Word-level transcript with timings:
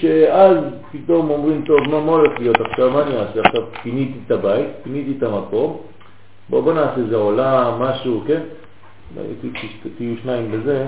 שאז 0.00 0.56
פתאום 0.92 1.30
אומרים, 1.30 1.62
טוב, 1.66 1.78
מה, 1.88 2.12
הולך 2.12 2.32
להיות 2.38 2.60
עכשיו, 2.60 2.90
מה 2.90 3.02
אני 3.02 3.16
אעשה? 3.16 3.40
עכשיו 3.40 3.62
פיניתי 3.82 4.18
את 4.26 4.30
הבית, 4.30 4.66
פיניתי 4.82 5.14
את 5.18 5.22
המקום, 5.22 5.76
בוא, 6.50 6.60
בוא 6.60 6.72
נעשה 6.72 6.96
איזה 6.96 7.16
עולם, 7.16 7.82
משהו, 7.82 8.22
כן? 8.26 8.40
תהיו 9.96 10.14
שניים 10.22 10.50
בזה. 10.50 10.86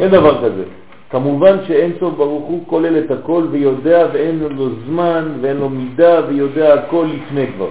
אין 0.00 0.10
דבר 0.10 0.44
כזה. 0.44 0.64
כמובן 1.10 1.56
שאין 1.66 1.92
סוף 2.00 2.14
ברוך 2.14 2.44
הוא 2.44 2.64
כולל 2.66 2.98
את 2.98 3.10
הכל 3.10 3.46
ויודע 3.50 4.06
ואין 4.12 4.38
לו 4.38 4.68
זמן 4.86 5.32
ואין 5.40 5.56
לו 5.56 5.68
מידה 5.68 6.20
ויודע 6.28 6.74
הכל 6.74 7.06
לפני 7.14 7.46
כבר. 7.46 7.68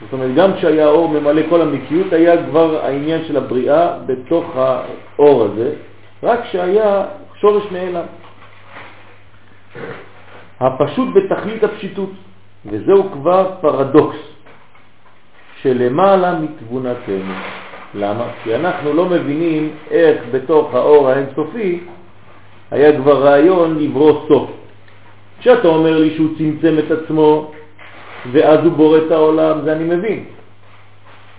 זאת 0.00 0.12
אומרת, 0.12 0.34
גם 0.34 0.52
כשהיה 0.52 0.86
האור 0.86 1.08
ממלא 1.08 1.42
כל 1.48 1.62
המציאות, 1.62 2.12
היה 2.12 2.44
כבר 2.44 2.80
העניין 2.84 3.24
של 3.24 3.36
הבריאה 3.36 3.98
בתוך 4.06 4.44
האור 4.56 5.44
הזה, 5.44 5.72
רק 6.22 6.42
כשהיה 6.42 7.04
שורש 7.44 7.64
נעלם. 7.72 8.06
הפשוט 10.60 11.08
בתכלית 11.14 11.64
הפשיטות, 11.64 12.10
וזהו 12.66 13.10
כבר 13.12 13.50
פרדוקס 13.60 14.16
שלמעלה 15.62 16.38
מתבונתנו. 16.40 17.34
למה? 17.94 18.26
כי 18.44 18.54
אנחנו 18.54 18.92
לא 18.92 19.04
מבינים 19.06 19.70
איך 19.90 20.22
בתוך 20.30 20.74
האור 20.74 21.08
האינסופי 21.08 21.80
היה 22.70 22.96
כבר 22.96 23.22
רעיון 23.22 23.78
לברוא 23.78 24.28
סוף. 24.28 24.50
כשאתה 25.40 25.68
אומר 25.68 25.98
לי 25.98 26.14
שהוא 26.16 26.28
צמצם 26.38 26.74
את 26.78 26.90
עצמו 26.90 27.52
ואז 28.32 28.58
הוא 28.64 28.72
בורא 28.72 28.98
את 28.98 29.10
העולם, 29.10 29.60
זה 29.64 29.72
אני 29.72 29.84
מבין. 29.84 30.24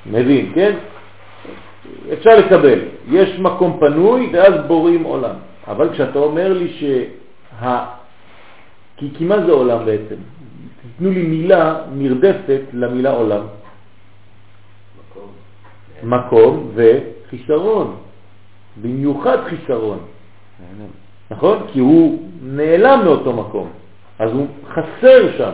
מבין, 0.05 0.51
כן? 0.55 0.73
אפשר 2.13 2.39
לקבל. 2.39 2.79
יש 3.11 3.39
מקום 3.39 3.77
פנוי 3.79 4.29
ואז 4.33 4.53
בוראים 4.67 5.03
עולם. 5.03 5.54
אבל 5.67 5.93
כשאתה 5.93 6.19
אומר 6.19 6.53
לי 6.53 6.73
שה... 6.79 7.85
כי, 8.97 9.09
כי 9.17 9.25
מה 9.25 9.45
זה 9.45 9.51
עולם 9.51 9.85
בעצם? 9.85 10.15
תתנו 10.95 11.11
לי 11.11 11.21
מילה 11.21 11.75
נרדפת 11.93 12.61
למילה 12.73 13.11
עולם. 13.11 13.41
מקום. 14.99 15.29
מקום 16.03 16.71
וחיסרון. 16.75 17.95
במיוחד 18.81 19.37
חיסרון. 19.45 19.99
נכון? 21.31 21.59
כי 21.73 21.79
הוא 21.79 22.29
נעלם 22.43 23.01
מאותו 23.03 23.33
מקום, 23.33 23.69
אז 24.19 24.31
הוא 24.31 24.47
חסר 24.69 25.37
שם. 25.37 25.51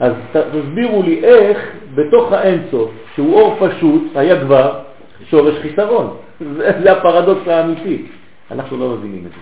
אז 0.00 0.12
תסבירו 0.32 1.02
לי 1.02 1.24
איך 1.24 1.58
בתוך 1.94 2.32
האינסוף, 2.32 2.90
שהוא 3.14 3.40
אור 3.40 3.56
פשוט, 3.60 4.02
היה 4.14 4.40
כבר 4.40 4.80
שורש 5.30 5.54
חיסרון. 5.58 6.16
זה, 6.56 6.70
זה 6.82 6.92
הפרדוקס 6.92 7.48
האמיתי. 7.48 8.06
אנחנו 8.50 8.76
לא 8.76 8.88
מבינים 8.88 9.26
את 9.26 9.30
זה. 9.30 9.38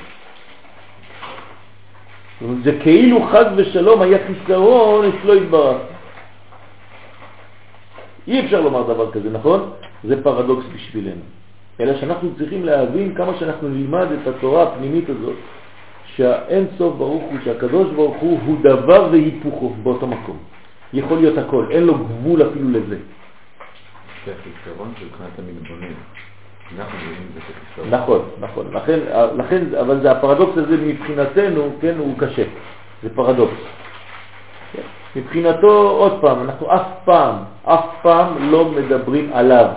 זה 2.65 2.79
כאילו 2.83 3.23
חז 3.23 3.47
ושלום 3.57 4.03
היה 4.03 4.19
חיסרון 4.27 5.05
אצלו 5.09 5.35
התברך. 5.35 5.77
אי 8.29 8.45
אפשר 8.45 8.61
לומר 8.61 8.83
דבר 8.83 9.13
כזה, 9.13 9.31
נכון? 9.31 9.71
זה 10.05 10.23
פרדוקס 10.23 10.65
בשבילנו. 10.75 11.21
אלא 11.81 12.01
שאנחנו 12.01 12.31
צריכים 12.39 12.65
להבין 12.65 13.15
כמה 13.15 13.33
שאנחנו 13.39 13.69
נלמד 13.69 14.07
את 14.13 14.27
התורה 14.27 14.63
הפנימית 14.63 15.09
הזאת, 15.09 15.37
שהאין 16.17 16.67
סוף 16.79 16.97
ברוך 16.97 17.23
הוא, 17.23 17.39
שהקדוש 17.45 17.91
ברוך 17.91 18.17
הוא 18.17 18.41
הוא 18.47 18.57
דבר 18.63 19.09
והיפוכו 19.13 19.75
באותו 19.83 20.07
מקום. 20.07 20.39
יכול 20.93 21.19
להיות 21.19 21.39
הכל, 21.39 21.67
אין 21.71 21.83
לו 21.83 21.95
גבול 21.95 22.43
אפילו 22.43 22.71
לזה. 22.71 22.99
זה 24.27 24.33
חיסרון 24.45 24.93
של 24.99 25.09
קנת 25.19 25.39
המתבונן. 25.39 25.95
נכון, 27.91 28.21
נכון. 28.41 28.67
לכן, 28.73 28.99
לכן, 29.37 29.65
אבל 29.81 30.01
זה 30.01 30.11
הפרדוקס 30.11 30.59
הזה 30.59 30.77
מבחינתנו, 30.77 31.63
כן, 31.81 31.95
הוא 31.99 32.19
קשה. 32.19 32.45
זה 33.03 33.09
פרדוקס. 33.15 33.61
מבחינתו, 35.17 35.91
עוד 35.91 36.21
פעם, 36.21 36.43
אנחנו 36.43 36.75
אף 36.75 36.87
פעם, 37.05 37.35
אף 37.65 37.85
פעם 38.03 38.51
לא 38.51 38.65
מדברים 38.65 39.31
עליו 39.33 39.69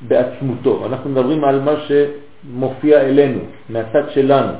בעצמותו. 0.00 0.86
אנחנו 0.86 1.10
מדברים 1.10 1.44
על 1.44 1.60
מה 1.60 1.74
שמופיע 1.88 3.00
אלינו, 3.00 3.40
מהצד 3.68 4.10
שלנו. 4.10 4.52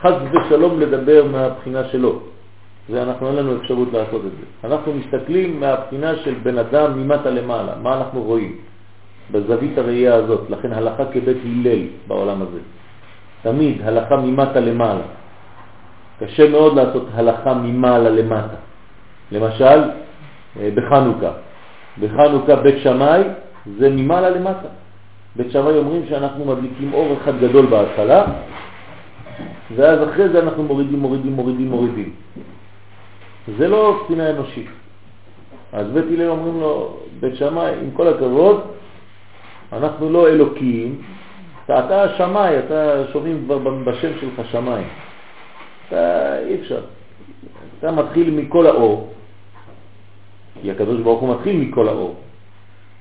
חז 0.00 0.14
ושלום 0.32 0.80
לדבר 0.80 1.24
מהבחינה 1.24 1.84
שלו. 1.84 2.20
זה 2.88 3.02
אנחנו 3.02 3.28
אין 3.28 3.36
לנו 3.36 3.56
אפשרות 3.56 3.88
לעשות 3.92 4.22
את 4.26 4.30
זה. 4.30 4.46
אנחנו 4.68 4.92
מסתכלים 4.92 5.60
מהבחינה 5.60 6.16
של 6.16 6.34
בן 6.42 6.58
אדם 6.58 6.98
ממטה 6.98 7.30
למעלה, 7.30 7.72
מה 7.82 7.96
אנחנו 7.96 8.22
רואים 8.22 8.56
בזווית 9.30 9.78
הראייה 9.78 10.14
הזאת, 10.14 10.50
לכן 10.50 10.72
הלכה 10.72 11.04
כבית 11.12 11.36
הלל 11.44 11.82
בעולם 12.06 12.42
הזה. 12.42 12.58
תמיד 13.42 13.80
הלכה 13.84 14.16
ממטה 14.16 14.60
למעלה. 14.60 15.06
קשה 16.20 16.50
מאוד 16.50 16.76
לעשות 16.76 17.06
הלכה 17.14 17.54
ממעלה 17.54 18.10
למטה. 18.10 18.56
למשל, 19.32 19.80
אה, 20.60 20.70
בחנוכה. 20.74 21.32
בחנוכה 22.00 22.56
בית 22.56 22.78
שמאי 22.82 23.22
זה 23.78 23.90
ממעלה 23.90 24.30
למטה. 24.30 24.68
בית 25.36 25.50
שמאי 25.50 25.76
אומרים 25.76 26.02
שאנחנו 26.08 26.44
מדליקים 26.44 26.94
אור 26.94 27.16
אחד 27.22 27.40
גדול 27.40 27.66
בהתחלה, 27.66 28.24
ואז 29.76 30.08
אחרי 30.08 30.28
זה 30.28 30.42
אנחנו 30.42 30.62
מורידים, 30.62 30.98
מורידים, 30.98 31.32
מורידים, 31.32 31.70
מורידים. 31.70 32.10
זה 33.58 33.68
לא 33.68 34.00
בחינה 34.04 34.30
אנושית. 34.30 34.68
אז 35.72 35.86
בית 35.86 36.04
הלל 36.08 36.28
אומרים 36.28 36.60
לו, 36.60 36.96
בית 37.20 37.36
שמאי, 37.36 37.72
עם 37.82 37.90
כל 37.90 38.08
הכבוד, 38.08 38.60
אנחנו 39.76 40.10
לא 40.10 40.28
אלוקים, 40.28 41.02
אתה, 41.64 41.78
אתה 41.78 42.16
שמאי, 42.18 42.58
אתה 42.58 43.02
שומעים 43.12 43.42
כבר 43.44 43.58
בשם 43.58 44.10
שלך 44.20 44.50
שמאי. 44.50 44.82
אתה 45.88 46.38
אי 46.38 46.54
אפשר. 46.60 46.80
אתה 47.78 47.92
מתחיל 47.92 48.30
מכל 48.30 48.66
האור, 48.66 49.12
כי 50.62 50.70
הקדוש 50.70 51.00
ברוך 51.00 51.20
הוא 51.20 51.34
מתחיל 51.34 51.56
מכל 51.56 51.88
האור. 51.88 52.14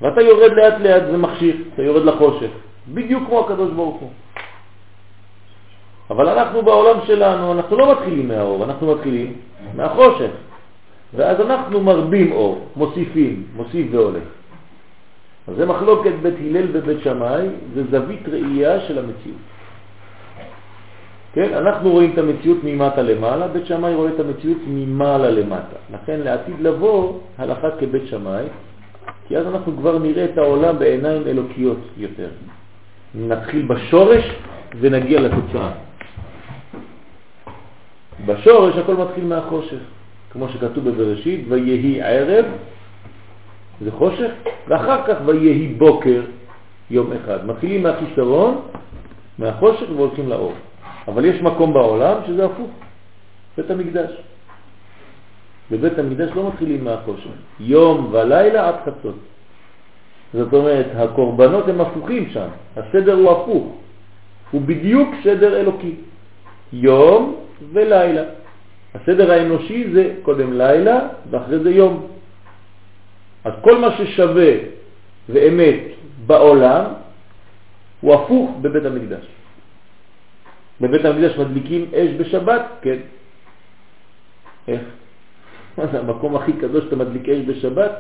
ואתה 0.02 0.22
יורד 0.22 0.52
לאט 0.52 0.74
לאט 0.80 1.04
ומכשיר, 1.14 1.56
אתה 1.74 1.84
יורד 1.84 2.06
לחושך, 2.06 2.52
בדיוק 2.88 3.24
כמו 3.28 3.40
הקדוש 3.40 3.72
ברוך 3.72 4.02
הוא. 4.02 4.10
אבל 6.10 6.30
אנחנו 6.30 6.62
בעולם 6.62 7.00
שלנו, 7.08 7.54
אנחנו 7.54 7.78
לא 7.78 7.92
מתחילים 7.92 8.28
מהאור, 8.28 8.64
אנחנו 8.64 8.96
מתחילים 8.96 9.34
מהחושך. 9.76 10.32
ואז 11.16 11.42
אנחנו 11.42 11.82
מרבים 11.82 12.32
אור, 12.32 12.68
מוסיפים, 12.76 13.44
מוסיף 13.56 13.88
והולך. 13.92 14.24
אז 15.48 15.56
זה 15.56 15.66
מחלוקת 15.66 16.12
בית 16.22 16.34
הלל 16.40 16.68
ובית 16.74 16.98
שמאי, 17.04 17.48
זה 17.74 17.84
זווית 17.92 18.30
ראייה 18.30 18.80
של 18.80 19.00
המציאות. 19.00 19.38
כן, 21.34 21.54
אנחנו 21.54 21.92
רואים 21.92 22.12
את 22.14 22.18
המציאות 22.18 22.58
ממטה 22.64 23.02
למעלה, 23.02 23.48
בית 23.48 23.66
שמאי 23.66 23.96
רואה 23.96 24.10
את 24.10 24.20
המציאות 24.20 24.58
ממעלה 24.68 25.32
למטה. 25.32 25.76
לכן 25.94 26.20
לעתיד 26.20 26.56
לבוא 26.60 27.20
הלכה 27.38 27.68
כבית 27.80 28.08
שמאי, 28.08 28.44
כי 29.28 29.38
אז 29.38 29.48
אנחנו 29.48 29.78
כבר 29.78 29.98
נראה 29.98 30.26
את 30.26 30.38
העולם 30.38 30.80
בעיניים 30.80 31.28
אלוקיות 31.28 31.78
יותר. 31.98 32.30
נתחיל 33.16 33.66
בשורש 33.66 34.36
ונגיע 34.80 35.22
לתוצאה. 35.22 35.72
בשורש 38.26 38.78
הכל 38.78 38.96
מתחיל 38.96 39.26
מהחושך, 39.26 39.84
כמו 40.32 40.50
שכתוב 40.50 40.90
בבראשית, 40.90 41.46
ויהי 41.50 42.02
ערב, 42.02 42.46
זה 43.84 43.92
חושך, 43.92 44.32
ואחר 44.68 45.08
כך 45.08 45.18
ויהי 45.26 45.68
בוקר, 45.68 46.22
יום 46.90 47.14
אחד. 47.14 47.46
מתחילים 47.46 47.84
מהחיסרון, 47.84 48.62
מהחושך 49.40 49.86
והולכים 49.96 50.30
לאור. 50.30 50.54
אבל 51.08 51.26
יש 51.26 51.42
מקום 51.42 51.74
בעולם 51.74 52.18
שזה 52.28 52.46
הפוך, 52.46 52.70
בית 53.58 53.72
המקדש. 53.72 54.12
בבית 55.72 56.00
המקדש 56.00 56.32
לא 56.36 56.48
מתחילים 56.48 56.84
מהחושך, 56.84 57.30
יום 57.60 58.10
ולילה 58.12 58.68
עד 58.68 58.76
חצות. 58.86 59.16
זאת 60.34 60.54
אומרת, 60.54 60.88
הקורבנות 60.96 61.68
הם 61.68 61.82
הפוכים 61.82 62.30
שם, 62.30 62.48
הסדר 62.78 63.14
הוא 63.14 63.32
הפוך, 63.32 63.76
הוא 64.52 64.62
בדיוק 64.62 65.10
סדר 65.24 65.60
אלוקי. 65.60 65.96
יום 66.74 67.36
ולילה. 67.74 68.24
הסדר 68.94 69.32
האנושי 69.32 69.94
זה 69.94 70.14
קודם 70.22 70.54
לילה 70.54 71.00
ואחרי 71.30 71.60
זה 71.60 71.72
יום. 71.72 72.08
אז 73.44 73.54
כל 73.62 73.78
מה 73.78 73.98
ששווה 73.98 74.54
ואמת 75.30 75.80
בעולם 76.26 76.86
הוא 78.02 78.14
הפוך 78.14 78.52
בבית 78.62 78.86
המקדש. 78.86 79.26
בבית 80.82 81.06
המקדש 81.06 81.38
מדליקים 81.38 81.86
אש 81.96 82.10
בשבת? 82.18 82.66
כן. 82.82 82.98
איך? 84.68 84.82
מה 85.78 85.88
זה 85.88 86.00
המקום 86.00 86.36
הכי 86.36 86.54
קדוש 86.54 86.84
שאתה 86.84 86.96
מדליק 86.96 87.30
אש 87.30 87.40
בשבת? 87.48 87.92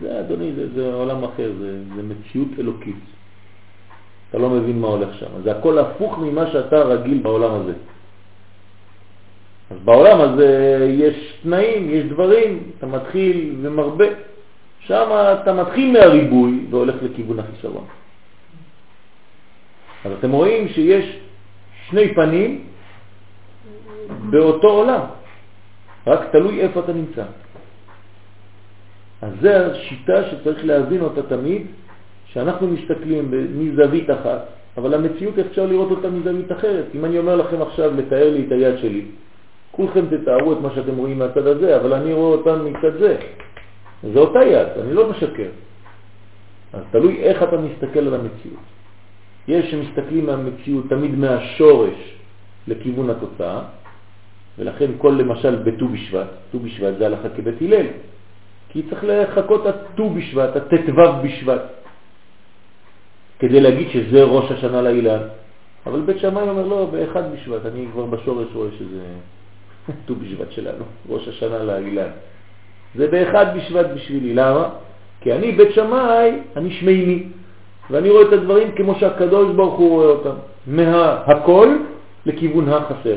זה, 0.00 0.20
אדוני, 0.20 0.52
זה, 0.52 0.74
זה 0.74 0.94
עולם 0.94 1.24
אחר, 1.24 1.52
זה, 1.58 1.78
זה 1.96 2.02
מציאות 2.02 2.48
אלוקית. 2.58 2.96
אתה 4.30 4.38
לא 4.38 4.50
מבין 4.50 4.80
מה 4.80 4.88
הולך 4.88 5.14
שם. 5.14 5.26
זה 5.42 5.52
הכל 5.52 5.78
הפוך 5.78 6.18
ממה 6.18 6.46
שאתה 6.46 6.76
רגיל 6.76 7.18
בעולם 7.22 7.60
הזה. 7.60 7.72
אז 9.70 9.76
בעולם 9.84 10.20
הזה 10.20 10.78
יש 10.90 11.38
תנאים, 11.42 11.90
יש 11.90 12.04
דברים, 12.04 12.62
אתה 12.78 12.86
מתחיל 12.86 13.56
ומרבה. 13.62 14.06
שם 14.80 15.08
אתה 15.42 15.52
מתחיל 15.52 15.92
מהריבוי 15.92 16.66
והולך 16.70 16.94
לכיוון 17.02 17.38
החיסרון. 17.38 17.84
אז 20.04 20.12
אתם 20.18 20.30
רואים 20.30 20.68
שיש 20.68 21.18
שני 21.88 22.14
פנים 22.14 22.64
באותו 24.30 24.68
עולם, 24.68 25.00
רק 26.06 26.20
תלוי 26.32 26.60
איפה 26.60 26.80
אתה 26.80 26.92
נמצא. 26.92 27.24
אז 29.22 29.32
זו 29.42 29.48
השיטה 29.48 30.30
שצריך 30.30 30.64
להבין 30.64 31.00
אותה 31.00 31.22
תמיד, 31.22 31.66
שאנחנו 32.26 32.66
מסתכלים 32.68 33.30
מזווית 33.54 34.10
אחת, 34.10 34.46
אבל 34.76 34.94
המציאות 34.94 35.38
אפשר 35.38 35.66
לראות 35.66 35.90
אותה 35.90 36.10
מזווית 36.10 36.52
אחרת. 36.52 36.84
אם 36.94 37.04
אני 37.04 37.18
אומר 37.18 37.36
לכם 37.36 37.62
עכשיו 37.62 37.94
לתאר 37.96 38.30
לי 38.30 38.44
את 38.46 38.52
היד 38.52 38.78
שלי, 38.78 39.04
כולכם 39.70 40.04
תתארו 40.06 40.52
את 40.52 40.58
מה 40.60 40.70
שאתם 40.74 40.96
רואים 40.96 41.18
מהצד 41.18 41.46
הזה, 41.46 41.76
אבל 41.76 41.92
אני 41.92 42.12
רואה 42.12 42.36
אותה 42.36 42.56
מצד 42.56 42.98
זה. 42.98 43.16
זה 44.02 44.18
אותה 44.18 44.38
יד, 44.42 44.68
אני 44.82 44.94
לא 44.94 45.10
משקר. 45.10 45.50
אז 46.72 46.82
תלוי 46.90 47.22
איך 47.22 47.42
אתה 47.42 47.56
מסתכל 47.56 47.98
על 47.98 48.14
המציאות. 48.14 48.66
יש 49.48 49.70
שמסתכלים 49.70 50.26
מהמציאות 50.26 50.84
תמיד 50.88 51.14
מהשורש 51.14 52.14
לכיוון 52.68 53.10
התוצאה, 53.10 53.60
ולכן 54.58 54.90
כל 54.98 55.16
למשל 55.18 55.56
בט"ו 55.56 55.88
בשבט, 55.88 56.26
ט"ו 56.52 56.58
בשבט 56.58 56.94
זה 56.98 57.06
הלכה 57.06 57.28
כבית 57.28 57.62
הלל, 57.62 57.86
כי 58.68 58.82
צריך 58.90 59.04
לחכות 59.04 59.66
עד 59.66 59.74
ט"ו 59.96 60.10
בשבט, 60.10 60.56
עד 60.56 60.62
ט"ו 60.62 60.92
בשבט, 61.22 61.62
כדי 63.38 63.60
להגיד 63.60 63.88
שזה 63.90 64.24
ראש 64.24 64.50
השנה 64.52 64.82
לאילן. 64.82 65.22
אבל 65.86 66.00
בית 66.00 66.18
שמאי 66.18 66.48
אומר 66.48 66.66
לא, 66.66 66.88
באחד 66.92 67.32
בשבט, 67.32 67.66
אני 67.66 67.86
כבר 67.92 68.06
בשורש 68.06 68.48
רואה 68.54 68.68
שזה 68.78 69.02
ט"ו 70.06 70.14
בשבט 70.14 70.50
שלנו, 70.50 70.84
ראש 71.08 71.28
השנה 71.28 71.58
לאילן. 71.64 72.10
זה 72.98 73.06
באחד 73.06 73.46
בשבט 73.56 73.86
בשבילי, 73.94 74.34
למה? 74.34 74.68
כי 75.20 75.32
אני 75.32 75.52
בית 75.52 75.74
שמאי, 75.74 76.32
אני 76.56 76.70
שמימי, 76.70 77.22
ואני 77.90 78.10
רואה 78.10 78.22
את 78.22 78.32
הדברים 78.32 78.72
כמו 78.76 78.94
שהקדוש 78.94 79.54
ברוך 79.56 79.74
הוא 79.74 79.90
רואה 79.90 80.06
אותם, 80.06 80.34
מהכל 80.66 81.68
לכיוון 82.26 82.68
החסר. 82.68 83.16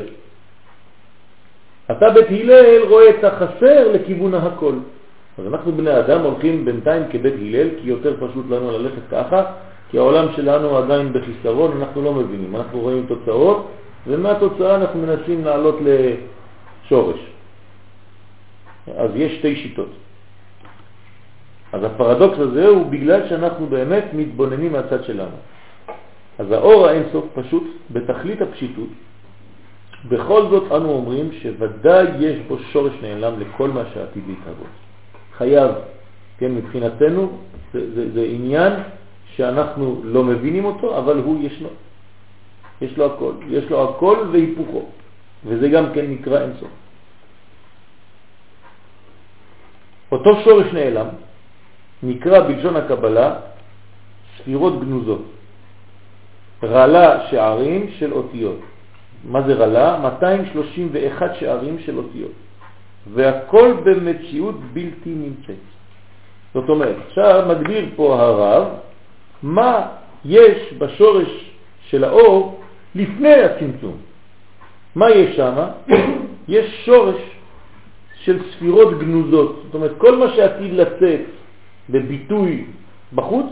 אתה 1.90 2.10
בית 2.10 2.26
הלל 2.30 2.82
רואה 2.88 3.10
את 3.10 3.24
החסר 3.24 3.92
לכיוון 3.92 4.34
הכל. 4.34 4.74
אז 5.38 5.46
אנחנו 5.46 5.72
בני 5.72 5.98
אדם 5.98 6.20
הולכים 6.20 6.64
בינתיים 6.64 7.02
כבית 7.10 7.34
הלל, 7.34 7.68
כי 7.82 7.88
יותר 7.88 8.14
פשוט 8.20 8.50
לנו 8.50 8.70
ללכת 8.78 9.02
ככה, 9.10 9.44
כי 9.90 9.98
העולם 9.98 10.26
שלנו 10.36 10.78
עדיין 10.78 11.12
בחיסרון, 11.12 11.76
אנחנו 11.80 12.02
לא 12.02 12.12
מבינים, 12.12 12.56
אנחנו 12.56 12.80
רואים 12.80 13.06
תוצאות, 13.08 13.68
ומהתוצאה 14.06 14.74
אנחנו 14.74 15.00
מנסים 15.00 15.44
לעלות 15.44 15.78
לשורש. 15.80 17.31
אז 18.86 19.10
יש 19.14 19.38
שתי 19.38 19.56
שיטות. 19.56 19.90
אז 21.72 21.84
הפרדוקס 21.84 22.38
הזה 22.38 22.68
הוא 22.68 22.86
בגלל 22.86 23.28
שאנחנו 23.28 23.66
באמת 23.66 24.04
מתבוננים 24.12 24.72
מהצד 24.72 25.04
שלנו. 25.04 25.36
אז 26.38 26.50
האור 26.50 26.86
האינסוף 26.86 27.24
פשוט, 27.34 27.64
בתכלית 27.90 28.42
הפשיטות, 28.42 28.88
בכל 30.08 30.42
זאת 30.50 30.72
אנו 30.72 30.90
אומרים 30.90 31.32
שוודאי 31.32 32.06
יש 32.18 32.38
בו 32.48 32.58
שורש 32.58 32.92
נעלם 33.02 33.40
לכל 33.40 33.68
מה 33.68 33.82
שעתיד 33.94 34.22
להתהוות. 34.28 34.72
חייב, 35.36 35.70
כן, 36.38 36.54
מבחינתנו 36.54 37.38
זה, 37.72 37.94
זה, 37.94 38.12
זה 38.12 38.22
עניין 38.22 38.72
שאנחנו 39.36 40.00
לא 40.04 40.24
מבינים 40.24 40.64
אותו, 40.64 40.98
אבל 40.98 41.18
הוא 41.18 41.42
ישנו. 41.42 41.68
יש 42.80 42.98
לו 42.98 43.06
הכל, 43.06 43.32
יש 43.48 43.64
לו 43.70 43.90
הכל 43.90 44.16
והיפוכו, 44.32 44.82
וזה 45.46 45.68
גם 45.68 45.84
כן 45.94 46.10
נקרא 46.10 46.40
אינסוף. 46.40 46.81
אותו 50.12 50.40
שורש 50.44 50.66
נעלם 50.72 51.06
נקרא 52.02 52.40
בלשון 52.40 52.76
הקבלה 52.76 53.34
ספירות 54.38 54.80
גנוזות, 54.80 55.24
רלה 56.62 57.26
שערים 57.30 57.90
של 57.98 58.12
אותיות. 58.12 58.58
מה 59.24 59.42
זה 59.42 59.54
רלה? 59.54 59.98
231 59.98 61.34
שערים 61.40 61.78
של 61.78 61.98
אותיות, 61.98 62.32
והכל 63.14 63.74
במציאות 63.84 64.60
בלתי 64.72 65.10
נמצאת. 65.10 65.64
זאת 66.54 66.68
אומרת, 66.68 66.96
עכשיו 67.08 67.44
מגדיר 67.48 67.86
פה 67.96 68.20
הרב 68.20 68.68
מה 69.42 69.86
יש 70.24 70.72
בשורש 70.78 71.50
של 71.88 72.04
האור 72.04 72.60
לפני 72.94 73.34
הצמצום. 73.34 73.96
מה 74.94 75.10
יש 75.10 75.36
שם? 75.36 75.54
יש 76.48 76.82
שורש 76.86 77.31
של 78.24 78.38
ספירות 78.52 78.98
גנוזות. 78.98 79.62
זאת 79.64 79.74
אומרת, 79.74 79.92
כל 79.98 80.16
מה 80.16 80.34
שעתיד 80.34 80.72
לצאת 80.72 81.20
בביטוי 81.90 82.64
בחוץ, 83.14 83.46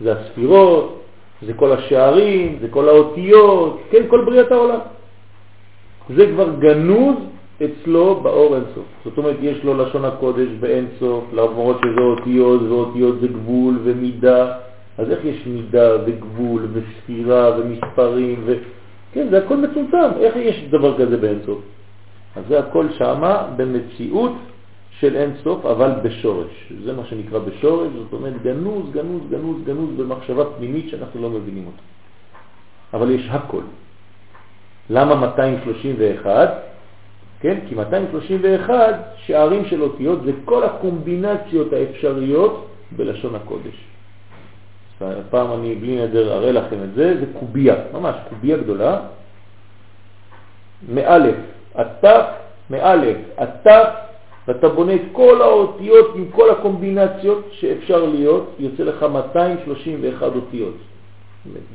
זה 0.00 0.12
הספירות, 0.12 1.02
זה 1.42 1.52
כל 1.54 1.72
השערים, 1.72 2.58
זה 2.60 2.68
כל 2.68 2.88
האותיות, 2.88 3.80
כן, 3.90 4.02
כל 4.08 4.24
בריאת 4.24 4.52
העולם. 4.52 4.80
זה 6.16 6.26
כבר 6.26 6.48
גנוז 6.58 7.16
אצלו 7.64 8.20
באור 8.22 8.54
אינסוף. 8.56 8.86
זאת 9.04 9.18
אומרת, 9.18 9.36
יש 9.42 9.64
לו 9.64 9.74
לשון 9.74 10.04
הקודש 10.04 10.48
באינסוף, 10.60 11.24
למרות 11.32 11.76
שזה 11.84 12.00
אותיות, 12.00 12.62
ואותיות 12.62 13.20
זה 13.20 13.28
גבול 13.28 13.78
ומידה. 13.84 14.52
אז 14.98 15.10
איך 15.10 15.24
יש 15.24 15.46
מידה 15.46 15.96
וגבול 16.06 16.66
וספירה 16.72 17.58
ומספרים 17.58 18.42
ו... 18.46 18.54
כן, 19.12 19.26
זה 19.30 19.38
הכל 19.38 19.56
מצומצם. 19.56 20.10
איך 20.20 20.36
יש 20.36 20.64
דבר 20.70 20.98
כזה 20.98 21.16
באינסוף? 21.16 21.58
אז 22.38 22.44
זה 22.48 22.58
הכל 22.58 22.86
שמה 22.98 23.46
במציאות 23.56 24.32
של 25.00 25.16
אין 25.16 25.30
סוף, 25.44 25.66
אבל 25.66 25.90
בשורש. 26.02 26.72
זה 26.84 26.92
מה 26.92 27.04
שנקרא 27.04 27.38
בשורש, 27.38 27.88
זאת 27.94 28.12
אומרת 28.12 28.42
גנוז, 28.42 28.90
גנוז, 28.92 29.22
גנוז, 29.30 29.56
גנוז 29.66 29.90
במחשבה 29.96 30.44
פנימית 30.56 30.88
שאנחנו 30.90 31.22
לא 31.22 31.30
מבינים 31.30 31.66
אותה. 31.66 31.82
אבל 32.94 33.10
יש 33.10 33.28
הכל. 33.30 33.62
למה 34.90 35.14
231? 35.14 36.50
כן, 37.40 37.58
כי 37.68 37.74
231 37.74 38.74
שערים 39.16 39.64
של 39.64 39.82
אותיות 39.82 40.24
זה 40.24 40.32
כל 40.44 40.64
הקומבינציות 40.64 41.72
האפשריות 41.72 42.68
בלשון 42.96 43.34
הקודש. 43.34 43.76
פעם 45.30 45.52
אני 45.52 45.74
בלי 45.74 46.02
נדר 46.02 46.32
אראה 46.32 46.52
לכם 46.52 46.76
את 46.84 46.94
זה, 46.94 47.16
זה 47.20 47.26
קוביה, 47.38 47.74
ממש 47.92 48.16
קוביה 48.28 48.56
גדולה, 48.56 49.00
מאלף 50.94 51.36
עד 51.78 51.86
תף, 52.00 52.24
מאלף 52.70 53.16
עד 53.36 53.48
תף, 53.62 53.88
ואתה 54.48 54.68
בונה 54.68 54.94
את 54.94 55.00
כל 55.12 55.42
האותיות 55.42 56.12
עם 56.16 56.24
כל 56.30 56.50
הקומבינציות 56.50 57.48
שאפשר 57.50 58.04
להיות, 58.04 58.54
יוצא 58.58 58.82
לך 58.82 59.02
231 59.02 60.22
אותיות. 60.34 60.74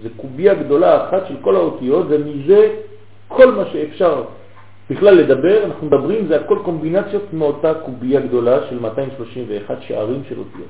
זה 0.03 0.09
קוביה 0.17 0.53
גדולה 0.53 1.07
אחת 1.07 1.27
של 1.27 1.35
כל 1.41 1.55
האותיות, 1.55 2.05
ומזה 2.09 2.75
כל 3.27 3.51
מה 3.51 3.63
שאפשר 3.65 4.23
בכלל 4.89 5.13
לדבר, 5.13 5.65
אנחנו 5.65 5.87
מדברים, 5.87 6.27
זה 6.27 6.41
הכל 6.41 6.59
קומבינציות 6.63 7.33
מאותה 7.33 7.73
קוביה 7.73 8.19
גדולה 8.19 8.59
של 8.69 8.79
231 8.79 9.77
שערים 9.81 10.21
של 10.29 10.39
אותיות. 10.39 10.67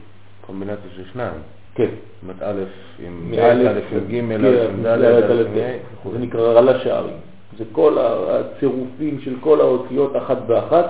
קומבינציה 0.48 0.92
של 0.96 1.04
שניים. 1.14 1.40
כן. 1.76 1.90
זאת 1.90 2.24
אומרת 2.24 2.42
א' 2.42 2.64
עם 3.06 3.34
א' 3.42 3.68
עם 3.92 4.00
ג', 4.08 4.12
כן, 4.12 4.32
עם 4.70 4.84
ד', 4.84 6.12
זה 6.12 6.20
נקרא 6.20 6.42
רלה 6.42 6.80
שערים. 6.80 7.33
זה 7.58 7.64
כל 7.72 7.98
הצירופים 8.00 9.22
של 9.22 9.36
כל 9.40 9.62
האותיות 9.62 10.16
אחת 10.18 10.38
באחת, 10.48 10.86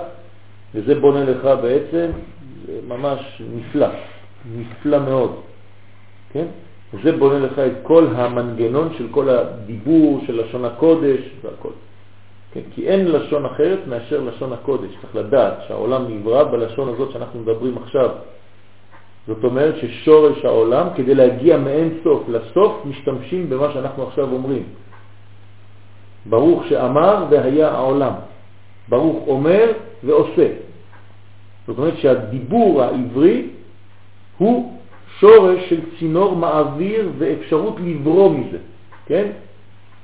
וזה 0.74 1.00
בונה 1.00 1.24
לך 1.24 1.48
בעצם, 1.62 2.10
זה 2.66 2.80
ממש 2.88 3.42
נפלא, 3.54 3.88
נפלא 4.56 4.98
מאוד, 4.98 5.32
כן? 6.32 6.46
וזה 6.94 7.12
בונה 7.16 7.38
לך 7.38 7.58
את 7.58 7.72
כל 7.82 8.06
המנגנון 8.14 8.88
של 8.98 9.06
כל 9.10 9.28
הדיבור 9.28 10.20
של 10.26 10.44
לשון 10.44 10.64
הקודש 10.64 11.20
והכל. 11.42 11.70
כן? 12.52 12.60
כי 12.74 12.88
אין 12.88 13.12
לשון 13.12 13.44
אחרת 13.44 13.78
מאשר 13.86 14.20
לשון 14.20 14.52
הקודש. 14.52 14.90
צריך 15.02 15.16
לדעת 15.16 15.54
שהעולם 15.68 16.04
נברא 16.08 16.44
בלשון 16.44 16.88
הזאת 16.88 17.10
שאנחנו 17.10 17.40
מדברים 17.40 17.78
עכשיו. 17.78 18.10
זאת 19.26 19.44
אומרת 19.44 19.74
ששורש 19.76 20.44
העולם, 20.44 20.86
כדי 20.96 21.14
להגיע 21.14 21.58
מאין 21.58 21.98
סוף 22.04 22.28
לסוף, 22.28 22.72
משתמשים 22.84 23.50
במה 23.50 23.72
שאנחנו 23.72 24.02
עכשיו 24.02 24.32
אומרים. 24.32 24.62
ברוך 26.26 26.66
שאמר 26.68 27.26
והיה 27.30 27.68
העולם. 27.68 28.12
ברוך 28.88 29.28
אומר 29.28 29.72
ועושה. 30.04 30.48
זאת 31.66 31.78
אומרת 31.78 31.96
שהדיבור 31.98 32.82
העברי 32.82 33.48
הוא 34.38 34.78
שורש 35.20 35.68
של 35.68 35.80
צינור 35.98 36.36
מעביר 36.36 37.10
ואפשרות 37.18 37.76
לברוא 37.80 38.30
מזה, 38.30 38.58
כן? 39.06 39.30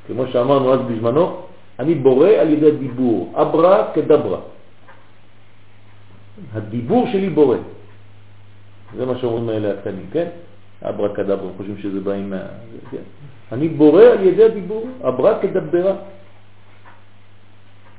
כמו 0.06 0.26
שאמרנו 0.26 0.72
אז 0.74 0.80
בזמנו, 0.80 1.36
אני 1.78 1.94
בורא 1.94 2.28
על 2.28 2.48
ידי 2.48 2.70
דיבור, 2.70 3.32
אברה 3.34 3.92
כדברה. 3.94 4.40
הדיבור 6.52 7.08
שלי 7.12 7.30
בורא. 7.30 7.56
זה 8.96 9.06
מה 9.06 9.18
שאומרים 9.18 9.48
האלה 9.48 9.70
הקטנים, 9.70 10.06
כן? 10.12 10.28
אברה 10.82 11.08
כדברה, 11.14 11.48
חושבים 11.56 11.78
שזה 11.78 12.00
בא 12.00 12.12
עם... 12.12 12.32
כן? 12.90 13.04
אני 13.52 13.68
בורא 13.68 14.02
על 14.02 14.26
ידי 14.26 14.44
הדיבור, 14.44 14.88
אברה 15.08 15.42
כדברה. 15.42 15.94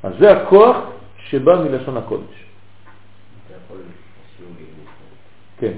אז 0.04 0.14
זה 0.20 0.32
הכוח 0.32 0.78
שבא 1.18 1.64
מלשון 1.64 1.98
הקודש. 1.98 2.46
כן, 5.60 5.74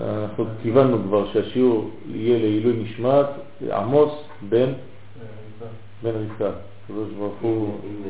אנחנו 0.00 0.44
כיוונו 0.62 1.02
כבר 1.02 1.32
שהשיעור 1.32 1.90
יהיה 2.06 2.38
לעילוי 2.38 2.76
נשמת 2.82 3.26
עמוס 3.72 4.12
בן 4.48 4.72
בן 6.02 6.10
רבקה. 6.10 6.50
הקדוש 6.84 7.08
ברוך 7.18 7.34
הוא... 7.40 7.80
אם 7.84 8.02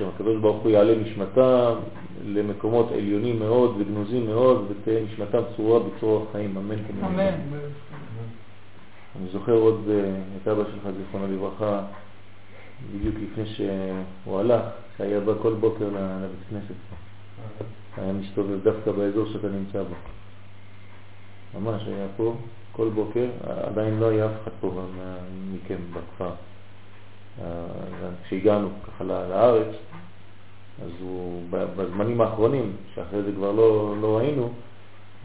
אה, 0.00 0.08
הקדוש 0.14 0.36
ברוך 0.36 0.62
הוא 0.62 0.70
יעלה 0.70 0.94
נשמתם 0.94 1.74
למקומות 2.26 2.92
עליונים 2.92 3.38
מאוד 3.38 3.76
וגנוזים 3.78 4.26
מאוד, 4.26 4.66
ותהיה 4.70 5.04
נשמתם 5.04 5.40
צרורה 5.56 5.80
בצרור 5.80 6.26
החיים, 6.28 6.56
אמן. 6.56 6.78
אמן. 7.04 7.34
אני 9.16 9.28
זוכר 9.32 9.52
עוד 9.52 9.80
אה, 9.90 10.20
את 10.42 10.48
אבא 10.48 10.62
שלך, 10.64 10.88
זיכרונו 10.98 11.34
לברכה, 11.34 11.82
בדיוק 12.94 13.14
לפני 13.22 13.46
שהוא 13.46 14.40
הלך, 14.40 14.62
שהיה 14.98 15.20
בא 15.20 15.32
כל 15.42 15.54
בוקר 15.54 15.84
לבית 15.84 16.48
כנסת. 16.50 16.74
היה 17.96 18.12
מסתובב 18.12 18.62
דווקא 18.62 18.92
באזור 18.92 19.26
שאתה 19.32 19.48
נמצא 19.48 19.82
בו. 19.82 19.94
ממש 21.60 21.82
היה 21.86 22.06
פה 22.16 22.34
כל 22.72 22.88
בוקר, 22.94 23.26
עדיין 23.44 23.98
לא 23.98 24.08
היה 24.08 24.26
אף 24.26 24.32
אחד 24.42 24.50
פה 24.60 24.82
מכם 25.52 25.76
בכפר. 25.92 26.30
אה, 27.42 27.46
כשהגענו 28.24 28.68
ככה 28.86 29.04
לארץ, 29.04 29.76
אז 30.84 30.90
הוא, 31.00 31.42
בזמנים 31.50 32.20
האחרונים, 32.20 32.72
שאחרי 32.94 33.22
זה 33.22 33.32
כבר 33.32 33.52
לא, 33.52 33.94
לא 34.00 34.18
ראינו, 34.18 34.52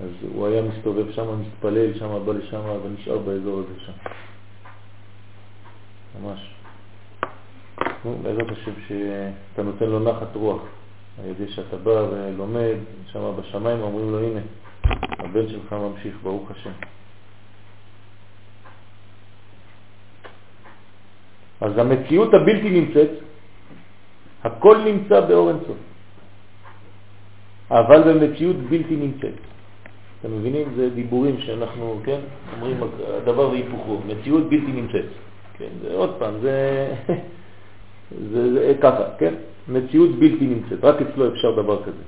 אז 0.03 0.09
הוא 0.33 0.47
היה 0.47 0.61
מסתובב 0.61 1.11
שם, 1.11 1.41
מתפלל 1.41 1.93
שם, 1.93 2.25
בא 2.25 2.33
לשם 2.33 2.61
ונשאר 2.83 3.17
באזור 3.17 3.59
הזה 3.59 3.79
שם. 3.85 3.91
ממש. 6.21 6.55
נו, 8.05 8.17
בעזרת 8.21 8.51
השם 8.51 8.71
שאתה 8.87 9.63
נותן 9.63 9.85
לו 9.85 9.99
נחת 9.99 10.35
רוח, 10.35 10.61
על 11.19 11.29
ידי 11.29 11.51
שאתה 11.51 11.77
בא 11.77 12.05
ולומד, 12.11 12.75
שם 13.11 13.31
בשמיים 13.39 13.81
אומרים 13.81 14.11
לו, 14.11 14.19
הנה, 14.19 14.39
הבן 15.19 15.49
שלך 15.49 15.73
ממשיך, 15.73 16.15
ברוך 16.23 16.51
השם. 16.51 16.71
אז 21.61 21.77
המציאות 21.77 22.33
הבלתי 22.33 22.69
נמצאת, 22.69 23.09
הכל 24.45 24.77
נמצא 24.85 25.19
באור 25.19 25.49
אינסוף, 25.49 25.77
אבל 27.71 28.01
במציאות 28.13 28.55
בלתי 28.55 28.95
נמצאת. 28.95 29.39
אתם 30.19 30.37
מבינים? 30.37 30.67
זה 30.75 30.89
דיבורים 30.89 31.37
שאנחנו, 31.39 31.99
כן, 32.03 32.19
אומרים 32.55 32.77
הדבר 33.17 33.49
והיפוכו, 33.49 33.99
מציאות 34.07 34.49
בלתי 34.49 34.71
נמצאת. 34.71 35.05
כן, 35.57 35.69
זה 35.81 35.93
עוד 35.93 36.15
פעם, 36.19 36.33
זה, 36.41 36.55
זה, 38.31 38.53
זה 38.53 38.73
ככה, 38.81 39.03
כן? 39.17 39.33
מציאות 39.67 40.09
בלתי 40.19 40.45
נמצאת, 40.45 40.83
רק 40.83 41.01
אצלו 41.01 41.33
אפשר 41.33 41.51
דבר 41.61 41.83
כזה. 41.83 42.03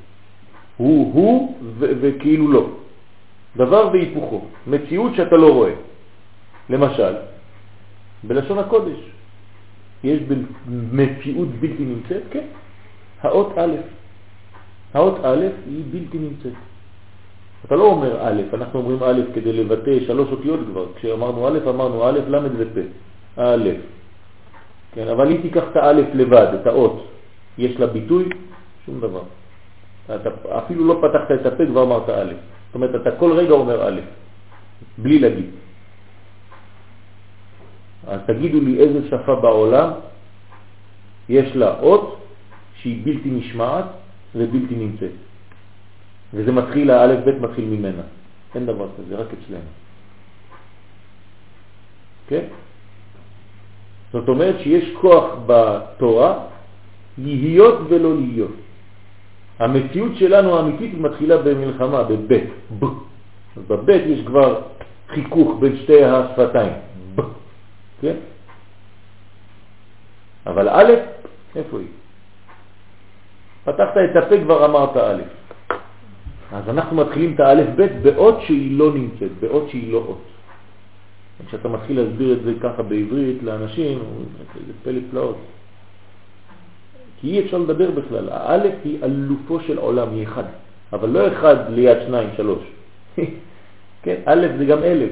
הוא 0.78 1.14
הוא 1.14 1.58
וכאילו 1.80 2.52
לא. 2.52 2.66
דבר 3.58 3.90
והיפוכו, 3.94 4.46
מציאות 4.68 5.16
שאתה 5.16 5.36
לא 5.36 5.54
רואה. 5.54 5.74
למשל, 6.70 7.14
בלשון 8.24 8.60
הקודש, 8.60 8.98
יש 10.04 10.20
מציאות 10.92 11.48
בלתי 11.60 11.84
נמצאת, 11.86 12.24
כן, 12.32 12.46
האות 13.22 13.58
א', 13.58 13.76
האות 14.94 15.16
א' 15.24 15.46
היא 15.66 15.84
בלתי 15.92 16.18
נמצאת. 16.18 16.54
אתה 17.66 17.76
לא 17.76 17.84
אומר 17.84 18.22
א', 18.22 18.42
אנחנו 18.54 18.80
אומרים 18.80 19.04
א' 19.04 19.22
כדי 19.36 19.54
לבטא 19.54 20.00
שלוש 20.08 20.30
אותיות 20.32 20.60
כבר. 20.72 20.86
כשאמרנו 20.96 21.48
א', 21.48 21.58
אמרנו 21.70 22.04
א', 22.06 22.20
ל' 22.28 22.50
ופ'. 22.58 22.78
א'. 23.38 23.70
כן, 24.94 25.08
אבל 25.08 25.32
אם 25.32 25.38
תיקח 25.42 25.64
את 25.72 25.76
הא' 25.76 25.92
לבד, 25.94 26.48
את 26.62 26.68
האות, 26.68 27.06
יש 27.58 27.80
לה 27.80 27.88
ביטוי? 27.88 28.30
שום 28.86 29.00
דבר. 29.00 29.24
אתה 30.06 30.30
אפילו 30.58 30.86
לא 30.86 31.02
פתחת 31.02 31.32
את 31.42 31.46
הפה, 31.46 31.66
כבר 31.66 31.84
אמרת 31.84 32.10
א'. 32.10 32.34
זאת 32.68 32.76
אומרת, 32.76 32.96
אתה 33.02 33.12
כל 33.12 33.32
רגע 33.32 33.54
אומר 33.54 33.88
א', 33.88 34.00
בלי 34.98 35.20
להגיד. 35.20 35.50
אז 38.08 38.20
תגידו 38.26 38.62
לי 38.62 38.80
איזה 38.80 39.08
שפה 39.08 39.36
בעולם 39.36 39.90
יש 41.30 41.56
לה 41.56 41.80
אות 41.80 42.18
שהיא 42.76 43.02
בלתי 43.06 43.30
נשמעת 43.32 43.86
ובלתי 44.36 44.76
נמצאת. 44.76 45.12
וזה 46.34 46.52
מתחיל, 46.52 46.92
האלף 46.92 47.20
בית 47.26 47.36
מתחיל 47.42 47.66
ממנה. 47.66 48.04
אין 48.56 48.66
דבר 48.66 48.88
כזה, 48.98 49.16
רק 49.16 49.28
אצלנו. 49.28 49.72
כן? 52.28 52.46
זאת 54.12 54.28
אומרת 54.30 54.56
שיש 54.60 54.96
כוח 55.02 55.26
בתורה 55.46 56.40
להיות 57.18 57.80
ולא 57.90 58.16
להיות. 58.16 58.56
המציאות 59.60 60.16
שלנו 60.16 60.58
האמיתית 60.58 60.94
מתחילה 60.94 61.38
במלחמה, 61.38 62.04
בבית, 62.04 62.50
בבית 63.68 64.04
יש 64.06 64.20
כבר 64.26 64.62
חיכוך 65.10 65.58
בין 65.60 65.78
שתי 65.78 66.04
השפתיים. 66.04 66.87
כן? 68.02 68.16
אבל 70.46 70.70
א', 70.70 70.92
איפה 71.56 71.80
היא? 71.80 71.88
פתחת 73.64 73.98
את 73.98 74.16
הפה 74.16 74.36
כבר 74.44 74.66
אמרת 74.66 74.98
א'. 74.98 75.22
אז 76.52 76.70
אנחנו 76.70 76.96
מתחילים 76.96 77.34
את 77.36 77.40
האלף 77.40 77.68
ב' 77.76 78.04
באות 78.04 78.42
שהיא 78.42 78.80
לא 78.80 78.94
נמצאת, 78.94 79.32
באות 79.40 79.70
שהיא 79.70 79.94
לא 79.94 79.98
אות. 79.98 80.22
כשאתה 81.48 81.68
מתחיל 81.68 82.02
להסביר 82.02 82.34
את 82.34 82.44
זה 82.44 82.54
ככה 82.62 82.84
בעברית 82.84 83.44
לאנשים, 83.44 84.00
זה 84.68 84.74
פלא 84.84 85.00
פלאות. 85.12 85.38
כי 87.22 87.32
אי 87.32 87.46
אפשר 87.46 87.58
לדבר 87.58 87.92
בכלל. 87.92 88.30
האלף 88.30 88.74
היא 88.84 89.04
אלופו 89.04 89.60
של 89.60 89.78
עולם, 89.78 90.08
היא 90.14 90.24
אחד. 90.24 90.44
אבל 90.94 91.10
לא 91.10 91.28
אחד 91.28 91.56
ליד 91.70 91.98
שניים, 92.06 92.30
שלוש. 92.38 92.64
כן, 94.04 94.16
אלף 94.28 94.52
זה 94.58 94.66
גם 94.66 94.84
אלף 94.84 95.12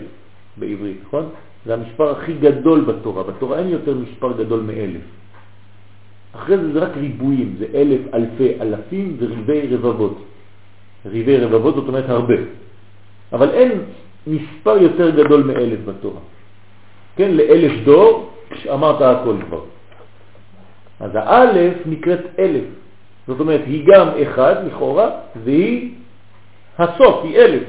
בעברית, 0.57 0.97
נכון? 1.07 1.29
זה 1.65 1.73
המספר 1.73 2.11
הכי 2.11 2.33
גדול 2.33 2.81
בתורה. 2.81 3.23
בתורה 3.23 3.59
אין 3.59 3.69
יותר 3.69 3.93
מספר 3.93 4.31
גדול 4.37 4.59
מאלף. 4.61 5.01
אחרי 6.35 6.57
זה 6.57 6.73
זה 6.73 6.79
רק 6.79 6.97
ריבועים, 6.97 7.55
זה 7.59 7.65
אלף, 7.75 8.01
אלפי, 8.13 8.61
אלפים, 8.61 9.17
זה 9.19 9.25
ריבי 9.25 9.75
רבבות. 9.75 10.17
ריבי 11.05 11.37
רבבות 11.37 11.75
זאת 11.75 11.87
אומרת 11.87 12.09
הרבה. 12.09 12.35
אבל 13.33 13.49
אין 13.49 13.71
מספר 14.27 14.77
יותר 14.77 15.09
גדול 15.09 15.43
מאלף 15.43 15.79
בתורה. 15.85 16.21
כן, 17.15 17.31
לאלף 17.31 17.71
דור, 17.83 18.31
אמרת 18.73 19.01
הכל 19.01 19.35
כבר. 19.47 19.61
אז 20.99 21.11
האלף 21.13 21.73
נקראת 21.85 22.19
אלף. 22.39 22.63
זאת 23.27 23.39
אומרת, 23.39 23.61
היא 23.65 23.85
גם 23.87 24.07
אחד 24.23 24.55
לכאורה, 24.67 25.09
והיא 25.43 25.91
הסוף, 26.77 27.23
היא 27.23 27.37
אלף. 27.37 27.63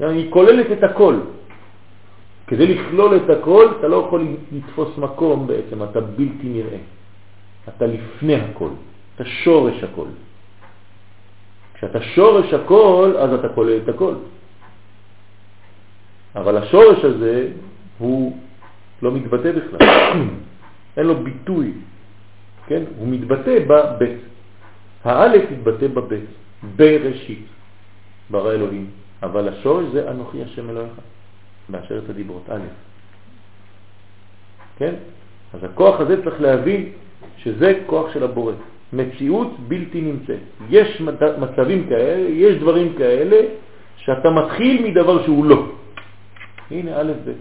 היא 0.00 0.30
כוללת 0.30 0.66
את 0.72 0.82
הכל. 0.82 1.35
כדי 2.46 2.74
לכלול 2.74 3.16
את 3.16 3.30
הכל, 3.30 3.66
אתה 3.78 3.88
לא 3.88 3.96
יכול 3.96 4.28
לתפוס 4.52 4.98
מקום 4.98 5.46
בעצם, 5.46 5.82
אתה 5.82 6.00
בלתי 6.00 6.48
נראה. 6.48 6.78
אתה 7.68 7.86
לפני 7.86 8.34
הכל, 8.34 8.70
אתה 9.14 9.24
שורש 9.24 9.84
הכל. 9.84 10.06
כשאתה 11.74 12.02
שורש 12.02 12.54
הכל, 12.54 13.14
אז 13.18 13.32
אתה 13.32 13.48
כולל 13.48 13.78
את 13.84 13.88
הכל. 13.88 14.14
אבל 16.36 16.56
השורש 16.56 17.04
הזה 17.04 17.48
הוא 17.98 18.38
לא 19.02 19.12
מתבטא 19.12 19.52
בכלל, 19.52 19.78
אין 20.96 21.06
לו 21.06 21.24
ביטוי, 21.24 21.72
כן? 22.66 22.82
הוא 22.98 23.08
מתבטא 23.08 23.58
בבית. 23.66 24.18
האלף 25.04 25.50
מתבטא 25.50 25.86
בבית, 25.86 26.30
בראשית, 26.76 27.46
ברא 28.30 28.52
אלוהים. 28.52 28.86
אבל 29.22 29.48
השורש 29.48 29.84
זה 29.92 30.10
אנוכי 30.10 30.42
השם 30.42 30.70
אלוהיך, 30.70 30.92
באשר 31.68 31.98
את 31.98 32.10
הדיברות, 32.10 32.50
א'. 32.50 32.60
כן? 34.78 34.94
אז 35.54 35.64
הכוח 35.64 36.00
הזה 36.00 36.24
צריך 36.24 36.40
להבין 36.40 36.92
שזה 37.36 37.80
כוח 37.86 38.14
של 38.14 38.22
הבורא. 38.24 38.52
מציאות 38.92 39.60
בלתי 39.68 40.00
נמצאת. 40.00 40.42
יש 40.70 41.00
מצבים 41.38 41.88
כאלה, 41.88 42.28
יש 42.28 42.56
דברים 42.56 42.92
כאלה, 42.98 43.36
שאתה 43.96 44.30
מתחיל 44.30 44.74
מדבר 44.90 45.22
שהוא 45.24 45.44
לא. 45.44 45.72
הנה 46.70 47.00
א' 47.00 47.12
ב'. 47.24 47.32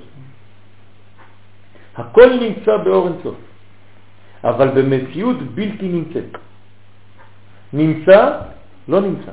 הכל 1.96 2.29
נמצא 2.41 2.77
באור 2.77 3.08
אינסוף, 3.08 3.36
אבל 4.44 4.67
במציאות 4.70 5.38
בלתי 5.55 5.88
נמצאת. 5.88 6.32
נמצא, 7.74 8.20
לא 8.88 9.01
נמצא. 9.01 9.32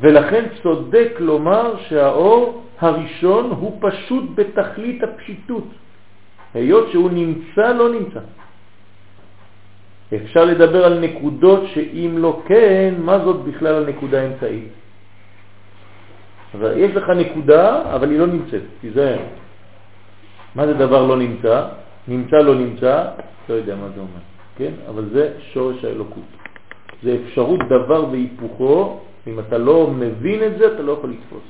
ולכן 0.00 0.44
צודק 0.62 1.12
לומר 1.18 1.74
שהאור 1.88 2.62
הראשון 2.78 3.50
הוא 3.50 3.78
פשוט 3.80 4.24
בתכלית 4.34 5.02
הפשיטות, 5.02 5.68
היות 6.54 6.90
שהוא 6.92 7.10
נמצא, 7.10 7.72
לא 7.72 7.88
נמצא. 7.92 8.20
אפשר 10.14 10.44
לדבר 10.44 10.84
על 10.84 11.00
נקודות 11.00 11.62
שאם 11.74 12.14
לא 12.18 12.42
כן, 12.46 12.94
מה 12.98 13.18
זאת 13.18 13.44
בכלל 13.44 13.84
הנקודה 13.84 14.22
האמצעית? 14.22 14.72
אז 16.54 16.60
יש 16.76 16.96
לך 16.96 17.08
נקודה, 17.08 17.94
אבל 17.94 18.10
היא 18.10 18.18
לא 18.18 18.26
נמצאת, 18.26 18.62
תיזהר. 18.80 19.18
מה 20.54 20.66
זה 20.66 20.74
דבר 20.74 21.06
לא 21.06 21.16
נמצא? 21.16 21.68
נמצא 22.08 22.36
לא 22.36 22.54
נמצא, 22.54 23.04
לא 23.48 23.54
יודע 23.54 23.76
מה 23.76 23.88
זה 23.94 24.00
אומר, 24.00 24.24
כן? 24.56 24.72
אבל 24.88 25.04
זה 25.12 25.32
שורש 25.52 25.84
האלוקות. 25.84 26.30
זה 27.02 27.16
אפשרות 27.24 27.60
דבר 27.68 28.10
והיפוכו, 28.10 29.00
אם 29.26 29.40
אתה 29.40 29.58
לא 29.58 29.90
מבין 29.90 30.42
את 30.42 30.58
זה, 30.58 30.74
אתה 30.74 30.82
לא 30.82 30.92
יכול 30.92 31.10
לתפוס. 31.10 31.48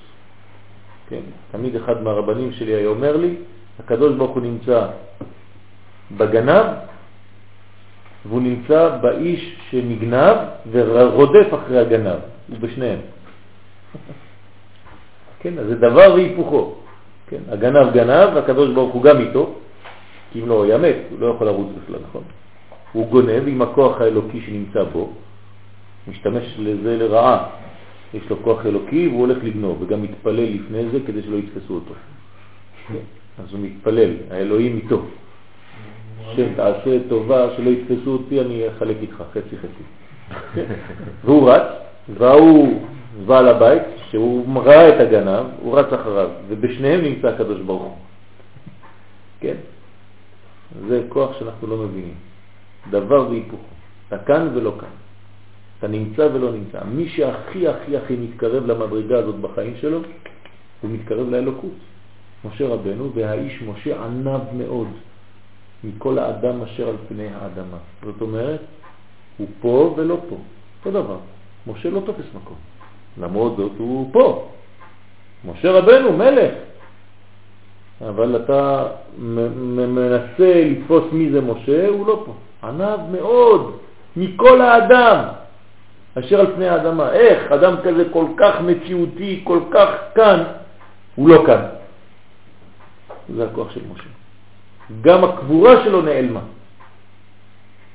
כן? 1.08 1.20
תמיד 1.52 1.76
אחד 1.76 2.02
מהרבנים 2.02 2.52
שלי 2.52 2.74
היה 2.74 2.88
אומר 2.88 3.16
לי, 3.16 3.34
הקדוש 3.78 4.16
ברוך 4.16 4.30
הוא 4.30 4.42
נמצא 4.42 4.86
בגנב, 6.16 6.66
והוא 8.28 8.42
נמצא 8.42 8.96
באיש 9.02 9.56
שנגנב 9.70 10.36
ורודף 10.70 11.54
אחרי 11.54 11.78
הגנב, 11.78 12.18
הוא 12.48 12.58
בשניהם. 12.60 12.98
כן, 15.40 15.58
אז 15.58 15.66
זה 15.66 15.74
דבר 15.74 16.14
והיפוכו. 16.14 16.74
כן, 17.28 17.40
הגנב 17.48 17.92
גנב, 17.92 18.28
והקדוש 18.34 18.74
ברוך 18.74 18.94
הוא 18.94 19.02
גם 19.02 19.18
איתו, 19.20 19.54
כי 20.32 20.40
אם 20.40 20.48
לא 20.48 20.54
הוא 20.54 20.64
היה 20.64 20.78
מת, 20.78 20.96
הוא 21.10 21.20
לא 21.20 21.26
יכול 21.26 21.46
לרוץ 21.46 21.68
בכלל, 21.82 22.00
נכון? 22.08 22.22
הוא 22.92 23.06
גונב 23.08 23.42
עם 23.46 23.62
הכוח 23.62 24.00
האלוקי 24.00 24.40
שנמצא 24.40 24.82
בו, 24.92 25.12
משתמש 26.08 26.56
לזה 26.58 26.96
לרעה. 26.96 27.48
יש 28.14 28.30
לו 28.30 28.42
כוח 28.42 28.66
אלוקי 28.66 29.08
והוא 29.08 29.20
הולך 29.20 29.38
לגנוב, 29.44 29.82
וגם 29.82 30.02
מתפלל 30.02 30.54
לפני 30.54 30.88
זה 30.90 30.98
כדי 31.06 31.22
שלא 31.22 31.36
יתפסו 31.36 31.74
אותו. 31.74 31.94
כן, 32.88 32.94
אז 33.42 33.52
הוא 33.52 33.60
מתפלל, 33.60 34.10
האלוהים 34.30 34.76
איתו. 34.76 35.02
שם 36.36 36.54
תעשה 36.54 36.98
טובה 37.08 37.46
שלא 37.56 37.70
יתפסו 37.70 38.10
אותי, 38.10 38.40
אני 38.40 38.68
אחלק 38.68 38.96
איתך 39.02 39.22
חצי 39.32 39.56
חצי. 39.56 39.84
והוא 41.24 41.50
רץ, 41.50 41.66
והוא 42.18 42.82
בעל 43.26 43.48
הבית, 43.48 43.82
שהוא 44.10 44.62
ראה 44.62 44.88
את 44.88 45.00
הגנב, 45.00 45.46
הוא 45.62 45.78
רץ 45.78 45.92
אחריו, 45.92 46.30
ובשניהם 46.48 47.00
נמצא 47.00 47.28
הקדוש 47.28 47.60
ברוך. 47.60 47.98
כן? 49.40 49.54
זה 50.88 51.02
כוח 51.08 51.38
שאנחנו 51.38 51.66
לא 51.66 51.76
מבינים. 51.76 52.14
דבר 52.90 53.28
והיפוך. 53.30 53.60
אתה 54.08 54.18
כאן 54.18 54.48
ולא 54.54 54.72
כאן. 54.80 54.88
אתה 55.78 55.88
נמצא 55.88 56.28
ולא 56.34 56.52
נמצא. 56.52 56.78
מי 56.84 57.08
שהכי 57.08 57.68
הכי 57.68 57.96
הכי 57.96 58.16
מתקרב 58.16 58.66
למדרגה 58.66 59.18
הזאת 59.18 59.34
בחיים 59.34 59.74
שלו, 59.80 60.00
הוא 60.80 60.90
מתקרב 60.90 61.30
לאלוקות. 61.30 61.74
משה 62.44 62.68
רבנו, 62.68 63.12
והאיש 63.14 63.62
משה 63.62 64.04
ענב 64.04 64.40
מאוד 64.56 64.88
מכל 65.84 66.18
האדם 66.18 66.62
אשר 66.62 66.88
על 66.88 66.96
פני 67.08 67.26
האדמה. 67.26 67.76
זאת 68.04 68.20
אומרת, 68.20 68.60
הוא 69.38 69.46
פה 69.60 69.94
ולא 69.96 70.20
פה. 70.28 70.36
אותו 70.78 71.02
דבר. 71.02 71.16
משה 71.66 71.90
לא 71.90 72.00
תופס 72.06 72.26
מקום. 72.34 72.56
למרות 73.20 73.56
זאת 73.56 73.72
הוא 73.78 74.12
פה. 74.12 74.48
משה 75.44 75.72
רבנו, 75.72 76.12
מלך. 76.12 76.54
אבל 78.08 78.36
אתה 78.36 78.86
מנסה 79.18 80.64
לתפוס 80.64 81.04
מי 81.12 81.30
זה 81.30 81.40
משה, 81.40 81.88
הוא 81.88 82.06
לא 82.06 82.22
פה. 82.26 82.34
ענב 82.68 83.00
מאוד 83.12 83.76
מכל 84.16 84.60
האדם 84.60 85.24
אשר 86.18 86.40
על 86.40 86.46
פני 86.54 86.68
האדמה. 86.68 87.12
איך 87.12 87.52
אדם 87.52 87.74
כזה 87.84 88.04
כל 88.12 88.24
כך 88.36 88.60
מציאותי, 88.60 89.40
כל 89.44 89.60
כך 89.70 89.88
כאן, 90.14 90.44
הוא 91.14 91.28
לא 91.28 91.42
כאן. 91.46 91.62
זה 93.36 93.44
הכוח 93.44 93.70
של 93.70 93.80
משה. 93.92 94.08
גם 95.00 95.24
הקבורה 95.24 95.84
שלו 95.84 96.02
נעלמה 96.02 96.40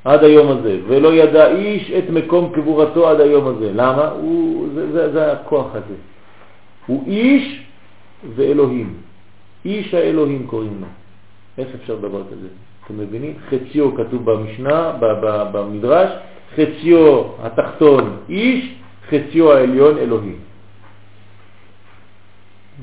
עד 0.03 0.23
היום 0.23 0.57
הזה, 0.57 0.79
ולא 0.87 1.13
ידע 1.13 1.47
איש 1.47 1.91
את 1.91 2.09
מקום 2.09 2.51
קבורתו 2.53 3.09
עד 3.09 3.19
היום 3.19 3.47
הזה. 3.47 3.71
למה? 3.73 4.07
הוא, 4.07 4.67
זה, 4.73 4.91
זה, 4.91 5.11
זה 5.11 5.31
הכוח 5.31 5.67
הזה. 5.75 5.95
הוא 6.85 7.03
איש 7.07 7.63
ואלוהים. 8.35 8.93
איש 9.65 9.93
האלוהים 9.93 10.47
קוראים 10.47 10.77
לו. 10.81 10.87
איך 11.57 11.67
אפשר 11.81 11.95
דבר 11.95 12.21
כזה? 12.31 12.47
אתם 12.85 12.97
מבינים? 12.97 13.33
חציו 13.49 13.95
כתוב 13.95 14.31
במשנה, 14.31 14.91
במדרש, 15.51 16.09
חציו 16.55 17.23
התחתון 17.39 18.17
איש, 18.29 18.75
חציו 19.09 19.51
העליון 19.51 19.97
אלוהים. 19.97 20.39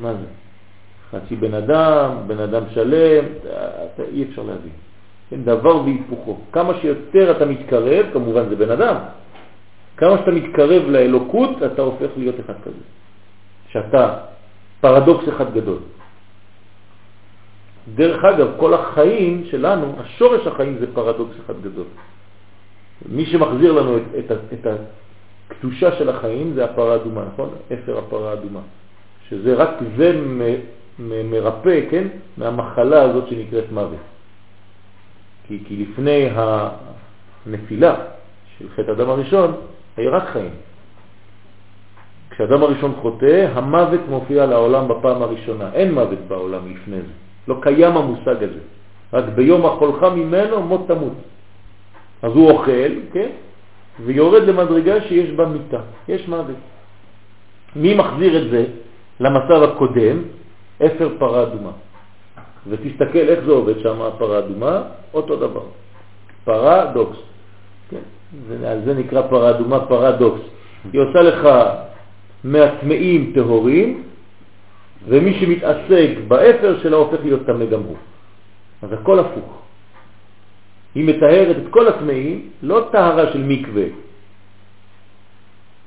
מה 0.01 0.15
זה? 0.15 0.27
חצי 1.11 1.37
בן 1.37 1.55
אדם, 1.55 2.11
בן 2.27 2.39
אדם 2.39 2.63
שלם, 2.75 3.25
אי 4.13 4.25
אפשר 4.31 4.43
להבין. 4.43 4.73
כן, 5.31 5.43
דבר 5.43 5.83
והיפוכו. 5.83 6.39
כמה 6.53 6.73
שיותר 6.81 7.31
אתה 7.37 7.45
מתקרב, 7.47 8.07
כמובן 8.13 8.49
זה 8.49 8.57
בן 8.57 8.71
אדם, 8.71 8.97
כמה 9.97 10.19
שאתה 10.19 10.31
מתקרב 10.31 10.83
לאלוקות, 10.89 11.63
אתה 11.63 11.83
הופך 11.83 12.11
להיות 12.17 12.35
אחד 12.41 12.55
כזה. 12.65 12.85
שאתה 13.69 14.19
פרדוקס 14.81 15.29
אחד 15.29 15.55
גדול. 15.55 15.79
דרך 17.95 18.25
אגב, 18.25 18.49
כל 18.57 18.75
החיים 18.75 19.45
שלנו, 19.51 19.95
השורש 19.99 20.47
החיים 20.47 20.77
זה 20.81 20.87
פרדוקס 20.95 21.35
אחד 21.47 21.55
גדול. 21.63 21.87
מי 23.09 23.27
שמחזיר 23.27 23.73
לנו 23.73 23.97
את, 23.97 24.03
את, 24.19 24.33
את 24.53 24.67
הקדושה 25.51 25.97
של 25.99 26.09
החיים 26.09 26.53
זה 26.55 26.65
הפרה 26.65 26.93
האדומה, 26.93 27.25
נכון? 27.33 27.51
אפר 27.73 27.99
הפרה 27.99 28.31
האדומה. 28.31 28.61
שזה 29.29 29.55
רק 29.55 29.71
זה 29.97 30.21
מרפא, 30.99 31.81
כן? 31.91 32.09
מהמחלה 32.37 33.03
הזאת 33.03 33.29
שנקראת 33.29 33.73
מוות. 33.73 33.99
כי, 35.49 35.59
כי 35.65 35.77
לפני 35.77 36.29
הנפילה 37.47 37.95
של 38.59 38.69
חטא 38.69 38.91
אדם 38.91 39.11
הראשון, 39.11 39.55
היה 39.97 40.11
רק 40.11 40.29
חיים. 40.29 40.51
כשאדם 42.31 42.63
הראשון 42.63 42.95
חוטא, 43.03 43.49
המוות 43.55 44.01
מופיע 44.09 44.47
לעולם 44.47 44.89
בפעם 44.89 45.23
הראשונה. 45.23 45.73
אין 45.73 45.95
מוות 45.95 46.19
בעולם 46.29 46.73
לפני 46.73 46.97
זה. 46.97 47.13
לא 47.49 47.57
קיים 47.63 47.97
המושג 47.97 48.45
הזה. 48.45 48.61
רק 49.13 49.25
ביום 49.35 49.67
החולך 49.67 50.03
ממנו 50.03 50.63
מות 50.63 50.85
תמות. 50.89 51.13
אז 52.23 52.33
הוא 52.33 52.51
אוכל, 52.51 52.93
כן? 53.13 53.31
ויורד 54.05 54.43
למדרגה 54.43 55.01
שיש 55.01 55.31
בה 55.31 55.47
מיטה, 55.47 55.81
יש 56.09 56.29
מוות. 56.29 56.57
מי 57.77 57.95
מחזיר 57.95 58.43
את 58.43 58.51
זה 58.51 58.65
למצב 59.21 59.63
הקודם? 59.63 60.23
אפר 60.87 61.09
פרה 61.19 61.43
אדומה. 61.43 61.71
ותסתכל 62.69 63.27
איך 63.29 63.41
זה 63.45 63.53
עובד 63.53 63.81
שם, 63.81 64.03
הפרה 64.03 64.39
אדומה, 64.39 64.83
אותו 65.15 65.37
דבר. 65.37 65.65
פרדוקס. 66.45 67.19
כן? 67.91 68.05
זה, 68.49 68.81
זה 68.85 68.95
נקרא 68.95 69.23
פרה 69.23 69.51
אדומה, 69.51 69.87
פרדוקס. 69.87 70.41
היא 70.93 71.01
עושה 71.01 71.23
לך 71.23 71.49
מהטמאים 72.45 73.33
טהורים, 73.35 74.03
ומי 75.09 75.35
שמתעסק 75.41 76.11
באפר 76.29 76.79
שלה 76.83 76.97
הופך 76.97 77.19
להיות 77.23 77.47
טמא 77.47 77.65
הוא. 77.71 77.97
אז 78.83 78.93
הכל 78.93 79.19
הפוך. 79.19 79.63
היא 80.95 81.05
מטהרת 81.05 81.57
את 81.57 81.71
כל 81.71 81.89
הטמאים, 81.89 82.51
לא 82.63 82.89
טהרה 82.93 83.33
של 83.33 83.43
מקווה. 83.43 83.85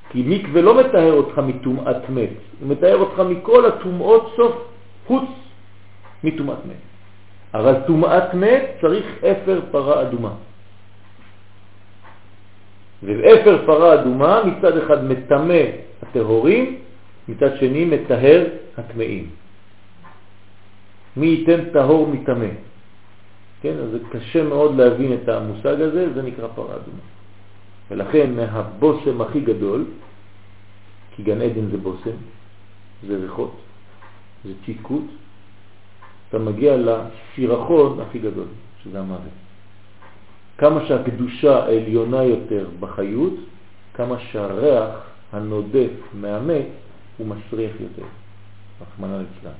כי 0.10 0.24
מקווה 0.28 0.62
לא 0.62 0.74
מטהר 0.80 1.14
אותך 1.14 1.38
מטומאת 1.38 2.10
מת, 2.10 2.30
הוא 2.60 2.70
מטהר 2.70 2.98
אותך 2.98 3.20
מכל 3.20 3.66
הטומאות 3.66 4.34
סוף 4.36 4.56
חוץ 5.08 5.30
מטומאת 6.24 6.66
מת. 6.66 6.82
אבל 7.54 7.76
טומאת 7.88 8.34
מת 8.34 8.64
צריך 8.82 9.06
אפר 9.24 9.60
פרה 9.72 10.02
אדומה. 10.02 10.34
ואפר 13.04 13.66
פרה 13.66 13.94
אדומה 13.94 14.44
מצד 14.44 14.78
אחד 14.78 15.04
מטמא 15.04 15.64
הטהורים, 16.02 16.78
מצד 17.28 17.58
שני 17.60 17.86
מטהר 17.86 18.46
הטמאים. 18.78 19.30
מי 21.18 21.28
ייתן 21.28 21.70
טהור 21.74 22.08
מטמא? 22.08 22.73
כן, 23.64 23.74
אז 23.80 23.90
זה 23.92 24.00
קשה 24.12 24.44
מאוד 24.44 24.76
להבין 24.76 25.14
את 25.14 25.30
המושג 25.30 25.82
הזה, 25.82 26.14
זה 26.14 26.22
נקרא 26.22 26.48
פרה 26.56 26.76
אדומה. 26.76 27.04
ולכן 27.92 28.34
מהבוסם 28.36 29.22
הכי 29.22 29.40
גדול, 29.40 29.86
כי 31.16 31.24
גן 31.24 31.42
עדן 31.42 31.72
זה 31.72 31.78
בוסם, 31.78 32.18
זה 33.08 33.18
ריחות, 33.18 33.56
זה 34.46 34.52
צדקות, 34.66 35.04
אתה 36.30 36.40
מגיע 36.40 36.78
לסירחון 36.78 38.00
הכי 38.00 38.20
גדול, 38.20 38.48
שזה 38.84 39.00
המוות. 39.00 39.36
כמה 40.58 40.86
שהקדושה 40.88 41.66
עליונה 41.66 42.24
יותר 42.24 42.68
בחיות, 42.80 43.34
כמה 43.94 44.20
שהריח 44.20 44.90
הנודף 45.32 45.92
מהמת 46.14 46.66
הוא 47.18 47.28
מסריח 47.28 47.72
יותר, 47.80 48.08
רחמנא 48.82 49.18
ליצלן. 49.18 49.58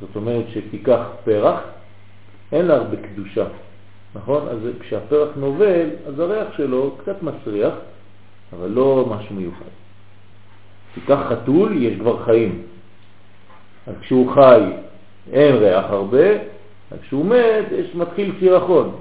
זאת 0.00 0.16
אומרת 0.16 0.44
שתיקח 0.52 1.02
פרח, 1.24 1.60
אין 2.54 2.66
לה 2.66 2.74
הרבה 2.74 2.96
קדושה, 2.96 3.44
נכון? 4.14 4.48
אז 4.48 4.58
כשהפרח 4.80 5.28
נובל, 5.36 5.88
אז 6.06 6.18
הריח 6.18 6.56
שלו 6.56 6.96
קצת 7.02 7.22
מסריח, 7.22 7.74
אבל 8.52 8.68
לא 8.68 9.06
משהו 9.10 9.34
מיוחד. 9.34 9.74
תיקח 10.94 11.18
חתול, 11.28 11.82
יש 11.82 11.98
כבר 11.98 12.24
חיים. 12.24 12.62
אז 13.86 13.94
כשהוא 14.00 14.34
חי 14.34 14.60
אין 15.32 15.54
ריח 15.54 15.84
הרבה, 15.88 16.30
אז 16.90 16.98
כשהוא 17.02 17.26
מת 17.26 17.64
יש 17.72 17.94
מתחיל 17.94 18.32
סירחון. 18.40 18.96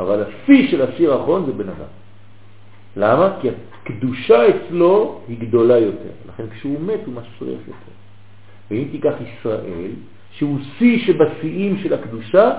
אבל 0.00 0.22
השיא 0.22 0.70
של 0.70 0.82
הסירחון 0.82 1.46
זה 1.46 1.52
בן 1.52 1.68
אדם. 1.68 1.92
למה? 2.96 3.36
כי 3.40 3.48
הקדושה 3.82 4.48
אצלו 4.48 5.20
היא 5.28 5.38
גדולה 5.40 5.78
יותר. 5.78 6.10
לכן 6.28 6.44
כשהוא 6.50 6.80
מת 6.80 7.00
הוא 7.06 7.14
מסריח 7.14 7.60
יותר. 7.66 7.94
ואם 8.70 8.88
תיקח 8.90 9.14
ישראל, 9.20 9.90
שהוא 10.38 10.58
שיא 10.78 11.06
שבשיאים 11.06 11.78
של 11.82 11.94
הקדושה, 11.94 12.58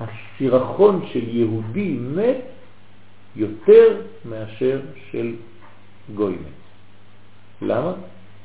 הסירחון 0.00 1.06
של 1.12 1.28
יהודי 1.28 1.98
מת 2.00 2.40
יותר 3.36 4.02
מאשר 4.24 4.80
של 5.10 5.34
גוי 6.14 6.32
מת. 6.32 6.60
למה? 7.62 7.92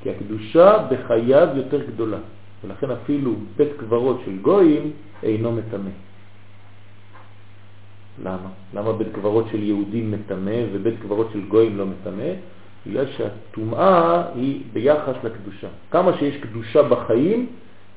כי 0.03 0.09
הקדושה 0.09 0.87
בחייו 0.91 1.47
יותר 1.55 1.85
גדולה. 1.85 2.17
ולכן 2.63 2.91
אפילו 2.91 3.35
בית 3.55 3.69
קברות 3.77 4.21
של 4.25 4.37
גויים 4.37 4.91
אינו 5.23 5.51
מטמא. 5.51 5.89
למה? 8.23 8.49
למה 8.73 8.93
בית 8.93 9.07
קברות 9.13 9.45
של 9.51 9.63
יהודים 9.63 10.11
מטמא 10.11 10.57
ובית 10.73 10.95
קברות 11.01 11.29
של 11.33 11.41
גויים 11.47 11.77
לא 11.77 11.85
מטמא? 11.85 12.31
בגלל 12.87 13.05
שהטומאה 13.17 14.23
היא 14.35 14.61
ביחס 14.73 15.15
לקדושה. 15.23 15.67
כמה 15.91 16.17
שיש 16.17 16.37
קדושה 16.37 16.83
בחיים, 16.83 17.47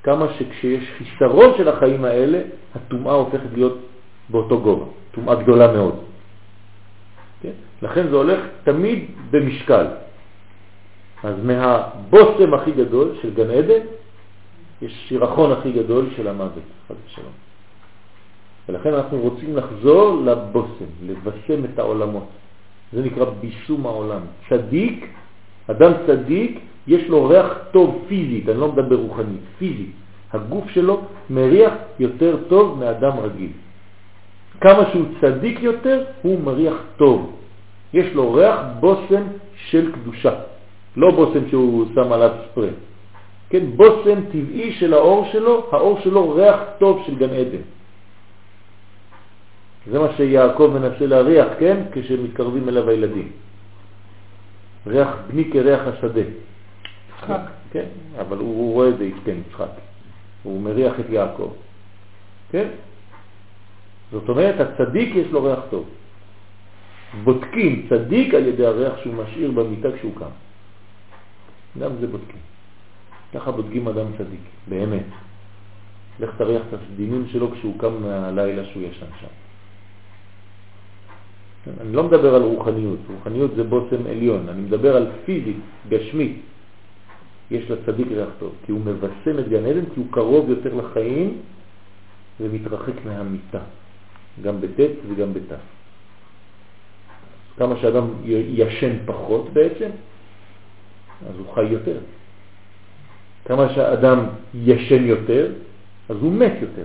כמה 0.05 0.27
שכשיש 0.39 0.85
חיסרון 0.99 1.51
של 1.57 1.69
החיים 1.69 2.05
האלה, 2.05 2.41
הטומאה 2.75 3.15
הופכת 3.15 3.53
להיות 3.55 3.79
באותו 4.29 4.61
גובה, 4.61 4.85
טומאה 5.13 5.35
גדולה 5.35 5.73
מאוד. 5.73 5.97
כן? 7.43 7.57
לכן 7.83 8.09
זה 8.09 8.17
הולך 8.17 8.41
תמיד 8.65 9.05
במשקל. 9.31 9.87
אז 11.25 11.35
מהבוסם 11.45 12.55
הכי 12.55 12.73
גדול 12.73 13.17
של 13.23 13.35
גן 13.35 13.51
עדן, 13.51 13.83
יש 14.83 14.93
שירחון 15.09 15.53
הכי 15.53 15.73
גדול 15.73 16.09
של 16.17 16.29
המוות, 16.29 16.69
חד 16.89 16.95
ושלום. 17.07 17.33
ולכן 18.69 18.95
אנחנו 18.95 19.19
רוצים 19.19 19.57
לחזור 19.57 20.21
לבוסם, 20.25 20.91
לבשם 21.07 21.65
את 21.65 21.79
העולמות. 21.79 22.29
זה 22.93 23.03
נקרא 23.03 23.25
ביסום 23.41 23.87
העולם. 23.87 24.21
צדיק, 24.49 25.09
אדם 25.71 25.93
צדיק, 26.07 26.61
יש 26.87 27.09
לו 27.09 27.29
ריח 27.29 27.59
טוב 27.73 28.05
פיזית, 28.09 28.49
אני 28.49 28.61
לא 28.61 28.73
מדבר 28.73 28.97
רוחנית, 28.97 29.41
פיזית. 29.59 29.93
הגוף 30.33 30.71
שלו 30.71 31.01
מריח 31.31 31.73
יותר 31.99 32.37
טוב 32.49 32.79
מאדם 32.79 33.13
רגיל. 33.19 33.51
כמה 34.61 34.91
שהוא 34.93 35.05
צדיק 35.21 35.63
יותר, 35.63 36.05
הוא 36.23 36.41
מריח 36.41 36.75
טוב. 36.97 37.37
יש 37.95 38.15
לו 38.15 38.33
ריח 38.33 38.57
בושם 38.81 39.23
של 39.71 39.93
קדושה, 39.93 40.35
לא 40.97 41.11
בושם 41.11 41.49
שהוא 41.51 41.87
שם 41.95 42.13
עליו 42.13 42.31
ספרי. 42.51 42.71
כן, 43.51 43.65
בושם 43.77 44.19
טבעי 44.33 44.73
של 44.73 44.95
האור 44.95 45.29
שלו, 45.33 45.67
האור 45.73 46.01
שלו 46.01 46.31
ריח 46.35 46.61
טוב 46.79 47.03
של 47.07 47.15
גן 47.15 47.31
עדן. 47.31 47.65
זה 49.91 49.99
מה 49.99 50.09
שיעקב 50.17 50.71
מנסה 50.75 51.07
להריח, 51.07 51.49
כן, 51.59 51.77
כשמתקרבים 51.93 52.69
אליו 52.69 52.89
הילדים. 52.89 53.29
ריח 54.87 55.09
בני 55.29 55.45
כריח 55.53 55.81
השדה. 55.87 56.27
יצחק. 57.19 57.41
כן, 57.73 57.85
אבל 58.21 58.39
הוא, 58.39 58.73
רואה 58.75 58.89
את 58.89 58.99
זה, 58.99 59.09
כן, 59.25 59.37
יצחק. 59.49 59.71
הוא 60.43 60.63
מריח 60.63 61.01
את 61.01 61.11
יעקב. 61.11 61.53
כן? 62.51 62.69
זאת 64.13 64.29
אומרת, 64.29 64.61
הצדיק 64.61 65.15
יש 65.15 65.27
לו 65.27 65.45
ריח 65.45 65.59
טוב. 65.71 65.89
בודקים 67.25 67.87
צדיק 67.89 68.35
על 68.35 68.47
ידי 68.47 68.67
הריח 68.67 68.93
שהוא 69.03 69.15
משאיר 69.15 69.51
במיטה 69.51 69.89
כשהוא 69.97 70.13
קם. 70.19 70.35
גם 71.79 71.91
זה 72.01 72.07
בודקים. 72.07 72.41
ככה 73.35 73.51
בודקים 73.51 73.89
אדם 73.89 74.07
צדיק, 74.19 74.41
באמת. 74.69 75.07
לך 76.21 76.31
תריח 76.39 76.63
את 76.69 76.75
הסדינים 76.75 77.27
שלו 77.33 77.51
כשהוא 77.51 77.79
קם 77.79 78.03
מהלילה 78.03 78.65
שהוא 78.65 78.83
ישן 78.83 79.07
שם. 79.21 79.27
אני 81.81 81.93
לא 81.93 82.03
מדבר 82.05 82.35
על 82.35 82.43
רוחניות, 82.43 82.99
רוחניות 83.15 83.51
זה 83.57 83.65
בושם 83.65 84.07
עליון, 84.11 84.49
אני 84.49 84.61
מדבר 84.61 84.97
על 84.97 85.07
פיזית, 85.25 85.57
גשמית. 85.89 86.41
יש 87.51 87.71
לצדיק 87.71 88.07
ריח 88.11 88.29
טוב, 88.39 88.55
כי 88.67 88.73
הוא 88.73 88.81
מבשם 88.81 89.39
את 89.39 89.49
גן 89.49 89.67
עדן, 89.67 89.85
כי 89.95 90.01
הוא 90.01 90.07
קרוב 90.11 90.51
יותר 90.51 90.75
לחיים 90.75 91.41
ומתרחק 92.41 93.05
מהמיטה, 93.05 93.61
גם 94.43 94.61
בט' 94.61 94.91
וגם 95.09 95.35
בת'. 95.35 95.53
כמה 97.57 97.77
שאדם 97.77 98.05
ישן 98.25 98.97
פחות 99.07 99.53
בעצם, 99.53 99.91
אז 101.29 101.35
הוא 101.39 101.55
חי 101.55 101.65
יותר. 101.65 101.99
כמה 103.45 103.75
שאדם 103.75 104.27
ישן 104.55 105.05
יותר, 105.05 105.53
אז 106.09 106.17
הוא 106.21 106.33
מת 106.33 106.53
יותר. 106.61 106.85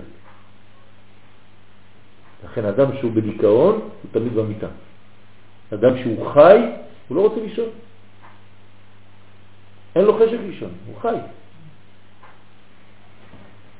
לכן 2.44 2.64
אדם 2.64 2.86
שהוא 3.00 3.12
בדיכאון, 3.12 3.74
הוא 3.74 4.10
תמיד 4.12 4.34
במיטה. 4.34 4.66
אדם 5.74 5.98
שהוא 6.02 6.32
חי, 6.32 6.58
הוא 7.08 7.16
לא 7.16 7.20
רוצה 7.20 7.40
לישון. 7.40 7.68
אין 9.96 10.04
לו 10.04 10.14
חשק 10.18 10.38
לישון, 10.46 10.70
הוא 10.86 10.96
חי. 11.00 11.16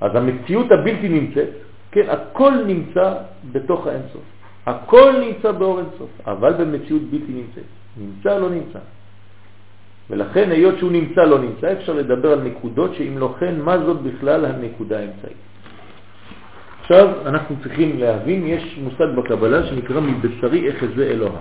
אז 0.00 0.10
המציאות 0.14 0.72
הבלתי 0.72 1.08
נמצאת, 1.08 1.48
כן, 1.92 2.06
הכל 2.10 2.52
נמצא 2.66 3.14
בתוך 3.52 3.86
האינסוף. 3.86 4.22
הכל 4.66 5.12
נמצא 5.20 5.52
באור 5.52 5.78
אינסוף, 5.78 6.10
אבל 6.26 6.52
במציאות 6.52 7.02
בלתי 7.02 7.32
נמצאת. 7.32 7.68
נמצא 7.96 8.38
לא 8.38 8.50
נמצא. 8.50 8.78
ולכן 10.10 10.50
היות 10.50 10.78
שהוא 10.78 10.92
נמצא 10.92 11.20
לא 11.20 11.38
נמצא, 11.38 11.72
אפשר 11.72 11.92
לדבר 11.94 12.32
על 12.32 12.40
נקודות 12.42 12.94
שאם 12.94 13.18
לא 13.18 13.34
כן, 13.40 13.60
מה 13.60 13.78
זאת 13.78 14.02
בכלל 14.02 14.44
הנקודה 14.44 14.98
האמצעית. 14.98 15.40
עכשיו 16.82 17.08
אנחנו 17.26 17.56
צריכים 17.62 17.98
להבין, 17.98 18.46
יש 18.46 18.78
מושג 18.82 19.06
בקבלה 19.16 19.66
שנקרא 19.66 20.00
מבשרי 20.00 20.70
אחזה 20.70 21.06
אלוה. 21.06 21.40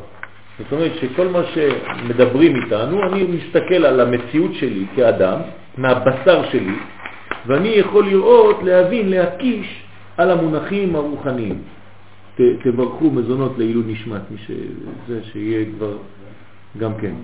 זאת 0.60 0.72
אומרת 0.72 0.91
שכל 1.02 1.28
מה 1.28 1.41
שמדברים 1.54 2.56
איתנו, 2.56 3.04
אני 3.04 3.24
מסתכל 3.24 3.86
על 3.86 4.00
המציאות 4.00 4.54
שלי 4.54 4.86
כאדם, 4.95 5.39
מהבשר 5.78 6.50
שלי, 6.52 6.76
ואני 7.45 7.69
יכול 7.69 8.06
לראות, 8.06 8.63
להבין, 8.63 9.10
להקיש 9.10 9.84
על 10.17 10.32
המונחים 10.32 10.95
הרוחניים. 10.95 11.62
ת, 12.36 12.41
תברכו 12.63 13.12
מזונות 13.12 13.58
לעילוד 13.58 13.86
נשמת, 13.88 14.22
מי 14.32 14.38
שזה 14.38 15.24
שיהיה 15.24 15.65
כבר 15.76 15.98
גם 16.78 16.91
כן. 17.02 17.15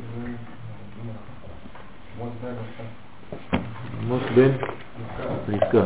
עמוס 4.02 4.24
בן 4.36 4.52
רבקה. 5.50 5.86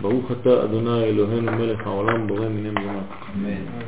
ברוך 0.00 0.32
אתה 0.32 0.64
אדוני 0.64 1.04
אלוהינו 1.04 1.52
מלך 1.52 1.86
העולם 1.86 2.26
בורא 2.26 2.48
מיני 2.48 2.70
מזונות. 2.70 3.04
אמן. 3.34 3.86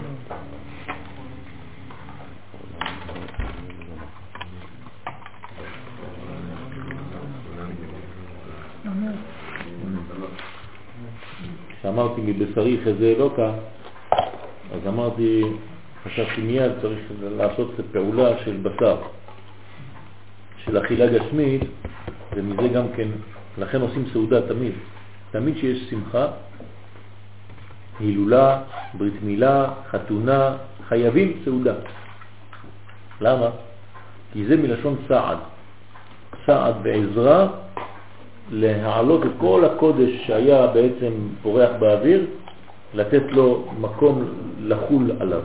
כשאמרתי 11.81 12.21
מבשרי 12.25 12.79
חזה 12.85 13.14
אלוקה, 13.16 13.51
אז 14.75 14.87
אמרתי, 14.87 15.42
חשבתי 16.05 16.40
מיד 16.40 16.73
צריך 16.83 16.99
לעשות 17.21 17.71
פעולה 17.92 18.38
של 18.44 18.57
בשר, 18.62 18.97
של 20.64 20.79
אכילה 20.79 21.07
גשמית, 21.07 21.62
ומזה 22.37 22.68
גם 22.68 22.85
כן, 22.97 23.09
לכן 23.59 23.81
עושים 23.81 24.05
סעודה 24.12 24.49
תמיד. 24.49 24.73
תמיד 25.31 25.57
שיש 25.57 25.90
שמחה, 25.90 26.27
הילולה, 28.01 28.62
ברית 28.94 29.23
מילה, 29.23 29.73
חתונה, 29.90 30.57
חייבים 30.88 31.33
סעודה. 31.44 31.75
למה? 33.21 33.51
כי 34.33 34.47
זה 34.47 34.57
מלשון 34.57 34.97
סעד. 35.09 35.38
סעד 36.47 36.75
בעזרה 36.83 37.49
להעלות 38.50 39.26
את 39.26 39.30
כל 39.38 39.64
הקודש 39.64 40.26
שהיה 40.26 40.66
בעצם 40.66 41.12
פורח 41.42 41.70
באוויר, 41.78 42.26
לתת 42.94 43.22
לו 43.30 43.64
מקום 43.80 44.24
לחול 44.61 45.12
עליו. 45.20 45.42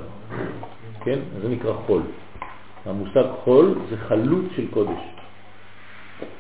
כן? 1.03 1.19
זה 1.41 1.49
נקרא 1.49 1.73
חול. 1.85 2.01
המושג 2.85 3.23
חול 3.43 3.75
זה 3.89 3.97
חלות 3.97 4.45
של 4.55 4.67
קודש. 4.71 5.01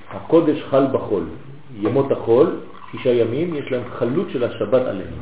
הקודש 0.09 0.63
חל 0.69 0.87
בחול. 0.91 1.23
ימות 1.79 2.11
החול, 2.11 2.59
שישה 2.91 3.13
ימים, 3.13 3.55
יש 3.55 3.71
להם 3.71 3.83
חלות 3.89 4.27
של 4.29 4.43
השבת 4.43 4.81
עליהם. 4.81 5.13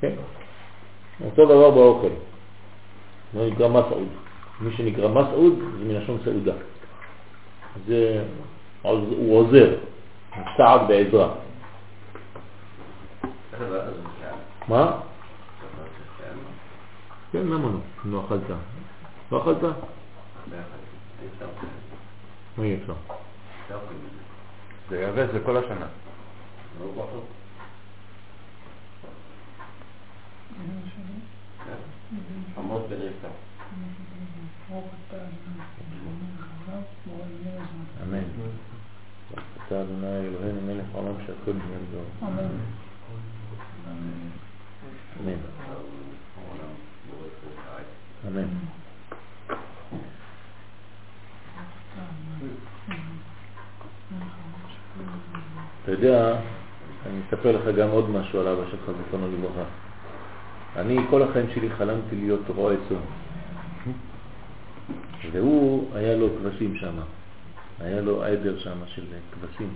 כן? 0.00 0.12
אותו 1.24 1.44
דבר 1.44 1.70
באוכל. 1.70 2.14
זה 3.34 3.50
נקרא 3.50 3.68
מסעוד. 3.68 4.08
מי 4.60 4.72
שנקרא 4.76 5.08
מסעוד 5.08 5.58
זה 5.78 5.84
מלשון 5.84 6.18
סעודה. 6.24 6.52
זה, 7.86 8.22
הוא 8.82 9.38
עוזר, 9.38 9.74
סעד 10.56 10.88
בעזרה. 10.88 11.34
מה? 14.68 15.00
כן, 17.32 17.38
למה 17.38 17.68
לא? 17.68 17.78
לא 18.04 18.24
אכלת. 18.26 18.40
לא 19.32 19.42
אכלת? 19.42 19.62
מה 22.56 22.64
יהיה 22.66 22.78
אפשר? 22.82 22.94
זה 24.88 25.02
יבש, 25.02 25.30
זה 25.32 25.40
כל 25.44 25.56
השנה. 25.56 25.86
עמוס 32.56 32.82
בן 32.88 32.96
רבקה. 32.96 33.28
אתה 39.68 39.82
אדוני 39.82 40.06
אלוהינו 40.06 40.60
מלך 40.66 40.84
העולם 40.94 41.14
שהכל 41.26 41.52
בניין 41.52 41.80
זו. 41.92 42.26
אמן. 42.26 42.48
אמן. 45.20 45.38
אמן. 48.26 48.48
You. 52.98 53.18
יודע, 55.98 56.36
אני 57.06 57.20
אספר 57.28 57.56
לך 57.56 57.76
גם 57.76 57.88
עוד 57.88 58.10
משהו 58.10 58.40
על 58.40 58.48
אבא 58.48 58.62
שלך, 58.70 58.90
זיכרונו 59.04 59.26
לברכה. 59.32 59.64
אני 60.76 60.98
כל 61.10 61.22
החיים 61.22 61.46
שלי 61.54 61.70
חלמתי 61.70 62.16
להיות 62.16 62.40
רועה 62.48 62.74
צאן. 62.88 62.96
והוא, 65.32 65.88
היה 65.94 66.16
לו 66.16 66.28
כבשים 66.38 66.76
שם. 66.76 67.17
היה 67.80 68.00
לו 68.00 68.24
עדר 68.24 68.58
שם 68.58 68.78
של 68.86 69.04
כבשים. 69.32 69.74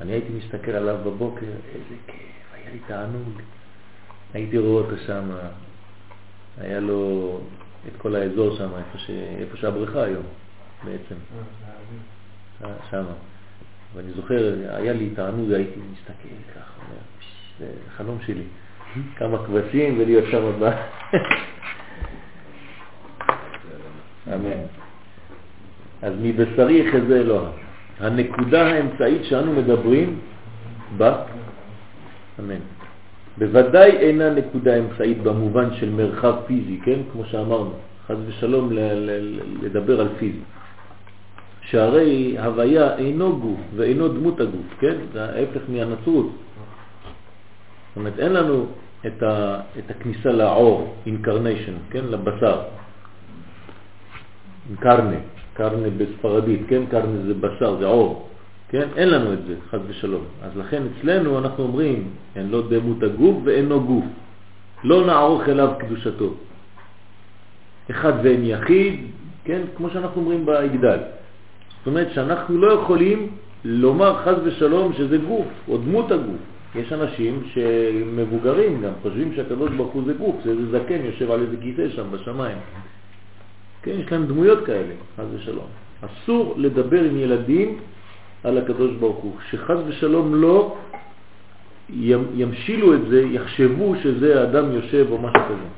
אני 0.00 0.12
הייתי 0.12 0.32
מסתכל 0.32 0.70
עליו 0.70 0.96
בבוקר, 1.04 1.46
איזה 1.46 1.94
כיף, 2.06 2.54
היה 2.54 2.70
לי 2.72 2.78
תענוג. 2.86 3.40
הייתי 4.34 4.58
רואה 4.58 4.82
אותו 4.82 4.96
שם, 5.06 5.30
היה 6.58 6.80
לו 6.80 7.40
את 7.88 7.92
כל 7.98 8.14
האזור 8.14 8.56
שם, 8.56 8.70
איפה, 8.78 8.98
ש... 8.98 9.10
איפה 9.38 9.56
שהבריכה 9.56 10.02
היום 10.02 10.24
בעצם, 10.84 11.14
שם. 12.90 13.04
ואני 13.94 14.12
זוכר, 14.12 14.54
היה 14.68 14.92
לי 14.92 15.10
תענוג, 15.10 15.52
הייתי 15.52 15.80
מסתכל 15.92 16.28
ככה, 16.54 16.80
זה 17.58 17.66
חלום 17.96 18.18
שלי. 18.26 18.44
כמה 19.16 19.46
כבשים 19.46 19.98
ולהיות 19.98 20.24
שם 20.30 20.44
הבא. 20.44 20.86
אמן. 24.34 24.83
אז 26.04 26.12
מבשרי 26.22 26.74
יחזה 26.74 27.20
אלוה. 27.20 27.48
הנקודה 28.00 28.66
האמצעית 28.66 29.24
שאנו 29.24 29.52
מדברים 29.52 30.18
בה, 30.96 31.22
אמן. 32.40 32.60
בוודאי 33.38 33.90
אינה 33.90 34.30
נקודה 34.30 34.78
אמצעית 34.78 35.22
במובן 35.22 35.74
של 35.74 35.90
מרחב 35.90 36.34
פיזי, 36.46 36.80
כן? 36.84 36.98
כמו 37.12 37.24
שאמרנו, 37.24 37.72
חז 38.06 38.16
ושלום 38.26 38.70
לדבר 39.62 40.00
על 40.00 40.08
פיזי. 40.18 40.44
שהרי 41.60 42.36
הוויה 42.38 42.96
אינו 42.96 43.38
גוף 43.38 43.60
ואינו 43.76 44.08
דמות 44.08 44.40
הגוף, 44.40 44.68
כן? 44.80 44.96
זה 45.12 45.24
ההפך 45.24 45.60
מהנצרות. 45.68 46.26
זאת 46.26 47.96
אומרת, 47.96 48.18
אין 48.18 48.32
לנו 48.32 48.66
את, 49.06 49.22
ה, 49.22 49.60
את 49.78 49.90
הכניסה 49.90 50.32
לעור, 50.32 50.96
incarnation, 51.06 51.76
כן? 51.90 52.04
לבשר. 52.04 52.60
קרנה, 54.80 55.16
קרנה 55.54 55.88
בספרדית, 55.96 56.60
כן? 56.68 56.82
קרנה 56.90 57.22
זה 57.26 57.34
בשר, 57.34 57.76
זה 57.78 57.86
עור. 57.86 58.28
כן? 58.68 58.88
אין 58.96 59.08
לנו 59.10 59.32
את 59.32 59.38
זה, 59.46 59.54
חד 59.70 59.78
ושלום. 59.86 60.24
אז 60.42 60.56
לכן 60.56 60.82
אצלנו 60.92 61.38
אנחנו 61.38 61.64
אומרים, 61.64 62.08
אין 62.36 62.50
לא 62.50 62.62
דמות 62.68 63.02
הגוף 63.02 63.36
ואינו 63.44 63.84
גוף. 63.84 64.04
לא 64.84 65.06
נערוך 65.06 65.48
אליו 65.48 65.70
קדושתו. 65.78 66.34
אחד 67.90 68.12
ואין 68.22 68.44
יחיד, 68.44 69.00
כן? 69.44 69.60
כמו 69.76 69.90
שאנחנו 69.90 70.20
אומרים 70.20 70.46
בהגדל. 70.46 70.98
זאת 71.78 71.86
אומרת 71.86 72.12
שאנחנו 72.12 72.58
לא 72.58 72.72
יכולים 72.72 73.28
לומר 73.64 74.22
חז 74.24 74.34
ושלום 74.44 74.92
שזה 74.92 75.18
גוף, 75.18 75.46
או 75.68 75.78
דמות 75.78 76.10
הגוף. 76.10 76.42
יש 76.74 76.92
אנשים 76.92 77.42
שמבוגרים 77.54 78.82
גם, 78.82 78.92
חושבים 79.02 79.34
שהקדוש 79.36 79.70
ברוך 79.70 79.92
הוא 79.92 80.02
זה 80.06 80.12
גוף, 80.12 80.36
זה 80.44 80.50
איזה 80.50 80.78
זקן 80.78 81.04
יושב 81.04 81.30
על 81.30 81.40
איזה 81.40 81.56
כיסא 81.62 81.88
שם 81.88 82.04
בשמיים. 82.10 82.58
כן, 83.84 83.90
יש 83.90 84.12
להם 84.12 84.26
דמויות 84.26 84.64
כאלה, 84.66 84.94
חז 85.16 85.24
ושלום. 85.34 85.66
אסור 86.00 86.54
לדבר 86.56 87.04
עם 87.04 87.16
ילדים 87.16 87.78
על 88.44 88.58
הקדוש 88.58 88.92
ברוך 88.92 89.16
הוא, 89.16 89.32
שחז 89.50 89.78
ושלום 89.86 90.34
לא 90.34 90.76
ימשילו 92.34 92.94
את 92.94 93.08
זה, 93.08 93.22
יחשבו 93.22 93.94
שזה 94.02 94.40
האדם 94.40 94.72
יושב 94.72 95.06
או 95.10 95.18
משהו 95.18 95.42
כזה. 95.44 95.68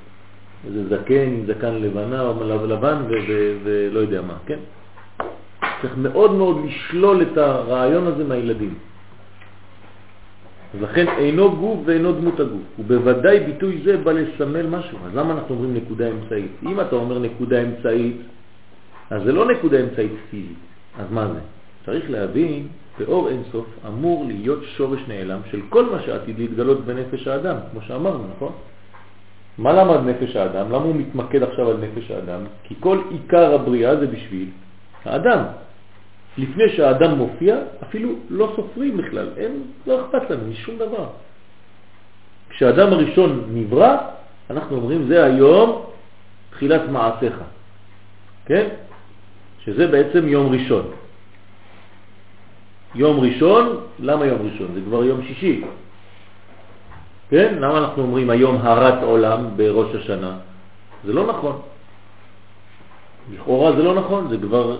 איזה 0.67 0.97
זקן 0.97 1.47
זקן 1.47 1.75
לבנה 1.75 2.23
או 2.23 2.67
לבן 2.67 3.03
ולא 3.65 4.01
יודע 4.01 4.23
מה, 4.23 4.35
כן? 4.47 4.59
צריך 5.83 5.95
מאוד 5.99 6.33
מאוד 6.33 6.65
לשלול 6.65 7.23
את 7.23 7.39
הרעיון 7.39 8.07
הזה 8.07 8.25
מהילדים. 8.25 8.75
אז 10.77 10.83
לכן 10.83 11.09
אינו 11.09 11.57
גוף 11.57 11.79
ואינו 11.85 12.13
דמות 12.13 12.41
הגוף, 12.41 12.63
ובוודאי 12.79 13.41
ביטוי 13.41 13.81
זה 13.85 13.97
בא 13.97 14.13
לסמל 14.13 14.67
משהו. 14.67 14.99
אז 15.07 15.15
למה 15.15 15.33
אנחנו 15.33 15.55
אומרים 15.55 15.75
נקודה 15.75 16.09
אמצעית? 16.09 16.51
אם 16.63 16.81
אתה 16.81 16.97
אומר 16.97 17.19
נקודה 17.19 17.63
אמצעית, 17.63 18.17
אז 19.11 19.23
זה 19.25 19.33
לא 19.33 19.47
נקודה 19.51 19.81
אמצעית 19.81 20.13
פיזית. 20.31 20.59
אז 20.99 21.07
מה 21.11 21.29
זה? 21.29 21.41
צריך 21.87 22.11
להבין, 22.11 22.67
באור 22.99 23.29
אינסוף 23.29 23.67
אמור 23.87 24.25
להיות 24.27 24.65
שורש 24.77 25.01
נעלם 25.09 25.41
של 25.51 25.61
כל 25.69 25.85
מה 25.85 26.03
שעתיד 26.03 26.39
להתגלות 26.39 26.85
בנפש 26.85 27.29
האדם, 27.29 27.57
כמו 27.73 27.81
שאמרנו, 27.81 28.25
נכון? 28.37 28.53
מה 29.59 29.73
למד 29.73 30.01
נפש 30.07 30.37
האדם? 30.37 30.67
למה 30.73 30.85
הוא 30.85 30.95
מתמקד 30.95 31.43
עכשיו 31.43 31.71
על 31.71 31.77
נפש 31.77 32.11
האדם? 32.11 32.41
כי 32.65 32.75
כל 32.81 32.99
עיקר 33.11 33.55
הבריאה 33.55 33.97
זה 33.97 34.07
בשביל 34.07 34.49
האדם. 35.05 35.43
לפני 36.39 36.69
שהאדם 36.77 37.15
מופיע, 37.15 37.57
אפילו 37.83 38.15
לא 38.31 38.53
סופרים 38.57 38.97
בכלל, 38.97 39.29
אין, 39.37 39.63
לא 39.87 40.01
אכפת 40.01 40.31
לנו 40.31 40.47
משום 40.51 40.79
דבר. 40.79 41.07
כשהאדם 42.49 42.93
הראשון 42.93 43.45
נברא, 43.49 43.97
אנחנו 44.51 44.77
אומרים 44.77 45.09
זה 45.09 45.25
היום 45.25 45.83
תחילת 46.51 46.89
מעשיך, 46.89 47.41
כן? 48.47 48.69
שזה 49.65 49.87
בעצם 49.87 50.29
יום 50.29 50.53
ראשון. 50.53 50.91
יום 52.95 53.21
ראשון, 53.21 53.81
למה 53.99 54.27
יום 54.27 54.51
ראשון? 54.53 54.69
זה 54.75 54.81
כבר 54.87 55.05
יום 55.05 55.23
שישי. 55.23 55.65
כן? 57.29 57.55
למה 57.61 57.79
אנחנו 57.79 58.03
אומרים 58.03 58.31
היום 58.31 58.57
הרת 58.57 59.03
עולם 59.03 59.57
בראש 59.57 59.95
השנה? 59.95 60.37
זה 61.05 61.13
לא 61.13 61.27
נכון. 61.27 61.61
לכאורה 63.35 63.77
זה 63.77 63.83
לא 63.83 63.95
נכון, 63.95 64.29
זה 64.29 64.37
כבר 64.39 64.77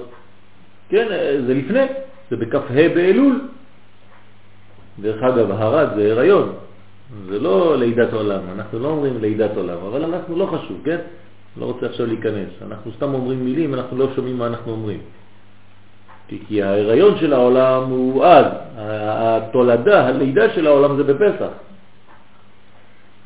כן, 0.89 1.07
זה 1.47 1.55
לפני, 1.55 1.87
זה 2.31 2.37
בכ"ה 2.37 2.89
באלול. 2.95 3.49
דרך 4.99 5.23
אגב, 5.23 5.51
הרד 5.51 5.89
זה 5.97 6.13
הריון, 6.13 6.53
זה 7.29 7.39
לא 7.39 7.79
לידת 7.79 8.13
עולם, 8.13 8.41
אנחנו 8.55 8.79
לא 8.79 8.89
אומרים 8.89 9.21
לידת 9.21 9.57
עולם, 9.57 9.79
אבל 9.89 10.05
אנחנו 10.05 10.37
לא 10.37 10.47
חשוב, 10.47 10.81
כן? 10.85 10.99
לא 11.57 11.65
רוצה 11.65 11.87
עכשיו 11.87 12.07
להיכנס. 12.07 12.51
אנחנו 12.67 12.93
סתם 12.97 13.15
אומרים 13.15 13.45
מילים, 13.45 13.75
אנחנו 13.75 13.97
לא 13.97 14.09
שומעים 14.17 14.39
מה 14.39 14.47
אנחנו 14.47 14.73
אומרים. 14.73 15.01
כי, 16.29 16.39
כי 16.49 16.63
ההיריון 16.63 17.19
של 17.19 17.33
העולם 17.33 17.91
הוא 17.91 18.25
אז, 18.25 18.47
התולדה, 18.77 20.07
הלידה 20.07 20.55
של 20.55 20.67
העולם 20.67 20.97
זה 20.97 21.05
בפסח. 21.05 21.53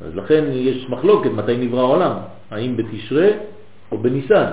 אז 0.01 0.15
לכן 0.15 0.43
יש 0.51 0.89
מחלוקת 0.89 1.29
מתי 1.29 1.57
נברא 1.57 1.79
העולם, 1.79 2.15
האם 2.51 2.77
בתשרה 2.77 3.27
או 3.91 3.97
בניסן. 3.97 4.45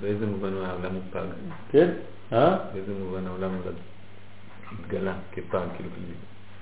באיזה 0.00 0.26
מובן 0.26 0.50
העולם 0.52 0.94
הוא 0.94 1.02
פג? 1.12 1.26
כן? 1.72 1.88
אה? 2.32 2.56
באיזה 2.72 2.92
מובן 3.04 3.26
העולם? 3.26 3.50
התגלה 4.72 5.14
כפג, 5.32 5.66
כאילו, 5.76 5.90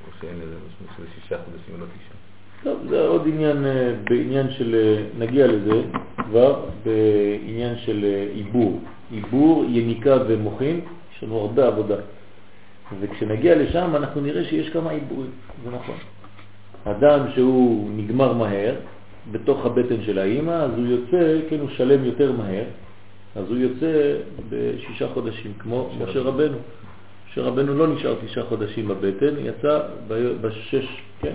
או 0.06 0.12
שאין 0.20 0.34
לזה 0.34 0.54
משמעות 0.54 0.96
של 0.96 1.20
שישה 1.20 1.36
חודשים 1.44 1.74
או 1.74 1.80
לא 1.80 1.84
תשעה. 1.84 2.16
טוב, 2.62 2.78
זה 2.88 3.06
עוד 3.06 3.22
עניין, 3.26 3.66
אה, 3.66 3.92
בעניין 4.10 4.50
של, 4.50 4.74
אה, 4.74 5.04
נגיע 5.18 5.46
לזה 5.46 5.82
כבר, 6.16 6.64
בעניין 6.84 7.76
של 7.78 8.04
אה, 8.04 8.26
עיבור. 8.34 8.80
עיבור, 9.10 9.64
יניקה 9.68 10.16
ומוחין, 10.28 10.80
יש 11.16 11.22
לנו 11.22 11.38
הרבה 11.38 11.66
עבודה. 11.66 11.96
וכשנגיע 13.00 13.54
לשם 13.54 13.96
אנחנו 13.96 14.20
נראה 14.20 14.44
שיש 14.44 14.70
כמה 14.70 14.90
עיבורים, 14.90 15.30
זה 15.64 15.70
נכון. 15.70 15.96
אדם 16.84 17.20
שהוא 17.34 17.90
נגמר 17.96 18.32
מהר, 18.32 18.74
בתוך 19.32 19.66
הבטן 19.66 20.02
של 20.02 20.18
האימא, 20.18 20.50
אז 20.50 20.70
הוא 20.76 20.86
יוצא, 20.86 21.40
כן, 21.50 21.60
הוא 21.60 21.68
שלם 21.76 22.04
יותר 22.04 22.32
מהר, 22.32 22.64
אז 23.36 23.44
הוא 23.48 23.56
יוצא 23.56 24.16
בשישה 24.48 25.08
חודשים, 25.08 25.52
כמו 25.58 25.90
משה 26.00 26.20
רבנו. 26.20 26.56
משה 27.30 27.42
רבנו 27.42 27.74
לא 27.74 27.86
נשאר 27.86 28.14
תשעה 28.24 28.44
חודשים 28.44 28.88
בבטן, 28.88 29.34
יצא 29.38 29.80
בשש, 30.40 31.02
כן? 31.20 31.34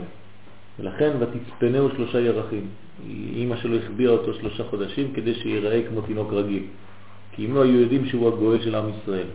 ולכן 0.80 1.12
ותצפנהו 1.20 1.90
שלושה 1.90 2.20
ירחים. 2.20 2.68
אימא 3.36 3.56
שלו 3.56 3.78
החביאה 3.78 4.12
אותו 4.12 4.34
שלושה 4.34 4.64
חודשים 4.64 5.14
כדי 5.14 5.34
שיראה 5.34 5.82
כמו 5.90 6.02
תינוק 6.02 6.34
רגיל. 6.34 6.64
כי 7.32 7.46
אם 7.46 7.56
לא 7.56 7.64
היו 7.64 7.82
יודעים 7.82 8.06
שהוא 8.06 8.28
הגואל 8.28 8.62
של 8.62 8.76
עם 8.76 8.86
ישראל. 8.90 9.28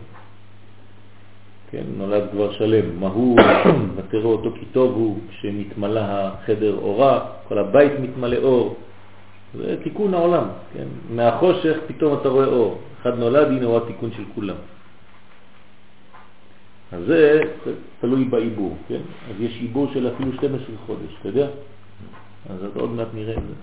כן, 1.71 1.83
נולד 1.97 2.23
כבר 2.31 2.53
שלם. 2.53 2.99
מה 2.99 3.07
הוא, 3.07 3.39
ותראו 3.95 4.31
אותו 4.31 4.51
כי 4.59 4.65
טוב 4.71 4.95
הוא, 4.95 5.19
כשנתמלא 5.29 5.99
החדר 6.03 6.75
אורה, 6.81 7.25
כל 7.47 7.57
הבית 7.57 7.91
מתמלא 7.99 8.37
אור. 8.37 8.75
זה 9.55 9.75
תיקון 9.83 10.13
העולם, 10.13 10.43
כן? 10.73 10.85
מהחושך 11.09 11.77
פתאום 11.87 12.17
אתה 12.21 12.29
רואה 12.29 12.45
אור. 12.45 12.79
אחד 13.01 13.19
נולד, 13.19 13.47
הנה 13.47 13.65
הוא 13.65 13.77
התיקון 13.77 14.09
של 14.17 14.23
כולם. 14.35 14.55
אז 16.91 17.03
זה 17.07 17.41
תלוי 18.01 18.25
בעיבור, 18.25 18.77
כן? 18.87 19.01
אז 19.29 19.41
יש 19.41 19.57
עיבור 19.61 19.87
של 19.93 20.07
אפילו 20.15 20.33
12 20.33 20.65
חודש, 20.85 21.15
אתה 21.19 21.29
יודע? 21.29 21.47
אז 22.49 22.63
אתה 22.63 22.79
עוד 22.79 22.89
מעט 22.89 23.07
נראה 23.13 23.33
את 23.37 23.43
זה. 23.47 23.53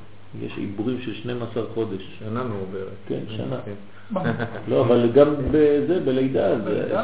יש 0.46 0.58
עיבורים 0.58 1.00
של 1.00 1.14
12 1.14 1.64
חודש. 1.74 2.02
שנה 2.18 2.44
מעוברת. 2.44 2.88
כן, 3.08 3.20
שנה. 3.28 3.56
לא, 4.68 4.80
אבל 4.80 5.10
גם 5.12 5.34
בזה, 5.50 6.00
בלידה, 6.04 6.54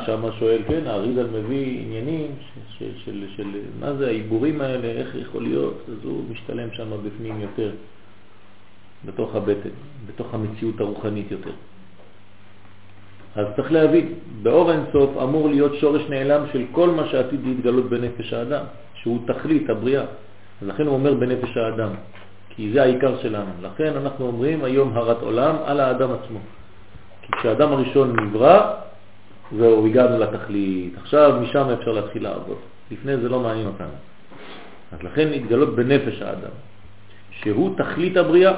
שם 0.06 0.22
שואל, 0.38 0.62
כן, 0.68 0.86
האריזל 0.86 1.26
מביא 1.26 1.80
עניינים 1.80 2.26
של 2.78 3.24
מה 3.80 3.94
זה 3.94 4.06
העיבורים 4.06 4.60
האלה, 4.60 4.88
איך 4.88 5.14
יכול 5.14 5.42
להיות, 5.42 5.82
אז 5.88 6.04
הוא 6.04 6.24
משתלם 6.30 6.68
שם 6.72 6.88
בפנים 7.04 7.40
יותר. 7.40 7.70
בתוך 9.04 9.34
הבטן, 9.34 9.74
בתוך 10.06 10.34
המציאות 10.34 10.80
הרוחנית 10.80 11.30
יותר. 11.30 11.52
אז 13.34 13.46
צריך 13.56 13.72
להבין, 13.72 14.14
באור 14.42 14.72
אינסוף 14.72 15.10
אמור 15.22 15.48
להיות 15.48 15.74
שורש 15.74 16.02
נעלם 16.08 16.44
של 16.52 16.64
כל 16.72 16.90
מה 16.90 17.06
שעתיד 17.08 17.40
להתגלות 17.44 17.90
בנפש 17.90 18.32
האדם, 18.32 18.64
שהוא 18.94 19.18
תכלית 19.26 19.70
הבריאה. 19.70 20.04
אז 20.62 20.68
לכן 20.68 20.86
הוא 20.86 20.94
אומר 20.94 21.14
בנפש 21.14 21.56
האדם, 21.56 21.90
כי 22.48 22.72
זה 22.72 22.82
העיקר 22.82 23.18
שלנו. 23.22 23.50
לכן 23.62 23.92
אנחנו 23.96 24.26
אומרים 24.26 24.64
היום 24.64 24.96
הרת 24.96 25.22
עולם 25.22 25.56
על 25.64 25.80
האדם 25.80 26.10
עצמו. 26.12 26.38
כי 27.22 27.32
כשהאדם 27.32 27.72
הראשון 27.72 28.20
נברא, 28.20 28.74
זהו, 29.58 29.86
הגענו 29.86 30.18
לתכלית. 30.18 30.94
עכשיו 30.98 31.38
משם 31.42 31.66
אפשר 31.78 31.92
להתחיל 31.92 32.22
לעבוד. 32.22 32.58
לפני 32.90 33.16
זה 33.16 33.28
לא 33.28 33.40
מעניין 33.40 33.66
אותנו. 33.66 33.96
אז 34.92 35.02
לכן 35.02 35.28
נתגלות 35.30 35.76
בנפש 35.76 36.22
האדם, 36.22 36.54
שהוא 37.30 37.76
תכלית 37.78 38.16
הבריאה. 38.16 38.52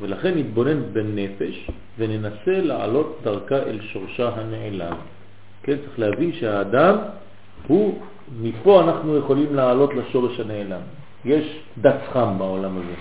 ולכן 0.00 0.38
נתבונן 0.38 0.82
בנפש 0.92 1.70
וננסה 1.98 2.60
לעלות 2.60 3.18
דרכה 3.22 3.56
אל 3.56 3.78
שורשה 3.80 4.30
הנעלם. 4.34 4.96
כן, 5.62 5.76
צריך 5.84 5.98
להבין 5.98 6.32
שהאדם 6.32 6.96
הוא, 7.66 7.98
מפה 8.42 8.82
אנחנו 8.82 9.16
יכולים 9.16 9.54
לעלות 9.54 9.94
לשורש 9.94 10.40
הנעלם. 10.40 10.80
יש 11.24 11.60
דץ 11.78 12.00
חם 12.12 12.34
בעולם 12.38 12.76
הזה, 12.76 12.94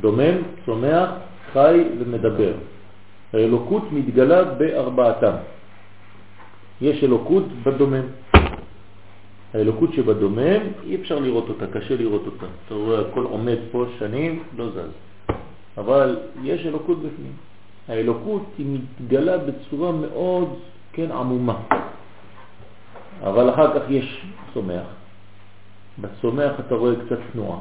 דומם, 0.00 0.36
צומח, 0.66 1.10
חי 1.52 1.84
ומדבר. 1.98 2.52
האלוקות 3.32 3.82
מתגלה 3.92 4.44
בארבעתם. 4.44 5.32
יש 6.80 7.04
אלוקות 7.04 7.44
בדומם. 7.62 8.06
האלוקות 9.54 9.92
שבדומם, 9.92 10.60
אי 10.86 10.96
אפשר 10.96 11.18
לראות 11.18 11.48
אותה, 11.48 11.66
קשה 11.66 11.96
לראות 11.96 12.26
אותה. 12.26 12.46
אתה 12.66 12.74
רואה, 12.74 13.00
הכל 13.00 13.24
עומד 13.24 13.56
פה 13.72 13.84
שנים, 13.98 14.42
לא 14.56 14.70
זז. 14.70 15.07
אבל 15.78 16.18
יש 16.42 16.66
אלוקות 16.66 16.98
בפנים. 16.98 17.32
האלוקות 17.88 18.42
היא 18.58 18.66
מתגלה 18.78 19.38
בצורה 19.38 19.92
מאוד, 19.92 20.58
כן, 20.92 21.10
עמומה. 21.10 21.60
אבל 23.22 23.50
אחר 23.50 23.80
כך 23.80 23.90
יש 23.90 24.26
צומח. 24.54 24.86
בצומח 26.00 26.52
אתה 26.66 26.74
רואה 26.74 26.94
קצת 27.06 27.18
תנועה, 27.32 27.58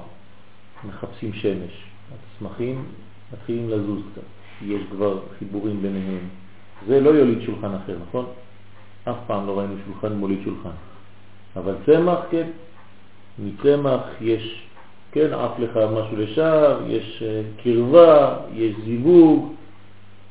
מחפשים 0.87 1.33
שמש. 1.33 1.83
הצמחים 2.13 2.85
מתחילים 3.33 3.69
לזוז 3.69 4.01
קצת, 4.11 4.21
יש 4.61 4.81
כבר 4.91 5.19
חיבורים 5.39 5.81
ביניהם. 5.81 6.27
זה 6.87 6.99
לא 6.99 7.09
יוליד 7.09 7.41
שולחן 7.41 7.73
אחר, 7.73 7.97
נכון? 8.07 8.25
אף 9.03 9.15
פעם 9.27 9.47
לא 9.47 9.59
ראינו 9.59 9.73
שולחן 9.85 10.13
מוליד 10.13 10.39
שולחן. 10.43 10.75
אבל 11.55 11.75
צמח, 11.85 12.19
כן, 12.31 12.47
מצמח 13.39 14.01
יש 14.21 14.66
כן, 15.17 15.33
עף 15.33 15.59
לך 15.59 15.77
משהו 15.77 16.17
לשם, 16.17 16.73
יש 16.87 17.23
אה, 17.25 17.41
קרבה, 17.63 18.35
יש 18.53 18.75
זיווג, 18.85 19.53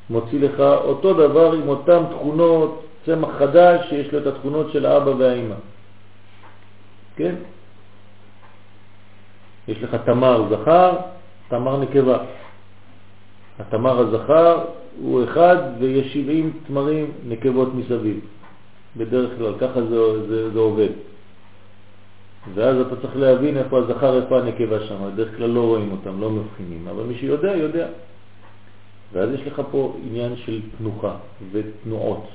מוציא 0.09 0.39
לך 0.39 0.59
אותו 0.59 1.13
דבר 1.13 1.53
עם 1.53 1.69
אותן 1.69 2.03
תכונות, 2.09 2.83
צמח 3.05 3.29
חדש 3.37 3.89
שיש 3.89 4.13
לו 4.13 4.19
את 4.19 4.27
התכונות 4.27 4.71
של 4.71 4.85
האבא 4.85 5.09
והאימא. 5.09 5.55
כן? 7.15 7.35
יש 9.67 9.83
לך 9.83 9.95
תמר 10.05 10.43
זכר, 10.49 10.97
תמר 11.47 11.77
נקבה. 11.79 12.17
התמר 13.59 13.99
הזכר 13.99 14.65
הוא 15.01 15.23
אחד 15.23 15.57
ויש 15.79 16.13
70 16.13 16.53
תמרים 16.67 17.11
נקבות 17.27 17.75
מסביב. 17.75 18.19
בדרך 18.97 19.31
כלל 19.37 19.53
ככה 19.59 19.81
זה, 19.81 20.27
זה, 20.27 20.51
זה 20.51 20.59
עובד. 20.59 20.89
ואז 22.53 22.77
אתה 22.79 22.95
צריך 23.01 23.15
להבין 23.15 23.57
איפה 23.57 23.79
הזכר, 23.79 24.21
איפה 24.23 24.39
הנקבה 24.39 24.87
שם. 24.87 24.95
בדרך 25.13 25.37
כלל 25.37 25.49
לא 25.49 25.61
רואים 25.61 25.91
אותם, 25.91 26.21
לא 26.21 26.31
מבחינים, 26.31 26.87
אבל 26.87 27.03
מי 27.03 27.15
שיודע, 27.15 27.55
יודע. 27.55 27.87
ואז 29.13 29.29
יש 29.33 29.41
לך 29.47 29.61
פה 29.71 29.97
עניין 30.03 30.35
של 30.35 30.61
תנוחה 30.77 31.15
ותנועות. 31.51 32.27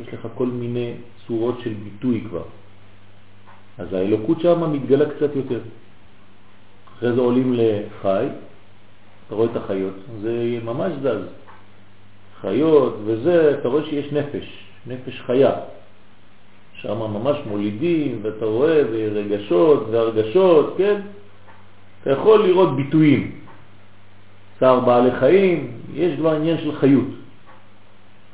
יש 0.00 0.14
לך 0.14 0.28
כל 0.34 0.46
מיני 0.46 0.92
צורות 1.26 1.60
של 1.64 1.72
ביטוי 1.84 2.24
כבר. 2.28 2.42
אז 3.78 3.92
האלוקות 3.92 4.40
שם 4.40 4.72
מתגלה 4.72 5.10
קצת 5.10 5.36
יותר. 5.36 5.60
אחרי 6.98 7.12
זה 7.12 7.20
עולים 7.20 7.54
לחי, 7.56 8.26
אתה 9.26 9.34
רואה 9.34 9.48
את 9.50 9.56
החיות, 9.56 9.94
זה 10.22 10.58
ממש 10.64 10.92
זז. 11.02 11.26
חיות 12.40 12.96
וזה, 13.04 13.56
אתה 13.60 13.68
רואה 13.68 13.84
שיש 13.84 14.12
נפש, 14.12 14.64
נפש 14.86 15.20
חיה. 15.20 15.52
שם 16.84 16.98
ממש 16.98 17.36
מולידים, 17.46 18.18
ואתה 18.22 18.44
רואה, 18.44 18.82
ורגשות 18.92 19.86
והרגשות, 19.90 20.74
כן? 20.78 21.00
אתה 22.02 22.10
יכול 22.10 22.46
לראות 22.46 22.76
ביטויים. 22.76 23.30
צער 24.60 24.80
בעלי 24.80 25.10
חיים, 25.20 25.72
יש 25.94 26.18
כבר 26.18 26.34
עניין 26.34 26.58
של 26.58 26.72
חיות. 26.76 27.08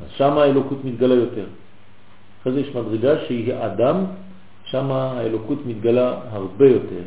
אז 0.03 0.11
שם 0.17 0.39
האלוקות 0.39 0.85
מתגלה 0.85 1.15
יותר. 1.15 1.45
אחרי 2.41 2.53
זה 2.53 2.61
יש 2.61 2.75
מדרגה 2.75 3.27
שהיא 3.27 3.55
אדם, 3.55 4.05
שם 4.65 4.91
האלוקות 4.91 5.59
מתגלה 5.67 6.21
הרבה 6.31 6.67
יותר. 6.69 7.03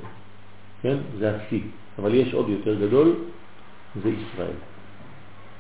כן? 0.82 0.98
זה 1.20 1.36
השיא. 1.36 1.62
אבל 2.00 2.14
יש 2.14 2.34
עוד 2.34 2.50
יותר 2.50 2.76
גדול, 2.76 3.16
זה 4.04 4.10
ישראל. 4.10 4.58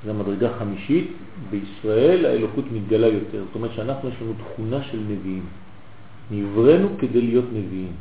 זו 0.06 0.14
מדרגה 0.14 0.50
חמישית, 0.60 1.12
בישראל 1.50 2.26
האלוקות 2.26 2.66
מתגלה 2.72 3.08
יותר. 3.08 3.44
זאת 3.46 3.56
אומרת 3.56 3.72
שאנחנו 3.76 4.10
יש 4.10 4.16
לנו 4.22 4.34
תכונה 4.34 4.84
של 4.84 5.00
נביאים. 5.00 5.46
נברנו 6.32 6.90
כדי 7.00 7.22
להיות 7.22 7.46
נביאים. 7.54 7.94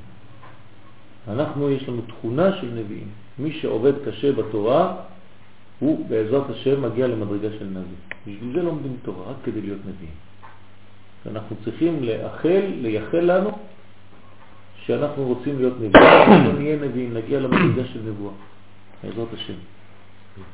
אנחנו, 1.29 1.71
יש 1.71 1.89
לנו 1.89 2.03
תכונה 2.03 2.57
של 2.61 2.67
נביאים. 2.75 3.09
מי 3.39 3.53
שעובד 3.53 3.93
קשה 4.05 4.33
בתורה, 4.33 4.97
הוא 5.79 6.07
בעזרת 6.09 6.51
השם 6.51 6.83
מגיע 6.83 7.07
למדרגה 7.07 7.49
של 7.59 7.65
נביא. 7.65 7.99
בשביל 8.27 8.53
זה 8.55 8.63
לומדים 8.63 8.97
תורה, 9.03 9.31
רק 9.31 9.37
כדי 9.45 9.61
להיות 9.61 9.81
נביאים. 9.81 10.15
אנחנו 11.31 11.57
צריכים 11.65 12.05
לאחל, 12.05 12.63
לייחל 12.81 13.21
לנו, 13.21 13.51
שאנחנו 14.85 15.25
רוצים 15.25 15.59
להיות 15.59 15.75
נביאים, 15.77 16.07
אנחנו 16.07 16.53
נהיה 16.53 16.77
נביאים, 16.77 17.15
נגיע 17.15 17.41
למדרגה 17.41 17.89
של 17.93 18.01
נבואה, 18.07 18.33
בעזרת 19.05 19.29
השם. 19.35 19.55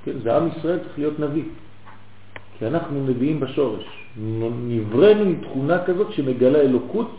כן, 0.04 0.12
זה 0.22 0.36
עם 0.36 0.48
ישראל 0.48 0.78
צריך 0.78 0.98
להיות 0.98 1.20
נביא, 1.20 1.44
כי 2.58 2.66
אנחנו 2.66 3.06
נביאים 3.06 3.40
בשורש. 3.40 3.84
נברנו 4.68 5.22
עם 5.22 5.40
תכונה 5.42 5.84
כזאת 5.84 6.12
שמגלה 6.12 6.60
אלוקות 6.60 7.16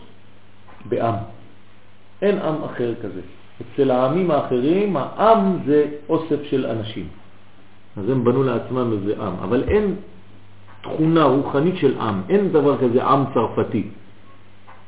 בעם. 0.88 1.14
אין 2.22 2.38
עם 2.38 2.64
אחר 2.64 2.94
כזה. 3.02 3.20
אצל 3.60 3.90
העמים 3.90 4.30
האחרים, 4.30 4.96
העם 4.96 5.58
זה 5.66 5.86
אוסף 6.08 6.42
של 6.42 6.66
אנשים. 6.66 7.06
אז 7.96 8.08
הם 8.08 8.24
בנו 8.24 8.42
לעצמם 8.42 8.92
איזה 8.92 9.22
עם, 9.22 9.32
אבל 9.42 9.62
אין 9.68 9.94
תכונה 10.82 11.24
רוחנית 11.24 11.76
של 11.76 12.00
עם, 12.00 12.22
אין 12.28 12.52
דבר 12.52 12.78
כזה 12.78 13.04
עם 13.04 13.24
צרפתי. 13.34 13.88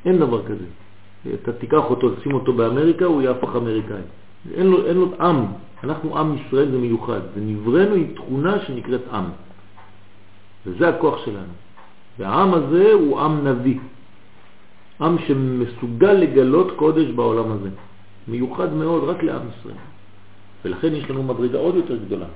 אין 0.05 0.19
דבר 0.19 0.43
כזה. 0.43 0.65
אתה 1.35 1.53
תיקח 1.53 1.85
אותו, 1.85 2.11
תשים 2.11 2.35
אותו 2.35 2.53
באמריקה, 2.53 3.05
הוא 3.05 3.23
יהפך 3.23 3.57
אמריקאי. 3.57 4.03
אין 4.55 4.67
לו, 4.67 4.87
אין 4.87 4.97
לו 4.97 5.09
עם. 5.21 5.47
אנחנו 5.85 6.19
עם 6.19 6.37
ישראל, 6.37 6.71
זה 6.71 6.79
מיוחד. 6.79 7.21
זה 7.35 7.41
נברנו 7.41 7.95
עם 7.95 8.07
תכונה 8.15 8.61
שנקראת 8.67 9.01
עם. 9.13 9.25
וזה 10.67 10.89
הכוח 10.89 11.25
שלנו. 11.25 11.53
והעם 12.19 12.55
הזה 12.55 12.93
הוא 12.93 13.21
עם 13.21 13.49
נביא. 13.49 13.79
עם 15.03 15.17
שמסוגל 15.27 16.13
לגלות 16.13 16.73
קודש 16.77 17.07
בעולם 17.11 17.53
הזה. 17.53 17.69
מיוחד 18.29 18.73
מאוד 18.73 19.05
רק 19.05 19.23
לעם 19.23 19.43
ישראל. 19.59 19.83
ולכן 20.65 20.95
יש 20.95 21.11
לנו 21.11 21.23
מדרגה 21.23 21.59
עוד 21.59 21.75
יותר 21.75 21.97
גדולה. 21.97 22.27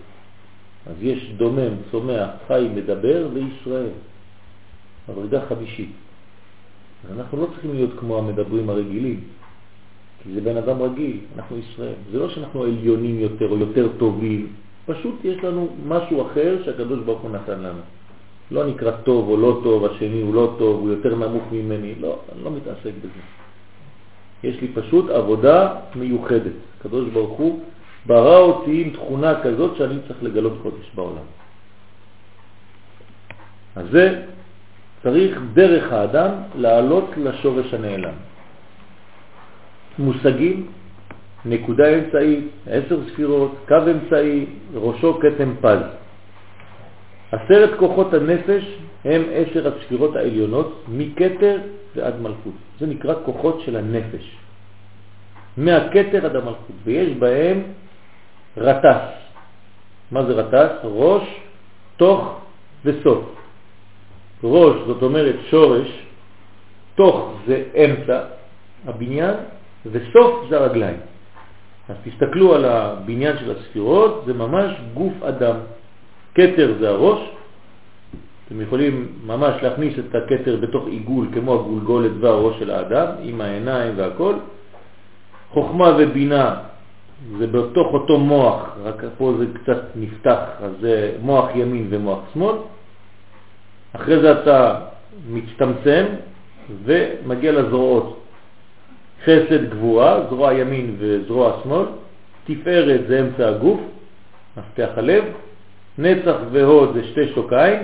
אז 0.87 0.95
יש 1.01 1.33
דומם, 1.37 1.75
צומח, 1.91 2.31
חי, 2.49 2.69
מדבר 2.75 3.29
וישראל. 3.33 3.95
מדרגה 5.09 5.47
חמישית. 5.49 5.91
אנחנו 7.17 7.41
לא 7.41 7.47
צריכים 7.47 7.75
להיות 7.75 7.91
כמו 8.01 8.19
המדברים 8.19 8.71
הרגילים, 8.71 9.21
כי 10.23 10.33
זה 10.35 10.41
בן 10.41 10.57
אדם 10.57 10.83
רגיל, 10.83 11.19
אנחנו 11.37 11.57
ישראל. 11.59 11.95
זה 12.13 12.19
לא 12.19 12.29
שאנחנו 12.29 12.63
עליונים 12.63 13.19
יותר 13.19 13.49
או 13.49 13.59
יותר 13.59 13.89
טובים, 13.99 14.47
פשוט 14.87 15.15
יש 15.25 15.45
לנו 15.45 15.69
משהו 15.87 16.27
אחר 16.27 16.63
שהקדוש 16.65 17.01
ברוך 17.05 17.21
הוא 17.21 17.31
נתן 17.31 17.61
לנו. 17.61 17.81
לא 18.51 18.67
נקרא 18.67 18.91
טוב 18.91 19.29
או 19.29 19.37
לא 19.37 19.61
טוב, 19.63 19.85
השני 19.85 20.21
הוא 20.21 20.35
לא 20.35 20.55
טוב, 20.59 20.81
הוא 20.81 20.91
יותר 20.91 21.15
נמוך 21.15 21.43
ממני, 21.53 21.95
לא, 22.01 22.19
אני 22.35 22.45
לא 22.45 22.51
מתעסק 22.51 22.93
בזה. 22.99 23.23
יש 24.43 24.61
לי 24.61 24.69
פשוט 24.69 25.11
עבודה 25.11 25.75
מיוחדת. 25.95 26.53
הקדוש 26.81 27.09
ברוך 27.09 27.39
הוא 27.39 27.61
ברא 28.07 28.39
אותי 28.39 28.83
עם 28.83 28.91
תכונה 28.91 29.43
כזאת 29.43 29.77
שאני 29.77 29.99
צריך 30.09 30.23
לגלות 30.23 30.53
קודש 30.63 30.91
בעולם. 30.95 31.27
אז 33.77 33.87
זה 33.93 34.23
צריך 35.03 35.41
דרך 35.55 35.93
האדם 35.93 36.31
לעלות 36.57 37.11
לשורש 37.17 37.75
הנעלם. 37.75 38.15
מושגים, 39.99 40.67
נקודה 41.45 41.89
אמצעית, 41.89 42.45
עשר 42.67 42.99
ספירות, 43.09 43.53
קו 43.69 43.77
אמצעי, 43.91 44.47
ראשו 44.75 45.19
כתם 45.21 45.51
פז. 45.61 45.81
עשרת 47.33 47.79
כוחות 47.79 48.15
הנפש 48.15 48.65
הם 49.05 49.23
עשר 49.33 49.73
הספירות 49.75 50.17
העליונות 50.17 50.85
מקטר 50.89 51.59
ועד 51.97 52.21
מלכות. 52.21 52.53
זה 52.81 52.87
נקרא 52.87 53.15
כוחות 53.25 53.61
של 53.61 53.77
הנפש. 53.77 54.37
מהקטר 55.57 56.27
עד 56.27 56.37
המלכות, 56.37 56.77
ויש 56.85 57.15
בהם 57.19 57.63
רטס. 58.57 59.09
מה 60.11 60.25
זה 60.25 60.33
רטס? 60.33 60.73
ראש, 60.85 61.23
תוך 61.97 62.41
וסוף. 62.85 63.25
ראש 64.45 64.77
זאת 64.87 65.03
אומרת 65.03 65.37
שורש, 65.51 65.89
תוך 66.95 67.33
זה 67.47 67.65
אמצע 67.75 68.21
הבניין, 68.87 69.35
וסוף 69.87 70.47
זה 70.51 70.57
הרגליים. 70.57 70.97
אז 71.89 71.97
תסתכלו 72.05 72.55
על 72.55 72.65
הבניין 72.65 73.39
של 73.39 73.51
הספירות, 73.51 74.23
זה 74.27 74.35
ממש 74.35 74.73
גוף 74.95 75.23
אדם. 75.23 75.57
קטר 76.37 76.75
זה 76.81 76.89
הראש, 76.89 77.21
אתם 78.47 78.61
יכולים 78.61 79.09
ממש 79.27 79.63
להכניס 79.63 79.99
את 79.99 80.15
הקטר 80.15 80.57
בתוך 80.57 80.87
עיגול 80.87 81.29
כמו 81.35 81.55
הגולגולת 81.55 82.11
והראש 82.21 82.59
של 82.59 82.71
האדם, 82.71 83.07
עם 83.23 83.41
העיניים 83.41 83.93
והכל. 83.97 84.35
חוכמה 85.51 85.97
ובינה 85.99 86.55
זה 87.39 87.47
בתוך 87.47 87.89
אותו 87.93 88.19
מוח, 88.19 88.77
רק 88.85 89.05
פה 89.19 89.33
זה 89.39 89.47
קצת 89.55 89.83
נפתח, 89.97 90.41
אז 90.63 90.71
זה 90.81 91.13
מוח 91.23 91.49
ימין 91.55 91.87
ומוח 91.91 92.19
שמאל. 92.35 92.57
אחרי 93.93 94.21
זה 94.21 94.43
אתה 94.43 94.81
מצטמצם 95.31 96.05
ומגיע 96.85 97.53
לזרועות. 97.53 98.21
חסד 99.25 99.71
גבורה, 99.71 100.21
זרוע 100.31 100.55
ימין 100.55 100.97
וזרוע 100.99 101.61
שמאל, 101.63 101.87
תפארת 102.45 103.01
זה 103.09 103.21
אמצע 103.21 103.49
הגוף, 103.49 103.81
מפתח 104.57 104.89
הלב, 104.97 105.25
נצח 105.99 106.37
והוד 106.53 106.95
זה 106.95 107.05
שתי 107.05 107.29
שוקיים, 107.35 107.79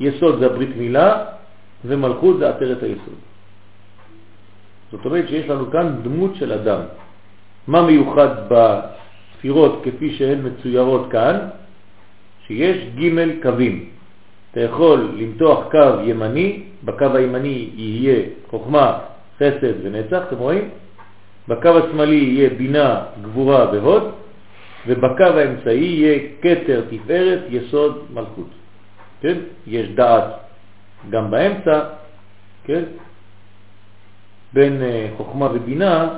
יסוד 0.00 0.38
זה 0.38 0.46
הברית 0.46 0.76
מילה, 0.76 1.24
ומלכות 1.84 2.38
זה 2.38 2.48
עטרת 2.48 2.82
היסוד. 2.82 3.20
זאת 4.92 5.04
אומרת 5.04 5.28
שיש 5.28 5.48
לנו 5.48 5.70
כאן 5.70 5.94
דמות 6.02 6.34
של 6.34 6.52
אדם. 6.52 6.80
מה 7.66 7.86
מיוחד 7.86 8.28
בספירות 8.48 9.80
כפי 9.84 10.14
שהן 10.14 10.38
מצוירות 10.46 11.10
כאן? 11.10 11.38
שיש 12.46 12.76
ג' 12.94 13.42
קווים. 13.42 13.88
אתה 14.50 14.60
יכול 14.60 15.10
למתוח 15.16 15.58
קו 15.70 16.00
ימני, 16.04 16.62
בקו 16.84 17.06
הימני 17.14 17.70
יהיה 17.74 18.22
חוכמה, 18.50 18.98
חסד 19.36 19.74
ונצח, 19.82 20.22
אתם 20.28 20.38
רואים? 20.38 20.68
בקו 21.48 21.68
השמאלי 21.68 22.16
יהיה 22.16 22.50
בינה, 22.50 23.00
גבורה 23.22 23.66
והוד, 23.72 24.10
ובקו 24.86 25.24
האמצעי 25.24 25.84
יהיה 25.84 26.20
קטר, 26.40 26.84
תפארת, 26.90 27.40
יסוד, 27.48 28.06
מלכות. 28.14 28.50
כן? 29.20 29.38
יש 29.66 29.88
דעת 29.88 30.24
גם 31.10 31.30
באמצע, 31.30 31.80
כן? 32.64 32.82
בין 34.52 34.82
אה, 34.82 35.08
חוכמה 35.16 35.48
ובינה 35.54 36.08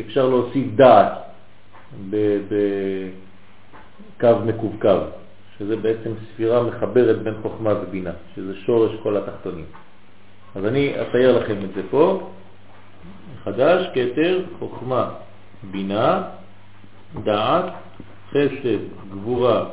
אפשר 0.00 0.28
להוסיף 0.28 0.66
דעת 0.74 1.12
בקו 4.18 4.38
מקווקו, 4.46 4.98
שזה 5.58 5.76
בעצם 5.76 6.10
ספירה 6.32 6.62
מחברת 6.62 7.22
בין 7.22 7.34
חוכמה 7.42 7.72
ובינה, 7.82 8.10
שזה 8.34 8.54
שורש 8.56 8.92
כל 9.02 9.16
התחתונים. 9.16 9.64
אז 10.54 10.64
אני 10.64 10.94
אצייר 11.02 11.38
לכם 11.38 11.56
את 11.64 11.74
זה 11.74 11.82
פה, 11.90 12.30
חדש, 13.44 13.86
כתר, 13.94 14.44
חוכמה, 14.58 15.10
בינה, 15.70 16.22
דעת, 17.24 17.64
חסד, 18.30 18.78
גבורה, 19.10 19.64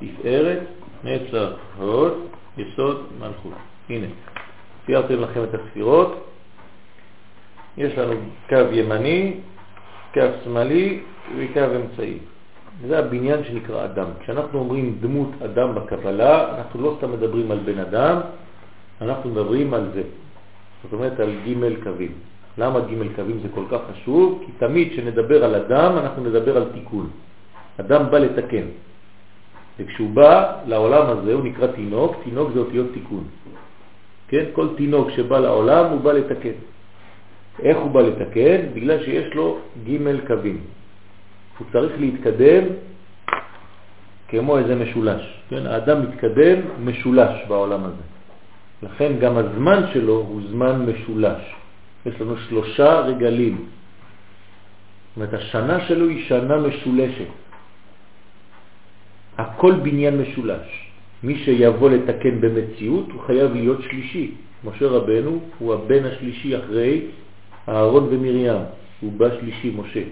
תפארת, 0.00 0.60
נצח, 1.04 1.50
הוד, 1.78 2.12
יסוד, 2.56 3.06
מלכות. 3.20 3.52
הנה, 3.88 4.06
ציירתם 4.86 5.20
לכם 5.20 5.44
את 5.44 5.54
הספירות. 5.54 6.26
יש 7.76 7.98
לנו 7.98 8.14
קו 8.48 8.56
ימני, 8.72 9.34
קו 10.14 10.20
שמאלי 10.44 11.00
וקו 11.36 11.60
אמצעי. 11.76 12.18
זה 12.86 12.98
הבניין 12.98 13.44
שנקרא 13.44 13.84
אדם. 13.84 14.06
כשאנחנו 14.20 14.58
אומרים 14.58 14.98
דמות 15.00 15.28
אדם 15.44 15.74
בקבלה, 15.74 16.58
אנחנו 16.58 16.82
לא 16.82 16.94
סתם 16.98 17.12
מדברים 17.12 17.50
על 17.50 17.58
בן 17.58 17.78
אדם, 17.78 18.20
אנחנו 19.00 19.30
מדברים 19.30 19.74
על 19.74 19.90
זה. 19.94 20.02
זאת 20.82 20.92
אומרת 20.92 21.20
על 21.20 21.30
ג' 21.44 21.82
קווים. 21.82 22.12
למה 22.58 22.80
ג' 22.80 23.16
קווים 23.16 23.38
זה 23.42 23.48
כל 23.54 23.64
כך 23.70 23.80
חשוב? 23.92 24.42
כי 24.46 24.52
תמיד 24.58 24.92
כשנדבר 24.92 25.44
על 25.44 25.54
אדם, 25.54 25.98
אנחנו 25.98 26.24
נדבר 26.24 26.56
על 26.56 26.64
תיקון. 26.72 27.10
אדם 27.80 28.10
בא 28.10 28.18
לתקן. 28.18 28.66
וכשהוא 29.78 30.10
בא 30.10 30.56
לעולם 30.66 31.18
הזה 31.18 31.32
הוא 31.34 31.44
נקרא 31.44 31.66
תינוק, 31.66 32.16
תינוק 32.24 32.50
זה 32.54 32.58
אותיות 32.58 32.86
תיקון. 32.94 33.24
כן? 34.28 34.44
כל 34.52 34.68
תינוק 34.76 35.10
שבא 35.10 35.38
לעולם 35.38 35.84
הוא 35.90 36.00
בא 36.00 36.12
לתקן. 36.12 36.56
איך 37.62 37.76
הוא 37.78 37.90
בא 37.90 38.00
לתקן? 38.00 38.56
בגלל 38.74 39.04
שיש 39.04 39.34
לו 39.34 39.58
ג' 39.84 40.26
קווים. 40.26 40.60
הוא 41.58 41.66
צריך 41.72 41.92
להתקדם 42.00 42.64
כמו 44.28 44.58
איזה 44.58 44.74
משולש. 44.74 45.22
כן? 45.48 45.66
האדם 45.66 46.02
מתקדם 46.02 46.58
משולש 46.84 47.44
בעולם 47.48 47.84
הזה. 47.84 48.04
לכן 48.82 49.12
גם 49.20 49.36
הזמן 49.36 49.82
שלו 49.92 50.24
הוא 50.28 50.40
זמן 50.50 50.86
משולש. 50.86 51.42
יש 52.06 52.20
לנו 52.20 52.36
שלושה 52.36 53.00
רגלים. 53.00 53.56
זאת 53.56 55.16
אומרת, 55.16 55.34
השנה 55.34 55.88
שלו 55.88 56.08
היא 56.08 56.28
שנה 56.28 56.56
משולשת. 56.56 57.30
הכל 59.38 59.72
בניין 59.72 60.20
משולש. 60.20 60.90
מי 61.22 61.38
שיבוא 61.44 61.90
לתקן 61.90 62.40
במציאות 62.40 63.06
הוא 63.12 63.22
חייב 63.26 63.54
להיות 63.54 63.82
שלישי. 63.82 64.30
משה 64.64 64.86
רבנו 64.86 65.40
הוא 65.58 65.74
הבן 65.74 66.04
השלישי 66.04 66.56
אחרי 66.56 67.00
אהרון 67.68 68.04
ומרים, 68.10 68.62
הוא 69.00 69.12
בא 69.12 69.28
שלישי, 69.40 69.70
משה. 69.76 70.02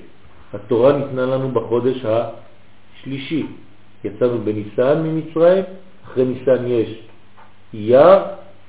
התורה 0.54 0.98
ניתנה 0.98 1.26
לנו 1.26 1.50
בחודש 1.52 2.04
השלישי. 2.04 3.46
יצאנו 4.04 4.38
בניסן 4.38 5.02
ממצרים, 5.02 5.64
אחרי 6.04 6.24
ניסן 6.24 6.66
יש 6.66 6.88
אייר, 7.74 8.18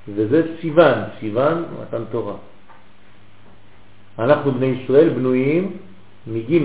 וזה 0.07 0.41
סיוון, 0.61 0.97
סיוון 1.19 1.63
מתן 1.81 2.03
תורה. 2.11 2.35
אנחנו 4.19 4.51
בני 4.51 4.65
ישראל 4.65 5.09
בנויים 5.09 5.71
מג' 6.27 6.61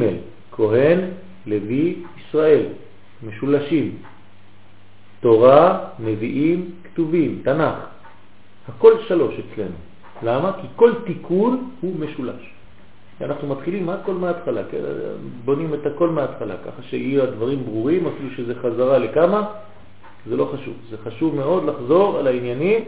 כהן, 0.52 0.98
לוי, 1.46 1.96
ישראל. 2.18 2.66
משולשים. 3.26 3.96
תורה, 5.20 5.78
נביאים, 5.98 6.70
כתובים, 6.84 7.40
תנ"ך. 7.44 7.74
הכל 8.68 8.92
שלוש 9.08 9.34
אצלנו. 9.34 9.76
למה? 10.22 10.52
כי 10.60 10.66
כל 10.76 10.92
תיקון 11.06 11.70
הוא 11.80 11.96
משולש. 12.00 12.52
אנחנו 13.20 13.48
מתחילים 13.48 13.88
הכל 13.88 14.14
מההתחלה, 14.14 14.62
כן? 14.70 14.78
בונים 15.44 15.74
את 15.74 15.86
הכל 15.86 16.08
מההתחלה, 16.08 16.56
ככה 16.56 16.82
שיהיו 16.82 17.22
הדברים 17.22 17.64
ברורים, 17.64 18.06
אפילו 18.06 18.30
שזה 18.30 18.54
חזרה 18.54 18.98
לכמה, 18.98 19.46
זה 20.26 20.36
לא 20.36 20.50
חשוב. 20.52 20.74
זה 20.90 20.96
חשוב 21.04 21.34
מאוד 21.34 21.64
לחזור 21.64 22.18
על 22.18 22.26
העניינים, 22.26 22.84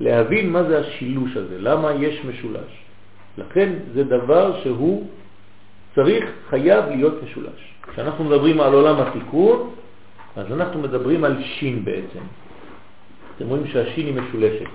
להבין 0.00 0.50
מה 0.52 0.62
זה 0.62 0.78
השילוש 0.78 1.36
הזה, 1.36 1.58
למה 1.58 1.92
יש 1.92 2.24
משולש. 2.24 2.87
לכן 3.38 3.72
זה 3.94 4.04
דבר 4.04 4.60
שהוא 4.62 5.06
צריך, 5.94 6.24
חייב 6.50 6.84
להיות 6.84 7.22
משולש. 7.22 7.74
כשאנחנו 7.92 8.24
מדברים 8.24 8.60
על 8.60 8.72
עולם 8.74 8.96
התיקון, 9.00 9.70
אז 10.36 10.52
אנחנו 10.52 10.82
מדברים 10.82 11.24
על 11.24 11.42
שין 11.42 11.84
בעצם. 11.84 12.24
אתם 13.36 13.48
רואים 13.48 13.66
שהשין 13.66 14.06
היא 14.06 14.14
משולשת. 14.14 14.70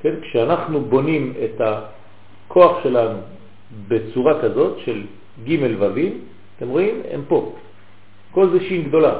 כן? 0.00 0.14
כשאנחנו 0.22 0.80
בונים 0.80 1.32
את 1.44 1.60
הכוח 1.60 2.82
שלנו 2.82 3.18
בצורה 3.88 4.42
כזאת 4.42 4.78
של 4.78 5.06
ג' 5.44 5.62
ווים, 5.78 6.18
אתם 6.56 6.68
רואים? 6.68 7.02
הם 7.10 7.22
פה. 7.28 7.54
כל 8.30 8.50
זה 8.50 8.60
שין 8.60 8.82
גדולה, 8.88 9.14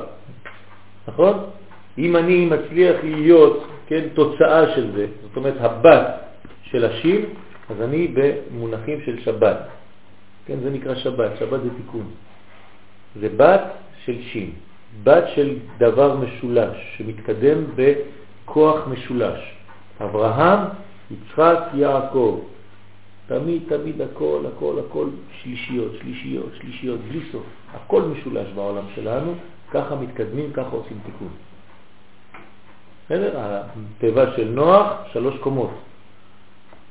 נכון? 1.09 1.35
אם 1.99 2.17
אני 2.17 2.47
מצליח 2.47 2.97
להיות, 3.05 3.67
כן, 3.87 4.03
תוצאה 4.15 4.75
של 4.75 4.93
זה, 4.97 5.07
זאת 5.23 5.37
אומרת 5.37 5.55
הבת 5.61 6.30
של 6.71 6.85
השין, 6.85 7.25
אז 7.71 7.81
אני 7.83 8.09
במונחים 8.15 9.01
של 9.05 9.21
שבת. 9.21 9.59
כן, 10.47 10.61
זה 10.63 10.71
נקרא 10.71 10.95
שבת, 10.95 11.31
שבת 11.39 11.61
זה 11.63 11.69
תיקון. 11.77 12.11
זה 13.21 13.29
בת 13.37 13.63
של 14.05 14.23
שין, 14.23 14.51
בת 15.03 15.25
של 15.35 15.57
דבר 15.79 16.17
משולש, 16.17 16.77
שמתקדם 16.97 17.59
בכוח 17.75 18.89
משולש. 18.89 19.41
אברהם, 20.01 20.59
יצחק, 21.11 21.59
יעקב. 21.75 22.41
תמיד, 23.27 23.63
תמיד 23.69 24.01
הכל, 24.03 24.45
הכל, 24.55 24.75
הכל 24.87 25.07
שלישיות, 25.43 25.93
שלישיות, 26.01 26.51
שלישיות, 26.61 27.01
בלי 27.01 27.21
סוף. 27.33 27.43
הכל 27.75 28.03
משולש 28.03 28.49
בעולם 28.55 28.85
שלנו, 28.95 29.35
ככה 29.71 29.97
מתקדמים, 29.97 30.53
ככה 30.53 30.71
עושים 30.71 30.99
תיקון. 31.05 31.29
בסדר? 33.07 33.39
התיבה 33.39 34.37
של 34.37 34.49
נוח, 34.49 34.93
שלוש 35.13 35.39
קומות. 35.39 35.71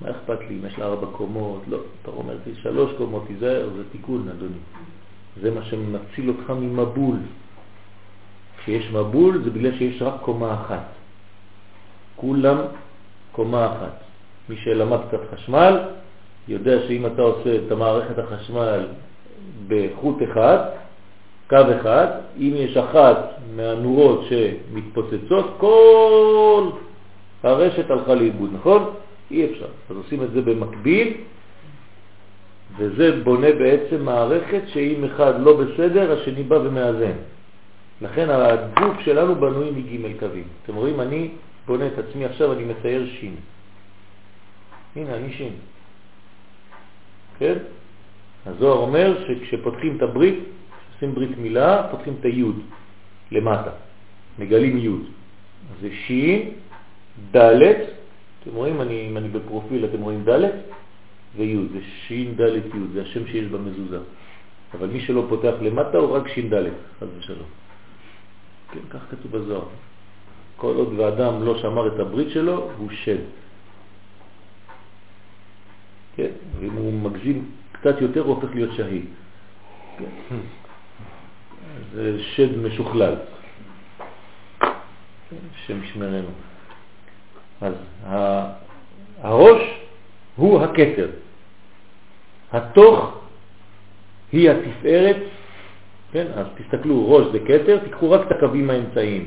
מה 0.01 0.09
אכפת 0.09 0.39
לי 0.49 0.55
אם 0.55 0.65
יש 0.65 0.79
לה 0.79 0.85
ארבע 0.85 1.07
קומות? 1.11 1.61
לא, 1.67 1.77
אתה 2.01 2.11
אומר 2.11 2.33
שלוש 2.61 2.91
קומות, 2.97 3.23
תיזהר, 3.27 3.69
זה 3.77 3.83
תיקון, 3.91 4.29
אדוני. 4.29 4.59
זה 5.41 5.51
מה 5.51 5.63
שמציל 5.63 6.29
אותך 6.29 6.49
ממבול. 6.49 7.17
כשיש 8.57 8.91
מבול 8.91 9.43
זה 9.43 9.49
בגלל 9.49 9.77
שיש 9.77 10.01
רק 10.01 10.13
קומה 10.21 10.53
אחת. 10.53 10.85
כולם 12.15 12.57
קומה 13.31 13.65
אחת. 13.65 13.99
מי 14.49 14.55
שלמד 14.57 14.97
קצת 15.07 15.19
חשמל 15.33 15.79
יודע 16.47 16.87
שאם 16.87 17.05
אתה 17.05 17.21
עושה 17.21 17.55
את 17.55 17.71
המערכת 17.71 18.19
החשמל 18.19 18.87
בחוט 19.67 20.17
אחד, 20.23 20.57
קו 21.49 21.57
אחד, 21.81 22.07
אם 22.37 22.51
יש 22.55 22.77
אחת 22.77 23.17
מהנורות 23.55 24.25
שמתפוצצות, 24.29 25.55
כל 25.57 26.69
הרשת 27.43 27.91
הלכה 27.91 28.15
לאיבוד, 28.15 28.49
נכון? 28.53 28.89
אי 29.31 29.45
אפשר. 29.45 29.67
אז 29.89 29.97
עושים 29.97 30.23
את 30.23 30.31
זה 30.31 30.41
במקביל, 30.41 31.13
וזה 32.77 33.21
בונה 33.23 33.51
בעצם 33.51 34.05
מערכת 34.05 34.61
שאם 34.67 35.03
אחד 35.03 35.41
לא 35.41 35.61
בסדר, 35.61 36.19
השני 36.19 36.43
בא 36.43 36.55
ומאזן. 36.55 37.17
לכן 38.01 38.29
הגוף 38.29 38.99
שלנו 38.99 39.35
בנוי 39.35 39.71
מג' 39.71 40.19
קווים. 40.19 40.47
אתם 40.63 40.75
רואים, 40.75 41.01
אני 41.01 41.29
בונה 41.67 41.87
את 41.87 41.97
עצמי 41.97 42.25
עכשיו, 42.25 42.53
אני 42.53 42.63
מצייר 42.63 43.09
שין. 43.19 43.35
הנה, 44.95 45.15
אני 45.15 45.33
שין. 45.33 45.53
כן? 47.39 47.57
הזוהר 48.45 48.77
אומר 48.77 49.25
שכשפותחים 49.27 49.97
את 49.97 50.01
הברית, 50.01 50.39
עושים 50.95 51.15
ברית 51.15 51.37
מילה, 51.37 51.87
פותחים 51.91 52.13
את 52.19 52.25
היוד 52.25 52.59
למטה, 53.31 53.71
מגלים 54.39 54.77
יוד. 54.77 55.05
זה 55.81 55.89
שין, 56.07 56.51
ד', 57.35 57.98
אתם 58.43 58.55
רואים, 58.55 58.81
אני, 58.81 59.07
אם 59.07 59.17
אני 59.17 59.29
בפרופיל 59.29 59.85
אתם 59.85 60.01
רואים 60.01 60.23
ד' 60.29 60.49
ויוד, 61.35 61.67
זה 61.73 61.79
שין 62.07 62.35
ד' 62.35 62.55
יוד, 62.75 62.89
זה 62.93 63.01
השם 63.01 63.27
שיש 63.27 63.45
במזוזה. 63.45 63.99
אבל 64.73 64.87
מי 64.87 65.01
שלא 65.01 65.25
פותח 65.29 65.53
למטה 65.61 65.97
הוא 65.97 66.15
רק 66.15 66.27
שין 66.27 66.49
ד', 66.49 66.63
חז 66.99 67.07
ושלום. 67.17 67.47
כן, 68.71 68.79
כך 68.89 68.99
כתוב 69.11 69.31
בזוהר. 69.31 69.65
כל 70.57 70.73
עוד 70.75 70.93
ואדם 70.99 71.43
לא 71.43 71.57
שמר 71.57 71.87
את 71.87 71.99
הברית 71.99 72.29
שלו, 72.29 72.69
הוא 72.77 72.89
שד. 72.91 73.17
כן, 76.15 76.31
ואם 76.59 76.73
הוא 76.73 76.93
מגזים 76.93 77.51
קצת 77.71 78.01
יותר, 78.01 78.21
הוא 78.21 78.35
הופך 78.35 78.55
להיות 78.55 78.73
שהיד. 78.75 79.05
כן. 79.97 80.35
זה 81.93 82.23
שד 82.23 82.57
משוכלל. 82.57 83.15
שם 85.65 85.85
שמרנו. 85.93 86.27
אז 87.61 87.73
הראש 89.21 89.61
הוא 90.35 90.61
הכתר. 90.61 91.07
התוך 92.51 93.19
היא 94.31 94.49
התפארת, 94.49 95.15
כן? 96.11 96.25
אז 96.35 96.45
תסתכלו, 96.57 97.11
ראש 97.11 97.25
זה 97.31 97.39
כתר, 97.39 97.77
תיקחו 97.77 98.11
רק 98.11 98.21
את 98.27 98.31
הקווים 98.31 98.69
האמצעיים. 98.69 99.25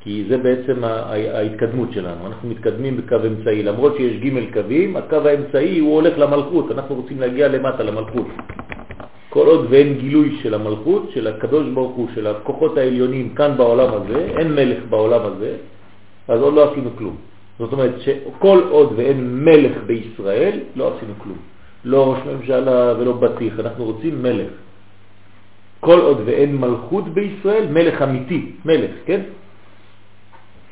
כי 0.00 0.24
זה 0.28 0.38
בעצם 0.38 0.84
ההתקדמות 0.84 1.92
שלנו. 1.92 2.26
אנחנו 2.26 2.48
מתקדמים 2.48 2.96
בקו 2.96 3.16
אמצעי, 3.26 3.62
למרות 3.62 3.96
שיש 3.96 4.16
ג' 4.22 4.52
קווים, 4.52 4.96
הקו 4.96 5.16
האמצעי 5.16 5.78
הוא 5.78 5.94
הולך 5.94 6.18
למלכות, 6.18 6.70
אנחנו 6.70 6.94
רוצים 6.94 7.20
להגיע 7.20 7.48
למטה 7.48 7.82
למלכות. 7.82 8.26
כל 9.30 9.46
עוד 9.46 9.66
ואין 9.70 9.98
גילוי 9.98 10.38
של 10.42 10.54
המלכות, 10.54 11.10
של 11.10 11.26
הקדוש 11.26 11.66
ברוך 11.74 11.96
הוא, 11.96 12.08
של 12.14 12.26
הכוחות 12.26 12.78
העליונים 12.78 13.34
כאן 13.34 13.56
בעולם 13.56 13.90
הזה, 13.92 14.18
אין 14.38 14.54
מלך 14.54 14.78
בעולם 14.88 15.22
הזה, 15.22 15.56
אז 16.28 16.40
עוד 16.40 16.54
לא 16.54 16.72
עשינו 16.72 16.90
כלום. 16.98 17.16
זאת 17.58 17.72
אומרת 17.72 18.00
שכל 18.00 18.60
עוד 18.70 18.92
ואין 18.96 19.44
מלך 19.44 19.76
בישראל, 19.86 20.60
לא 20.76 20.96
עשינו 20.96 21.12
כלום. 21.18 21.38
לא 21.84 22.12
ראש 22.12 22.18
ממשלה 22.26 22.94
ולא 22.98 23.12
בטיח, 23.12 23.60
אנחנו 23.60 23.84
רוצים 23.84 24.22
מלך. 24.22 24.50
כל 25.80 26.00
עוד 26.00 26.20
ואין 26.24 26.56
מלכות 26.56 27.08
בישראל, 27.08 27.66
מלך 27.72 28.02
אמיתי, 28.02 28.52
מלך, 28.64 28.90
כן? 29.06 29.20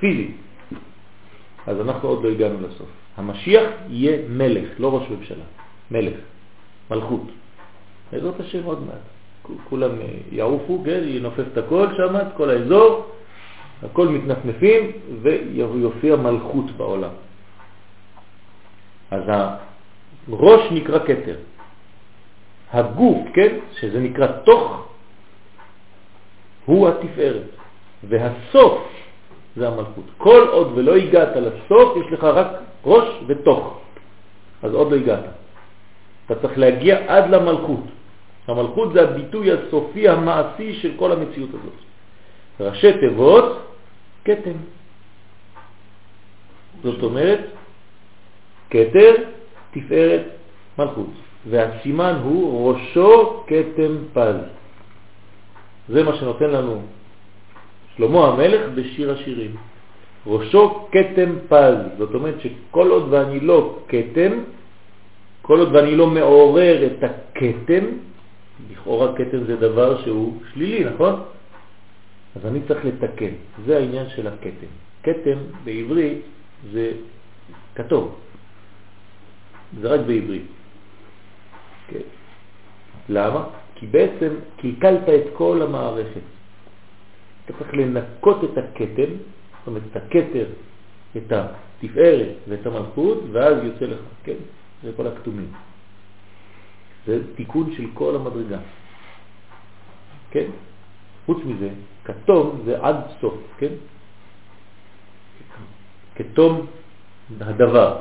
פיזי. 0.01 0.29
אז 1.67 1.81
אנחנו 1.81 2.09
עוד 2.09 2.25
לא 2.25 2.29
הגענו 2.29 2.59
לסוף. 2.61 2.89
המשיח 3.17 3.71
יהיה 3.89 4.19
מלך, 4.29 4.69
לא 4.79 4.95
ראש 4.95 5.11
ממשלה, 5.11 5.45
מלך, 5.91 6.17
מלכות. 6.91 7.27
בעזרת 8.13 8.41
השם 8.41 8.65
עוד 8.65 8.83
מעט. 8.87 9.05
כולם 9.69 9.91
יעופו, 10.33 10.83
כן, 10.85 11.01
ינופף 11.05 11.45
את 11.53 11.59
הכל 11.59 11.87
שם, 11.97 12.17
את 12.17 12.37
כל 12.37 12.51
האזור, 12.51 13.07
הכל 13.85 14.09
מתנפנפים 14.09 14.93
ויופיע 15.23 16.17
מלכות 16.17 16.71
בעולם. 16.77 17.11
אז 19.11 19.23
הראש 20.29 20.73
נקרא 20.73 20.99
כתר. 20.99 21.37
הגוף, 22.73 23.19
כן, 23.35 23.57
שזה 23.81 24.01
נקרא 24.01 24.27
תוך, 24.27 24.89
הוא 26.65 26.89
התפארת. 26.89 27.51
והסוף 28.09 28.79
זה 29.57 29.69
המלכות. 29.69 30.05
כל 30.19 30.47
עוד 30.51 30.73
ולא 30.75 30.97
הגעת 30.97 31.37
לסוף, 31.37 31.97
יש 31.97 32.13
לך 32.13 32.25
רק 32.25 32.49
ראש 32.85 33.09
ותוך. 33.27 33.81
אז 34.63 34.73
עוד 34.75 34.93
לא 34.93 34.97
הגעת. 34.97 35.25
אתה 36.27 36.35
צריך 36.35 36.59
להגיע 36.59 36.99
עד 37.07 37.31
למלכות. 37.31 37.85
המלכות 38.49 38.93
זה 38.93 39.03
הביטוי 39.03 39.53
הסופי 39.53 40.09
המעשי 40.09 40.75
של 40.75 40.93
כל 40.97 41.13
המציאות 41.13 41.51
הזאת. 41.51 41.79
ראשי 42.61 42.93
תיבות, 43.01 43.64
קטם. 44.25 44.59
זאת 46.83 47.03
אומרת, 47.03 47.41
כתר, 48.71 49.13
תפארת, 49.71 50.25
מלכות. 50.79 51.11
והסימן 51.51 52.21
הוא 52.25 52.73
ראשו 52.73 53.43
קטם 53.47 53.93
פז. 54.13 54.37
זה 55.89 56.03
מה 56.03 56.17
שנותן 56.17 56.51
לנו 56.51 56.83
שלמה 57.97 58.29
המלך 58.29 58.61
בשיר 58.75 59.13
השירים. 59.13 59.57
ראשו 60.27 60.89
קטם 60.91 61.31
פז, 61.49 61.77
זאת 61.99 62.15
אומרת 62.15 62.35
שכל 62.41 62.89
עוד 62.91 63.13
ואני 63.13 63.41
לא 63.41 63.79
קטם, 63.87 64.33
כל 65.43 65.59
עוד 65.59 65.75
ואני 65.75 65.97
לא 65.97 66.07
מעורר 66.07 66.87
את 66.87 66.99
הקטם, 67.03 67.85
לכאורה 68.73 69.15
קטם 69.15 69.45
זה 69.45 69.57
דבר 69.57 70.03
שהוא 70.03 70.41
שלילי, 70.53 70.85
נכון? 70.85 71.23
אז 72.37 72.47
אני 72.47 72.61
צריך 72.69 72.85
לתקן, 72.85 73.35
זה 73.67 73.77
העניין 73.77 74.09
של 74.09 74.27
הקטם. 74.27 74.73
קטם 75.03 75.39
בעברית 75.65 76.23
זה 76.73 76.93
כתוב, 77.75 78.21
זה 79.81 79.89
רק 79.89 80.01
בעברית. 80.01 80.47
כן. 81.89 82.07
למה? 83.09 83.45
כי 83.75 83.87
בעצם 83.87 84.35
קלקלת 84.57 85.09
את 85.09 85.25
כל 85.33 85.63
המערכת. 85.63 86.21
אתה 87.45 87.53
צריך 87.53 87.75
לנקות 87.75 88.45
את 88.45 88.59
הכתם, 88.59 89.11
זאת 89.59 89.67
אומרת 89.67 89.83
את 89.91 89.97
הכתר, 89.97 90.47
את 91.17 91.33
התפארת 91.33 92.37
ואת 92.49 92.67
המלכות, 92.67 93.19
ואז 93.33 93.65
יוצא 93.65 93.85
לך, 93.85 93.99
כן? 94.25 94.41
זה 94.83 94.91
כל 94.97 95.07
הכתומים. 95.07 95.53
זה 97.07 97.21
תיקון 97.37 97.75
של 97.77 97.85
כל 97.95 98.17
המדרגה. 98.17 98.59
כן? 100.31 100.47
חוץ 101.27 101.39
מזה, 101.45 101.69
כתום 102.05 102.63
זה 102.65 102.77
עד 102.83 102.97
סוף, 103.21 103.35
כן? 103.59 103.73
כתום 106.17 106.67
הדבר. 107.41 107.97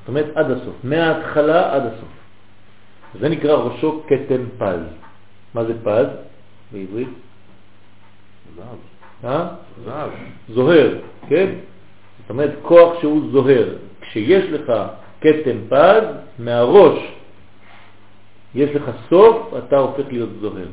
זאת 0.00 0.08
אומרת 0.08 0.36
עד 0.36 0.50
הסוף, 0.50 0.74
מההתחלה 0.84 1.74
עד 1.74 1.82
הסוף. 1.82 2.08
זה 3.20 3.28
נקרא 3.28 3.54
ראשו 3.54 4.02
כתם 4.06 4.42
פז. 4.58 4.80
מה 5.54 5.64
זה 5.64 5.74
פז 5.82 6.06
בעברית? 6.72 7.08
זהב. 8.56 8.78
אה? 9.24 9.48
זהב. 9.84 10.10
זוהר, 10.48 10.98
כן? 11.28 11.54
זאת 12.20 12.30
אומרת, 12.30 12.50
כוח 12.62 13.00
שהוא 13.00 13.32
זוהר. 13.32 13.76
כשיש 14.00 14.44
לך 14.44 14.72
קטן 15.20 15.58
פז, 15.68 16.04
מהראש 16.38 16.98
יש 18.54 18.70
לך 18.70 18.90
סוף, 19.10 19.54
אתה 19.58 19.76
הופך 19.76 20.04
להיות 20.08 20.30
זוהר. 20.40 20.68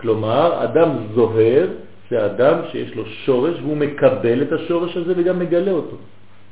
כלומר, 0.00 0.64
אדם 0.64 0.90
זוהר 1.14 1.68
זה 2.10 2.26
אדם 2.26 2.58
שיש 2.72 2.94
לו 2.94 3.06
שורש 3.06 3.60
והוא 3.60 3.76
מקבל 3.76 4.42
את 4.42 4.52
השורש 4.52 4.96
הזה 4.96 5.12
וגם 5.16 5.38
מגלה 5.38 5.72
אותו. 5.72 5.96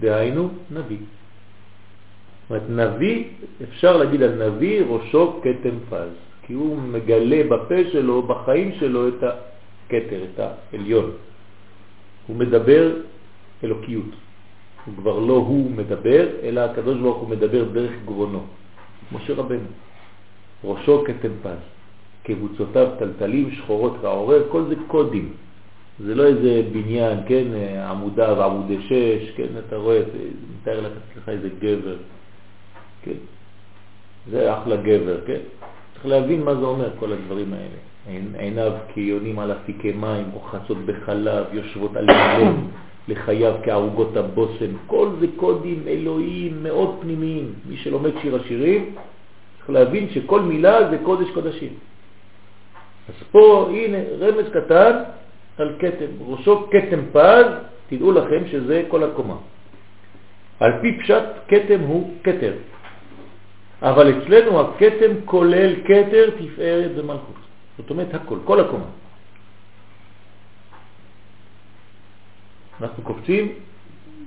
דהיינו, 0.01 0.49
נביא. 0.71 0.99
זאת 0.99 2.51
אומרת, 2.51 2.71
נביא, 2.71 3.25
אפשר 3.63 3.97
להגיד 3.97 4.23
על 4.23 4.49
נביא, 4.49 4.83
ראשו 4.89 5.41
קטן 5.41 5.77
פז, 5.91 6.13
כי 6.43 6.53
הוא 6.53 6.77
מגלה 6.77 7.43
בפה 7.49 7.91
שלו, 7.93 8.23
בחיים 8.23 8.73
שלו, 8.81 9.09
את 9.09 9.23
הכתר, 9.23 10.21
את 10.35 10.41
העליון. 10.41 11.11
הוא 12.27 12.37
מדבר 12.37 12.93
אלוקיות. 13.65 14.13
הוא 14.87 14.95
כבר 14.97 15.19
לא 15.19 15.33
הוא 15.33 15.71
מדבר, 15.71 16.29
אלא 16.43 16.61
הקדוש 16.61 16.99
ברוך 16.99 17.17
הוא 17.17 17.29
מדבר 17.29 17.65
דרך 17.65 17.93
גרונו. 18.05 18.43
משה 19.13 19.35
רבנו. 19.35 19.69
ראשו 20.65 21.05
כתמפז, 21.07 21.61
קבוצותיו 22.25 22.89
טלטלים, 22.99 23.51
שחורות 23.51 23.97
ועורר, 24.01 24.43
כל 24.49 24.65
זה 24.69 24.75
קודים. 24.87 25.33
זה 25.99 26.15
לא 26.15 26.25
איזה 26.27 26.63
בניין, 26.73 27.19
כן, 27.27 27.45
עמודה 27.91 28.39
ועמודי 28.39 28.79
שש, 28.81 29.31
כן, 29.37 29.47
אתה 29.67 29.77
רואה, 29.77 30.01
מתאר 30.61 30.81
לך 31.17 31.29
איזה 31.29 31.49
גבר, 31.59 31.97
כן. 33.03 33.21
זה 34.31 34.55
אחלה 34.55 34.77
גבר, 34.77 35.21
כן. 35.27 35.41
צריך 35.95 36.07
להבין 36.07 36.43
מה 36.43 36.55
זה 36.55 36.65
אומר, 36.65 36.89
כל 36.99 37.13
הדברים 37.13 37.53
האלה. 37.53 37.79
עיניו 38.39 38.73
כיונים 38.95 39.39
על 39.39 39.53
אפיקי 39.53 39.93
מים, 39.93 40.25
רוחצות 40.33 40.79
בחלב, 40.87 41.45
יושבות 41.53 41.97
על 41.97 42.07
מלון, 42.07 42.71
לחייו 43.09 43.55
כערוגות 43.65 44.17
הבושם. 44.17 44.71
כל 44.87 45.09
זה 45.21 45.27
קודים 45.37 45.83
אלוהיים 45.87 46.63
מאוד 46.63 46.97
פנימיים. 47.01 47.53
מי 47.69 47.77
שלומד 47.77 48.11
שיר 48.23 48.37
השירים 48.37 48.95
צריך 49.57 49.71
להבין 49.71 50.11
שכל 50.11 50.41
מילה 50.41 50.91
זה 50.91 50.99
קודש 51.05 51.31
קודשים. 51.35 51.73
אז 53.09 53.15
פה, 53.31 53.69
הנה, 53.71 53.99
רמז 54.21 54.47
קטן 54.53 55.03
על 55.59 55.77
כתם. 55.79 56.07
ראשו 56.21 56.67
כתם 56.71 57.01
פז, 57.13 57.47
תדעו 57.89 58.13
לכם 58.13 58.43
שזה 58.51 58.83
כל 58.89 59.05
הקומה. 59.05 59.37
על 60.61 60.73
פי 60.81 60.99
פשט, 60.99 61.25
כתם 61.49 61.81
הוא 61.81 62.15
כתר. 62.25 62.53
אבל 63.83 64.19
אצלנו 64.19 64.61
הכתם 64.61 65.13
כולל 65.25 65.75
כתר, 65.85 66.31
תפארת 66.39 66.91
ומלכות. 66.97 67.37
זאת 67.79 67.91
אומרת 67.91 68.15
הכל, 68.15 68.39
כל 68.45 68.61
הקומה. 68.61 68.91
אנחנו 72.81 73.03
קופצים 73.03 73.53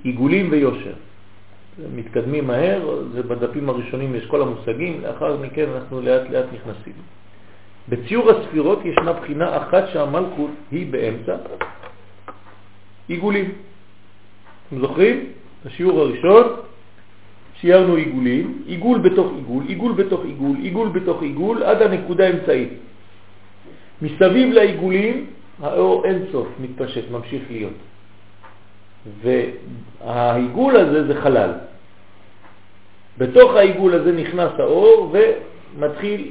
עיגולים 0.02 0.48
ויושר. 0.50 0.94
מתקדמים 1.94 2.46
מהר, 2.46 3.02
זה 3.12 3.22
בדפים 3.22 3.68
הראשונים 3.68 4.14
יש 4.14 4.26
כל 4.26 4.42
המושגים, 4.42 5.00
לאחר 5.02 5.36
מכן 5.36 5.68
אנחנו 5.74 6.00
לאט 6.00 6.30
לאט 6.30 6.46
נכנסים. 6.52 6.92
בציור 7.88 8.30
הספירות 8.30 8.84
ישנה 8.84 9.12
בחינה 9.12 9.56
אחת 9.56 9.84
שהמלכות 9.92 10.50
היא 10.70 10.86
באמצע, 10.92 11.36
עיגולים. 13.08 13.52
אתם 14.68 14.80
זוכרים? 14.80 15.24
בשיעור 15.64 16.00
הראשון 16.00 16.44
ציירנו 17.60 17.94
עיגולים, 17.94 18.62
עיגול 18.66 18.98
בתוך 18.98 19.32
עיגול, 19.34 19.64
עיגול 19.68 19.92
בתוך 19.92 20.24
עיגול, 20.24 20.56
עיגול 20.56 20.88
בתוך 20.88 21.22
עיגול, 21.22 21.62
עד 21.62 21.82
הנקודה 21.82 22.26
האמצעית. 22.26 22.72
מסביב 24.02 24.52
לעיגולים 24.52 25.26
האור 25.62 26.04
אין 26.04 26.24
סוף 26.32 26.48
מתפשט, 26.60 27.10
ממשיך 27.10 27.42
להיות. 27.50 27.78
והעיגול 29.22 30.76
הזה 30.76 31.06
זה 31.06 31.20
חלל. 31.20 31.52
בתוך 33.18 33.54
העיגול 33.54 33.94
הזה 33.94 34.12
נכנס 34.12 34.52
האור 34.58 35.12
ומתחיל 35.12 36.30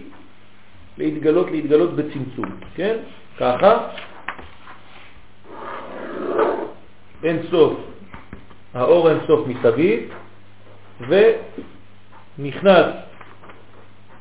להתגלות, 0.98 1.52
להתגלות 1.52 1.96
בצמצום, 1.96 2.46
כן? 2.76 2.98
ככה. 3.40 3.88
אין 7.24 7.40
סוף, 7.52 7.74
האור 8.74 9.10
אין 9.10 9.18
סוף 9.28 9.48
מסביב, 9.48 10.14
ונכנס 11.08 12.86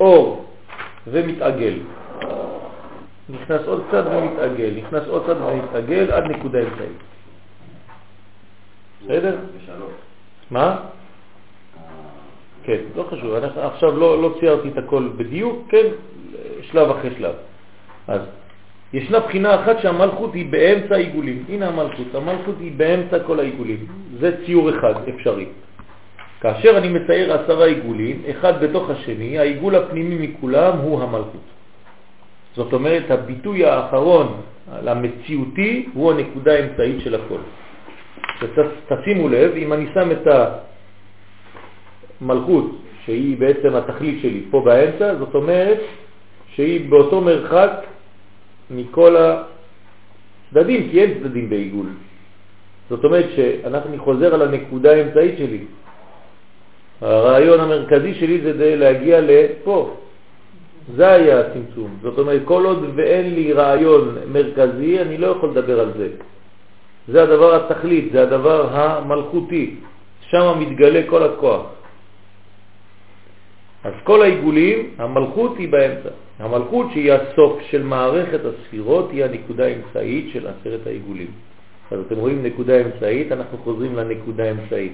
אור 0.00 0.46
ומתעגל. 1.06 1.78
נכנס 3.28 3.60
עוד 3.66 3.82
קצת 3.88 4.04
ומתעגל, 4.06 4.70
נכנס 4.76 5.02
עוד 5.08 5.22
קצת 5.24 5.36
ומתעגל 5.36 6.10
עד 6.12 6.24
נקודה 6.24 6.58
אמצעית. 6.58 6.98
בסדר? 9.04 9.36
מה? 10.50 10.76
כן, 12.62 12.80
לא 12.96 13.06
חשוב, 13.10 13.34
עכשיו 13.56 13.96
לא, 13.96 14.22
לא 14.22 14.34
ציירתי 14.40 14.68
את 14.68 14.78
הכל 14.78 15.08
בדיוק, 15.16 15.66
כן, 15.68 15.86
שלב 16.72 16.90
אחרי 16.90 17.10
שלב. 17.18 17.34
אז 18.08 18.20
ישנה 18.92 19.20
בחינה 19.20 19.54
אחת 19.54 19.78
שהמלכות 19.82 20.34
היא 20.34 20.52
באמצע 20.52 20.94
העיגולים. 20.94 21.44
הנה 21.48 21.68
המלכות, 21.68 22.14
המלכות 22.14 22.54
היא 22.60 22.72
באמצע 22.76 23.18
כל 23.18 23.40
העיגולים. 23.40 23.86
זה 24.20 24.44
ציור 24.46 24.70
אחד 24.70 24.94
אפשרי. 25.08 25.46
כאשר 26.40 26.78
אני 26.78 26.88
מצייר 26.88 27.32
עשרה 27.32 27.66
עיגולים, 27.66 28.22
אחד 28.30 28.64
בתוך 28.64 28.90
השני, 28.90 29.38
העיגול 29.38 29.74
הפנימי 29.74 30.26
מכולם 30.26 30.78
הוא 30.78 31.02
המלכות. 31.02 31.46
זאת 32.54 32.72
אומרת, 32.72 33.10
הביטוי 33.10 33.64
האחרון 33.64 34.40
המציאותי 34.86 35.88
הוא 35.94 36.12
הנקודה 36.12 36.52
האמצעית 36.52 37.00
של 37.00 37.14
הכל. 37.14 37.38
תשימו 38.88 39.28
לב, 39.28 39.52
אם 39.56 39.72
אני 39.72 39.86
שם 39.94 40.10
את 40.10 40.26
המלכות, 42.20 42.78
שהיא 43.04 43.36
בעצם 43.38 43.76
התכלית 43.76 44.22
שלי, 44.22 44.42
פה 44.50 44.62
באמצע, 44.64 45.14
זאת 45.14 45.34
אומרת 45.34 45.78
שהיא 46.56 46.90
באותו 46.90 47.20
מרחק 47.20 47.70
מכל 48.70 49.16
הצדדים, 49.16 50.88
כי 50.90 51.00
אין 51.02 51.10
צדדים 51.20 51.50
בעיגול. 51.50 51.86
זאת 52.90 53.04
אומרת 53.04 53.26
שאנחנו 53.36 53.98
חוזר 53.98 54.34
על 54.34 54.42
הנקודה 54.42 54.92
האמצעית 54.92 55.38
שלי. 55.38 55.64
הרעיון 57.00 57.60
המרכזי 57.60 58.14
שלי 58.14 58.40
זה 58.40 58.76
להגיע 58.76 59.20
לפה. 59.20 59.96
זה 60.96 61.08
היה 61.08 61.40
הצמצום. 61.40 61.98
זאת 62.02 62.18
אומרת, 62.18 62.42
כל 62.44 62.64
עוד 62.64 62.84
ואין 62.94 63.34
לי 63.34 63.52
רעיון 63.52 64.16
מרכזי, 64.32 65.00
אני 65.00 65.18
לא 65.18 65.26
יכול 65.26 65.50
לדבר 65.50 65.80
על 65.80 65.92
זה. 65.96 66.08
זה 67.08 67.22
הדבר 67.22 67.54
התכלית, 67.54 68.12
זה 68.12 68.22
הדבר 68.22 68.68
המלכותי. 68.72 69.74
שם 70.30 70.54
מתגלה 70.58 71.00
כל 71.06 71.22
הכוח. 71.22 71.75
אז 73.86 73.92
כל 74.04 74.22
העיגולים, 74.22 74.90
המלכות 74.98 75.58
היא 75.58 75.68
באמצע. 75.68 76.08
המלכות 76.38 76.86
שהיא 76.92 77.12
הסוף 77.12 77.60
של 77.70 77.82
מערכת 77.82 78.40
הספירות 78.44 79.10
היא 79.10 79.24
הנקודה 79.24 79.66
האמצעית 79.66 80.32
של 80.32 80.46
עשרת 80.46 80.86
העיגולים. 80.86 81.30
אז 81.90 81.98
אתם 82.06 82.16
רואים 82.16 82.42
נקודה 82.42 82.80
אמצעית, 82.80 83.32
אנחנו 83.32 83.58
חוזרים 83.58 83.96
לנקודה 83.96 84.44
האמצעית. 84.44 84.92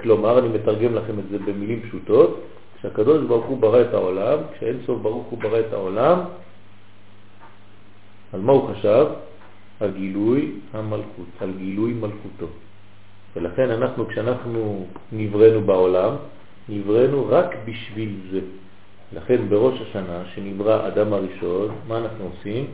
כלומר, 0.00 0.38
אני 0.38 0.48
מתרגם 0.48 0.94
לכם 0.94 1.18
את 1.18 1.28
זה 1.30 1.38
במילים 1.38 1.80
פשוטות, 1.80 2.40
כשהקדוש 2.78 3.24
ברוך 3.28 3.46
הוא 3.46 3.58
ברא 3.58 3.80
את 3.80 3.94
העולם, 3.94 4.38
כשאין 4.56 4.76
סוף 4.86 5.00
ברוך 5.02 5.26
הוא 5.26 5.38
ברא 5.38 5.60
את 5.60 5.72
העולם, 5.72 6.18
על 8.32 8.40
מה 8.40 8.52
הוא 8.52 8.68
חשב? 8.68 9.06
על 9.80 9.90
גילוי 9.90 10.52
המלכות, 10.72 11.30
על 11.40 11.52
גילוי 11.58 11.92
מלכותו. 11.92 12.46
ולכן 13.36 13.70
אנחנו, 13.70 14.08
כשאנחנו 14.08 14.86
נבראנו 15.12 15.60
בעולם, 15.60 16.14
נבראנו 16.68 17.26
רק 17.28 17.56
בשביל 17.64 18.14
זה. 18.30 18.40
לכן 19.12 19.48
בראש 19.48 19.80
השנה, 19.80 20.22
שנברא 20.34 20.88
אדם 20.88 21.12
הראשון, 21.12 21.68
מה 21.88 21.98
אנחנו 21.98 22.24
עושים? 22.24 22.66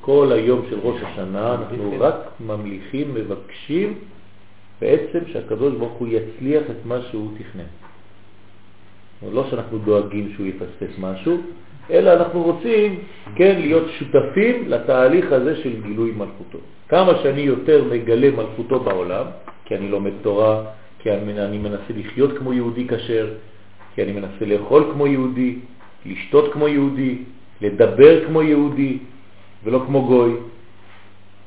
כל 0.00 0.32
היום 0.32 0.62
של 0.70 0.78
ראש 0.82 1.02
השנה 1.02 1.54
אנחנו 1.54 1.94
רק 1.98 2.14
ממליכים, 2.40 3.14
מבקשים 3.14 3.98
בעצם 4.80 5.18
שהקדוש 5.32 5.74
ברוך 5.74 5.92
הוא 5.92 6.08
יצליח 6.08 6.62
את 6.70 6.86
מה 6.86 6.98
שהוא 7.10 7.30
תכנן. 7.38 7.70
לא 9.32 9.50
שאנחנו 9.50 9.78
דואגים 9.78 10.32
שהוא 10.34 10.46
יפספס 10.46 10.98
משהו, 10.98 11.40
אלא 11.90 12.12
אנחנו 12.12 12.42
רוצים, 12.42 12.98
כן, 13.36 13.60
להיות 13.60 13.84
שותפים 13.98 14.68
לתהליך 14.68 15.32
הזה 15.32 15.56
של 15.56 15.82
גילוי 15.82 16.10
מלכותו. 16.10 16.58
כמה 16.88 17.12
שאני 17.22 17.40
יותר 17.40 17.84
מגלה 17.84 18.30
מלכותו 18.30 18.80
בעולם, 18.80 19.26
כי 19.64 19.76
אני 19.76 19.88
לומד 19.88 20.12
תורה, 20.22 20.62
כי 21.08 21.14
אני, 21.14 21.58
מנסה 21.58 21.92
לחיות 21.96 22.38
כמו 22.38 22.52
יהודי 22.52 22.88
כשר, 22.88 23.28
כי 23.94 24.02
אני 24.02 24.12
מנסה 24.12 24.44
לאכול 24.46 24.90
כמו 24.92 25.06
יהודי, 25.06 25.58
לשתות 26.06 26.52
כמו 26.52 26.68
יהודי, 26.68 27.18
לדבר 27.60 28.26
כמו 28.26 28.42
יהודי 28.42 28.98
ולא 29.64 29.82
כמו 29.86 30.06
גוי, 30.06 30.32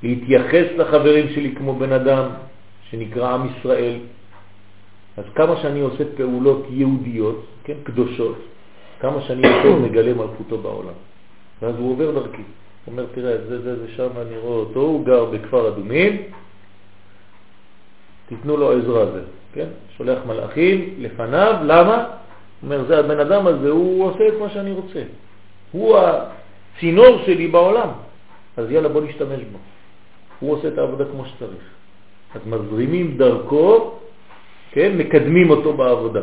להתייחס 0.03 0.66
לחברים 0.78 1.30
שלי 1.30 1.55
כמו 1.55 1.76
בן 1.76 1.91
אדם 1.91 2.30
שנקרא 2.89 3.34
עם 3.34 3.41
ישראל. 3.47 3.97
אז 5.18 5.26
כמה 5.36 5.62
שאני 5.62 5.80
עושה 5.80 6.03
פעולות 6.18 6.66
יהודיות, 6.70 7.45
כן, 7.64 7.78
קדושות, 7.84 8.38
כמה 8.99 9.22
שאני 9.22 9.47
יותר 9.47 9.76
מגלה 9.86 10.14
מלכותו 10.14 10.57
בעולם. 10.57 10.97
ואז 11.62 11.76
הוא 11.78 11.91
עובר 11.91 12.12
דרכי. 12.12 12.41
הוא 12.86 12.91
אומר, 12.91 13.05
תראה, 13.14 13.38
זה, 13.38 13.62
זה, 13.62 13.80
זה, 13.80 13.88
שם 13.95 14.09
אני 14.22 14.38
רואה 14.38 14.57
אותו, 14.57 14.80
הוא 14.80 15.05
גר 15.05 15.26
בכפר 15.26 15.68
אדומים, 15.68 16.22
תיתנו 18.30 18.57
לו 18.57 18.72
עזרה 18.72 19.05
זה, 19.05 19.22
כן? 19.54 19.68
שולח 19.97 20.20
מלאכים 20.26 20.95
לפניו, 20.99 21.54
למה? 21.64 22.06
אומר, 22.64 22.86
זה 22.88 22.99
הבן 22.99 23.20
אדם 23.20 23.47
הזה, 23.47 23.70
הוא 23.70 24.06
עושה 24.06 24.28
את 24.28 24.34
מה 24.39 24.49
שאני 24.49 24.72
רוצה. 24.72 25.04
הוא 25.72 25.97
הצינור 25.97 27.22
שלי 27.26 27.47
בעולם. 27.47 27.89
אז 28.58 28.72
יאללה, 28.72 28.89
בוא 28.89 29.02
נשתמש 29.02 29.41
בו. 29.52 29.58
הוא 30.39 30.54
עושה 30.54 30.68
את 30.68 30.78
העבודה 30.78 31.06
כמו 31.12 31.26
שצריך. 31.26 31.66
אז 32.36 32.41
מזרימים 32.45 33.18
דרכו, 33.18 33.99
כן, 34.72 34.97
מקדמים 34.97 35.49
אותו 35.49 35.74
בעבודה. 35.74 36.22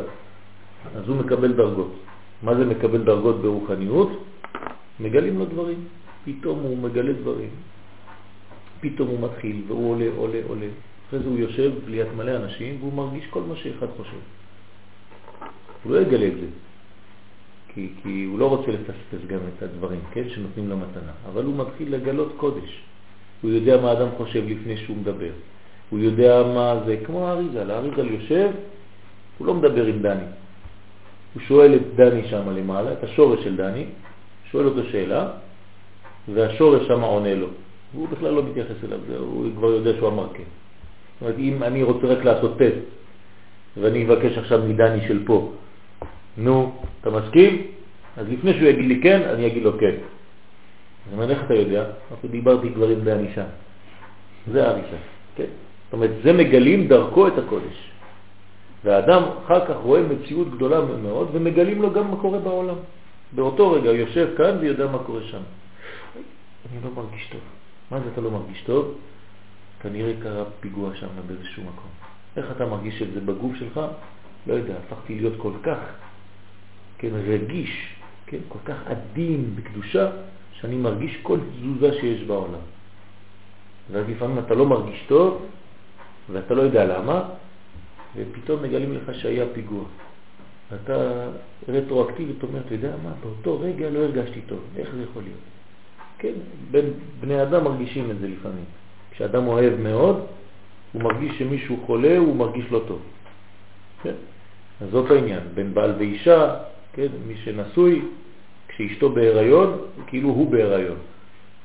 אז 0.97 1.09
הוא 1.09 1.17
מקבל 1.17 1.53
דרגות. 1.53 1.93
מה 2.43 2.55
זה 2.55 2.65
מקבל 2.65 3.03
דרגות 3.05 3.43
ברוחניות? 3.43 4.11
מגלים 5.01 5.39
לו 5.39 5.45
דברים. 5.45 5.81
פתאום 6.25 6.59
הוא 6.59 6.79
מגלה 6.79 7.13
דברים. 7.13 7.51
פתאום 8.81 9.09
הוא 9.09 9.21
מתחיל 9.21 9.63
והוא 9.67 9.91
עולה, 9.91 10.07
עולה, 10.17 10.39
עולה. 10.49 10.67
אחרי 11.09 11.19
זה 11.19 11.29
הוא 11.29 11.39
יושב 11.39 11.71
ליד 11.87 12.07
מלא 12.17 12.37
אנשים 12.37 12.77
והוא 12.81 12.93
מרגיש 12.93 13.27
כל 13.31 13.43
מה 13.43 13.57
שאחד 13.57 13.87
חושב. 13.97 14.19
הוא 15.85 15.93
לא 15.93 16.01
יגלה 16.01 16.27
את 16.27 16.33
זה, 16.41 16.47
כי, 17.75 17.89
כי 18.03 18.25
הוא 18.25 18.39
לא 18.39 18.49
רוצה 18.49 18.71
לפספס 18.73 19.27
גם 19.27 19.39
את 19.57 19.63
הדברים, 19.63 20.01
כן, 20.13 20.29
שנותנים 20.29 20.69
למתנה, 20.69 21.13
אבל 21.33 21.45
הוא 21.45 21.57
מתחיל 21.57 21.95
לגלות 21.95 22.33
קודש. 22.37 22.83
הוא 23.43 23.51
יודע 23.51 23.77
מה 23.77 23.93
אדם 23.93 24.09
חושב 24.17 24.45
לפני 24.49 24.77
שהוא 24.77 24.97
מדבר. 24.97 25.31
הוא 25.91 25.99
יודע 25.99 26.43
מה 26.55 26.81
זה, 26.87 26.97
כמו 27.05 27.29
האריזל, 27.29 27.71
האריזל 27.71 28.07
יושב, 28.07 28.51
הוא 29.39 29.47
לא 29.47 29.55
מדבר 29.55 29.87
עם 29.87 30.03
דני. 30.03 30.29
הוא 31.35 31.43
שואל 31.43 31.75
את 31.75 31.95
דני 31.95 32.29
שם 32.29 32.51
למעלה, 32.51 32.93
את 32.93 33.05
השורש 33.05 33.45
של 33.45 33.57
דני, 33.57 33.85
שואל 34.51 34.67
אותו 34.67 34.85
שאלה, 34.85 35.29
והשורש 36.35 36.87
שם 36.87 37.01
עונה 37.01 37.35
לו. 37.35 37.47
והוא 37.95 38.09
בכלל 38.09 38.35
לא 38.35 38.43
מתייחס 38.43 38.85
אליו, 38.85 38.99
הוא 39.19 39.47
כבר 39.57 39.69
יודע 39.69 39.93
שהוא 39.97 40.09
אמר 40.09 40.29
כן. 40.35 40.43
זאת 41.19 41.23
אומרת, 41.23 41.39
אם 41.39 41.63
אני 41.63 41.83
רוצה 41.83 42.07
רק 42.07 42.25
לעשות 42.25 42.59
טסט, 42.59 42.87
ואני 43.77 44.07
אבקש 44.07 44.39
עכשיו 44.39 44.63
מדני 44.63 45.09
של 45.09 45.27
פה, 45.27 45.53
נו, 46.37 46.73
אתה 47.01 47.11
מסכים? 47.11 47.67
אז 48.17 48.27
לפני 48.29 48.55
שהוא 48.55 48.69
יגיד 48.69 48.85
לי 48.85 49.01
כן, 49.03 49.21
אני 49.23 49.47
אגיד 49.47 49.63
לו 49.63 49.79
כן. 49.79 49.95
אני 51.07 51.15
אומר, 51.15 51.31
איך 51.31 51.39
אתה 51.45 51.55
יודע? 51.55 51.85
אמרתי, 52.11 52.29
דיברתי 52.29 52.73
כבר 52.75 52.89
עם 52.89 53.05
בענישה. 53.05 53.45
זה 54.53 54.69
האריזה, 54.69 54.97
כן? 55.37 55.51
זאת 55.85 55.93
אומרת, 55.93 56.11
זה 56.23 56.33
מגלים 56.33 56.89
דרכו 56.89 57.29
את 57.29 57.39
הקודש. 57.39 57.91
והאדם 58.85 59.23
אחר 59.45 59.67
כך 59.67 59.77
רואה 59.83 60.03
מציאות 60.03 60.51
גדולה 60.51 60.81
מאוד 60.81 61.29
ומגלים 61.33 61.83
לו 61.83 61.93
גם 61.93 62.11
מה 62.11 62.17
קורה 62.17 62.39
בעולם. 62.39 62.77
באותו 63.33 63.73
רגע 63.73 63.91
הוא 63.91 63.97
יושב 63.97 64.29
כאן 64.37 64.57
ויודע 64.61 64.87
מה 64.87 64.99
קורה 64.99 65.21
שם. 65.23 65.43
אני 66.73 66.81
לא 66.85 66.91
מרגיש 67.03 67.29
טוב. 67.33 67.41
מה 67.91 68.01
זה 68.01 68.05
אתה 68.13 68.21
לא 68.21 68.31
מרגיש 68.31 68.63
טוב? 68.63 68.95
כנראה 69.81 70.13
קרה 70.23 70.45
פיגוע 70.61 70.95
שם 70.95 71.07
באיזשהו 71.27 71.63
מקום. 71.63 71.91
איך 72.37 72.47
אתה 72.57 72.67
מרגיש 72.67 73.03
את 73.03 73.13
זה 73.15 73.21
בגוף 73.21 73.57
שלך? 73.57 73.81
לא 74.47 74.55
יודע, 74.55 74.75
הפכתי 74.87 75.15
להיות 75.15 75.35
כל 75.37 75.53
כך, 75.63 75.79
כן, 76.99 77.11
רגיש, 77.15 77.95
כן, 78.27 78.39
כל 78.49 78.59
כך 78.65 78.77
עדין 78.87 79.57
בקדושה, 79.57 80.11
שאני 80.53 80.77
מרגיש 80.77 81.17
כל 81.23 81.39
תזוזה 81.53 82.01
שיש 82.01 82.23
בעולם. 82.23 82.61
ואז 83.93 84.05
לפעמים 84.09 84.39
אתה 84.39 84.55
לא 84.55 84.67
מרגיש 84.67 85.05
טוב, 85.09 85.47
ואתה 86.33 86.55
לא 86.55 86.63
יודע 86.63 86.85
למה, 86.85 87.23
ופתאום 88.17 88.63
מגלים 88.63 88.93
לך 88.93 89.15
שהיה 89.15 89.45
פיגוע. 89.55 89.85
ואתה 90.73 91.29
רטרואקטיבית 91.69 92.43
אומר, 92.43 92.61
אתה 92.67 92.75
יודע 92.75 92.93
מה, 93.05 93.13
באותו 93.23 93.61
רגע 93.61 93.91
לא 93.91 93.99
הרגשתי 93.99 94.41
טוב, 94.41 94.61
איך 94.77 94.89
זה 94.95 95.03
יכול 95.03 95.23
להיות? 95.23 95.41
כן, 96.19 96.33
בני 97.21 97.43
אדם 97.43 97.65
מרגישים 97.65 98.11
את 98.11 98.19
זה 98.19 98.29
לפעמים. 98.29 98.65
כשאדם 99.19 99.47
אוהב 99.47 99.81
מאוד, 99.81 100.27
הוא 100.93 101.03
מרגיש 101.03 101.39
שמישהו 101.39 101.77
חולה, 101.87 102.19
הוא 102.19 102.37
מרגיש 102.37 102.65
לא 102.71 102.83
טוב. 102.87 102.99
כן? 104.03 104.15
אז 104.81 104.91
זאת 104.91 105.11
העניין, 105.11 105.41
בין 105.55 105.75
בעל 105.75 105.95
ואישה, 105.99 106.55
כן, 106.93 107.07
מי 107.27 107.35
שנשוי, 107.45 108.03
כשאשתו 108.69 109.11
בהיריון, 109.11 109.79
כאילו 110.07 110.29
הוא 110.29 110.51
בהיריון. 110.51 110.97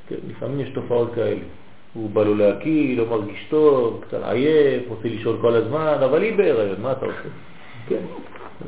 כן, 0.07 0.15
לפעמים 0.29 0.59
יש 0.59 0.69
תופעות 0.69 1.13
כאלה. 1.15 1.45
הוא 1.93 2.09
בא 2.09 2.23
לו 2.23 2.35
להקיא, 2.35 2.97
לא 2.97 3.05
מרגיש 3.09 3.45
טוב, 3.49 4.03
קצת 4.07 4.23
עייף, 4.23 4.83
רוצה 4.87 5.07
לשאול 5.07 5.37
כל 5.41 5.53
הזמן, 5.55 5.97
אבל 6.05 6.21
היא 6.21 6.35
בהיריון, 6.37 6.81
מה 6.81 6.91
אתה 6.91 7.05
עושה? 7.05 7.29
כן, 7.87 8.01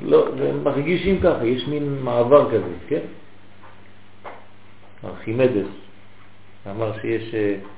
לא, 0.02 0.28
הם 0.40 0.64
מרגישים 0.64 1.22
ככה, 1.22 1.46
יש 1.46 1.68
מין 1.68 1.98
מעבר 2.04 2.52
כזה, 2.52 2.74
כן? 2.88 3.06
ארכימדס 5.04 5.68
אמר 6.70 6.92
שיש 7.02 7.34
uh, 7.34 7.75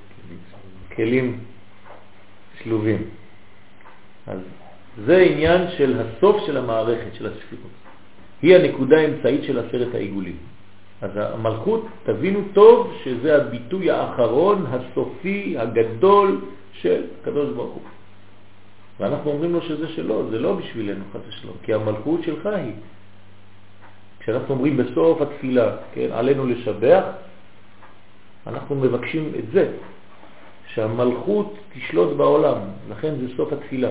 כלים 0.97 1.39
שלובים. 2.63 3.01
אז 4.27 4.39
זה 5.05 5.17
עניין 5.17 5.61
של 5.77 6.01
הסוף 6.01 6.45
של 6.45 6.57
המערכת, 6.57 7.13
של 7.13 7.25
הספירות. 7.25 7.71
היא 8.41 8.55
הנקודה 8.55 8.97
האמצעית 8.97 9.43
של 9.43 9.59
עשרת 9.59 9.95
העיגולים. 9.95 10.37
אז 11.01 11.11
המלכות, 11.15 11.85
תבינו 12.03 12.39
טוב 12.53 12.93
שזה 13.03 13.35
הביטוי 13.35 13.91
האחרון, 13.91 14.65
הסופי, 14.69 15.57
הגדול 15.57 16.41
של 16.73 17.03
הקדוש 17.21 17.49
ברוך 17.53 17.73
הוא. 17.73 17.83
ואנחנו 18.99 19.31
אומרים 19.31 19.53
לו 19.53 19.61
שזה 19.61 19.87
שלו, 19.87 20.29
זה 20.29 20.39
לא 20.39 20.55
בשבילנו 20.55 21.03
חס 21.13 21.21
ושלום, 21.27 21.55
כי 21.63 21.73
המלכות 21.73 22.23
שלך 22.23 22.45
היא. 22.45 22.73
כשאנחנו 24.19 24.53
אומרים 24.53 24.77
בסוף 24.77 25.21
התפילה, 25.21 25.77
כן, 25.93 26.07
עלינו 26.11 26.45
לשבח, 26.45 27.03
אנחנו 28.47 28.75
מבקשים 28.75 29.31
את 29.39 29.51
זה, 29.53 29.71
שהמלכות 30.77 31.57
תשלוט 31.73 32.17
בעולם, 32.17 32.57
לכן 32.89 33.13
זה 33.19 33.27
סוף 33.37 33.53
התפילה. 33.53 33.89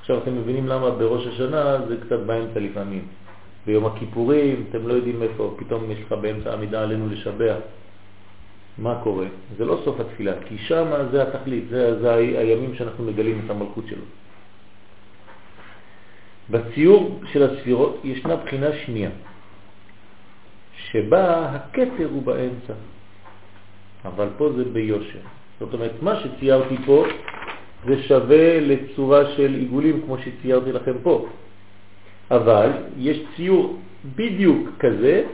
עכשיו 0.00 0.18
אתם 0.18 0.36
מבינים 0.38 0.66
למה 0.68 0.90
בראש 0.90 1.26
השנה 1.26 1.86
זה 1.88 1.96
קצת 2.06 2.20
באמצע 2.26 2.60
לפעמים. 2.60 3.04
ביום 3.66 3.86
הכיפורים, 3.86 4.64
אתם 4.70 4.88
לא 4.88 4.94
יודעים 4.94 5.22
איפה, 5.22 5.54
פתאום 5.58 5.90
יש 5.90 5.98
לך 6.06 6.12
באמצע 6.12 6.52
עמידה 6.52 6.82
עלינו 6.82 7.08
לשבח. 7.08 7.56
מה 8.78 9.00
קורה? 9.02 9.26
זה 9.58 9.64
לא 9.64 9.80
סוף 9.84 10.00
התפילה, 10.00 10.32
כי 10.46 10.58
שם 10.58 10.86
זה 11.10 11.22
התכלית, 11.22 11.64
זה, 11.68 12.00
זה 12.00 12.14
הימים 12.14 12.74
שאנחנו 12.74 13.04
מגלים 13.04 13.42
את 13.44 13.50
המלכות 13.50 13.84
שלו. 13.88 14.04
בציור 16.50 17.20
של 17.32 17.42
הספירות 17.42 18.00
ישנה 18.04 18.36
בחינה 18.36 18.68
שנייה, 18.86 19.10
שבה 20.76 21.50
הקטר 21.50 22.08
הוא 22.10 22.22
באמצע, 22.22 22.74
אבל 24.04 24.28
פה 24.38 24.52
זה 24.56 24.64
ביושר. 24.64 25.41
זאת 25.64 25.74
אומרת, 25.74 26.02
מה 26.02 26.20
שציירתי 26.20 26.76
פה 26.86 27.04
זה 27.86 28.02
שווה 28.02 28.60
לצורה 28.60 29.30
של 29.36 29.54
עיגולים 29.54 30.02
כמו 30.06 30.16
שציירתי 30.18 30.72
לכם 30.72 30.92
פה. 31.02 31.26
אבל 32.30 32.70
יש 32.98 33.20
ציור 33.36 33.78
בדיוק 34.16 34.68
כזה, 34.78 35.24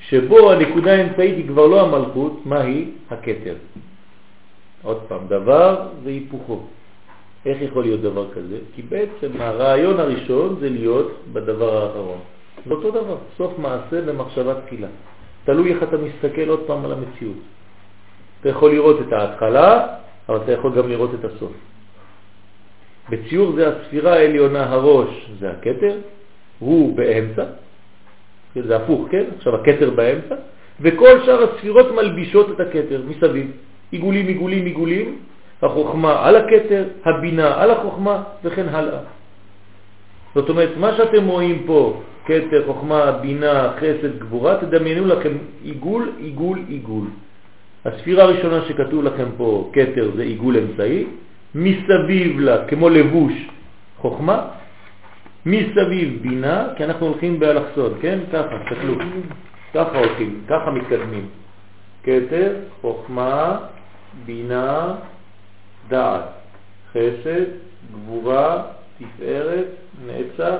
שבו 0.00 0.52
הנקודה 0.52 0.92
האמצעית 0.92 1.36
היא 1.36 1.48
כבר 1.48 1.66
לא 1.66 1.80
המלכות, 1.80 2.40
מה 2.44 2.60
היא? 2.60 2.86
הכתר. 3.10 3.54
עוד 4.82 4.98
פעם, 5.08 5.26
דבר 5.28 5.88
זה 6.04 6.10
היפוכו. 6.10 6.60
איך 7.46 7.62
יכול 7.62 7.82
להיות 7.82 8.00
דבר 8.00 8.26
כזה? 8.34 8.58
כי 8.74 8.82
בעצם 8.82 9.30
הרעיון 9.38 10.00
הראשון 10.00 10.56
זה 10.60 10.70
להיות 10.70 11.12
בדבר 11.32 11.82
האחרון. 11.82 12.18
זה 12.66 12.74
אותו 12.74 12.90
דבר, 12.90 13.16
סוף 13.36 13.58
מעשה 13.58 14.02
במחשבה 14.02 14.60
תחילה. 14.66 14.88
תלוי 15.44 15.72
איך 15.72 15.82
אתה 15.82 15.96
מסתכל 15.96 16.48
עוד 16.48 16.60
פעם 16.66 16.84
על 16.84 16.92
המציאות. 16.92 17.36
אתה 18.46 18.54
יכול 18.54 18.70
לראות 18.70 18.96
את 19.00 19.12
ההתחלה, 19.12 19.86
אבל 20.28 20.36
אתה 20.36 20.52
יכול 20.52 20.72
גם 20.76 20.88
לראות 20.88 21.10
את 21.14 21.24
הסוף. 21.24 21.52
בציור 23.10 23.52
זה 23.52 23.68
הספירה 23.68 24.12
העליונה, 24.12 24.62
הראש 24.70 25.30
זה 25.40 25.50
הכתר, 25.50 25.94
הוא 26.58 26.96
באמצע, 26.96 27.44
זה 28.54 28.76
הפוך, 28.76 29.08
כן? 29.10 29.24
עכשיו 29.36 29.54
הכתר 29.54 29.90
באמצע, 29.90 30.34
וכל 30.80 31.26
שאר 31.26 31.42
הספירות 31.42 31.86
מלבישות 31.90 32.50
את 32.50 32.60
הכתר 32.60 33.02
מסביב. 33.08 33.50
עיגולים, 33.90 34.26
עיגולים, 34.26 34.64
עיגולים, 34.64 35.18
החוכמה 35.62 36.26
על 36.26 36.36
הכתר, 36.36 36.84
הבינה 37.04 37.62
על 37.62 37.70
החוכמה 37.70 38.22
וכן 38.44 38.68
הלאה. 38.68 39.00
זאת 40.34 40.48
אומרת, 40.48 40.70
מה 40.76 40.94
שאתם 40.96 41.26
רואים 41.26 41.62
פה, 41.66 42.00
כתר, 42.24 42.62
חוכמה, 42.66 43.12
בינה, 43.12 43.72
חסד, 43.78 44.18
גבורה, 44.18 44.56
תדמיינו 44.60 45.06
לכם 45.06 45.34
עיגול, 45.62 46.12
עיגול, 46.18 46.58
עיגול. 46.68 47.25
הספירה 47.86 48.24
הראשונה 48.24 48.64
שכתוב 48.68 49.04
לכם 49.04 49.26
פה, 49.36 49.70
כתר, 49.72 50.10
זה 50.16 50.22
עיגול 50.22 50.56
אמצעי, 50.56 51.06
מסביב 51.54 52.40
לה, 52.40 52.66
כמו 52.66 52.88
לבוש, 52.88 53.32
חוכמה, 53.96 54.48
מסביב 55.46 56.22
בינה, 56.22 56.68
כי 56.76 56.84
אנחנו 56.84 57.06
הולכים 57.06 57.40
באלכסון, 57.40 57.92
כן? 58.00 58.18
ככה, 58.32 58.58
תסתכלו, 58.58 58.94
ככה 59.74 59.98
הולכים, 59.98 60.40
ככה 60.48 60.70
מתקדמים. 60.70 61.26
כתר, 62.02 62.54
חוכמה, 62.80 63.58
בינה, 64.26 64.94
דעת, 65.88 66.22
חסד, 66.92 67.44
גבורה, 67.92 68.62
תפארת, 68.98 69.66
נצח, 70.06 70.56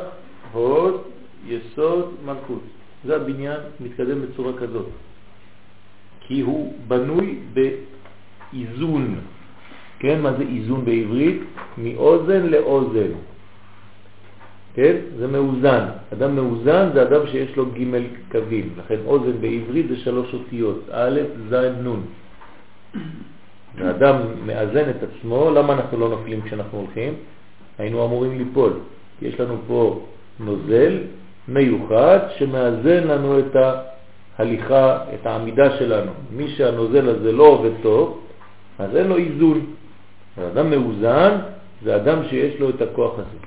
הוד, 0.53 1.03
יסוד, 1.47 2.15
מלכות. 2.25 2.63
זה 3.05 3.17
הבניין 3.17 3.61
מתקדם 3.81 4.23
בצורה 4.23 4.53
כזאת. 4.59 4.87
כי 6.27 6.41
הוא 6.41 6.75
בנוי 6.89 7.39
באיזון. 7.55 9.21
כן, 9.99 10.21
מה 10.21 10.33
זה 10.33 10.43
איזון 10.43 10.85
בעברית? 10.85 11.43
מאוזן 11.79 12.47
לאוזן. 12.47 13.13
כן? 14.75 14.97
זה 15.19 15.27
מאוזן. 15.27 15.85
אדם 16.13 16.37
מאוזן 16.37 16.89
זה 16.95 17.03
אדם 17.03 17.27
שיש 17.27 17.57
לו 17.57 17.67
ג' 17.67 18.07
קווים. 18.33 18.69
לכן 18.79 18.97
אוזן 19.07 19.41
בעברית 19.41 19.89
זה 19.89 19.97
שלוש 19.97 20.35
אותיות, 20.35 20.81
א', 20.91 21.21
ז', 21.51 21.55
נ'. 21.55 22.01
האדם 23.79 24.17
מאזן 24.47 24.91
את 24.91 25.03
עצמו, 25.03 25.51
למה 25.51 25.73
אנחנו 25.73 25.99
לא 25.99 26.09
נופלים 26.09 26.43
כשאנחנו 26.43 26.79
הולכים? 26.79 27.15
היינו 27.79 28.05
אמורים 28.05 28.39
ליפול. 28.39 28.73
יש 29.23 29.41
לנו 29.41 29.57
פה 29.67 30.07
נוזל 30.41 30.99
מיוחד 31.49 32.19
שמאזן 32.39 33.07
לנו 33.07 33.39
את 33.39 33.57
ההליכה, 34.39 35.05
את 35.15 35.27
העמידה 35.27 35.79
שלנו. 35.79 36.13
מי 36.31 36.49
שהנוזל 36.49 37.09
הזה 37.09 37.33
לא 37.33 37.45
עובד 37.45 37.71
טוב, 37.83 38.21
אז 38.79 38.97
אין 38.97 39.07
לו 39.07 39.17
איזון. 39.17 39.67
אדם 40.53 40.71
מאוזן 40.71 41.39
זה 41.83 41.97
אדם 41.97 42.19
שיש 42.29 42.61
לו 42.61 42.71
את 42.71 42.83
הכוח 42.83 43.13
הזה. 43.15 43.39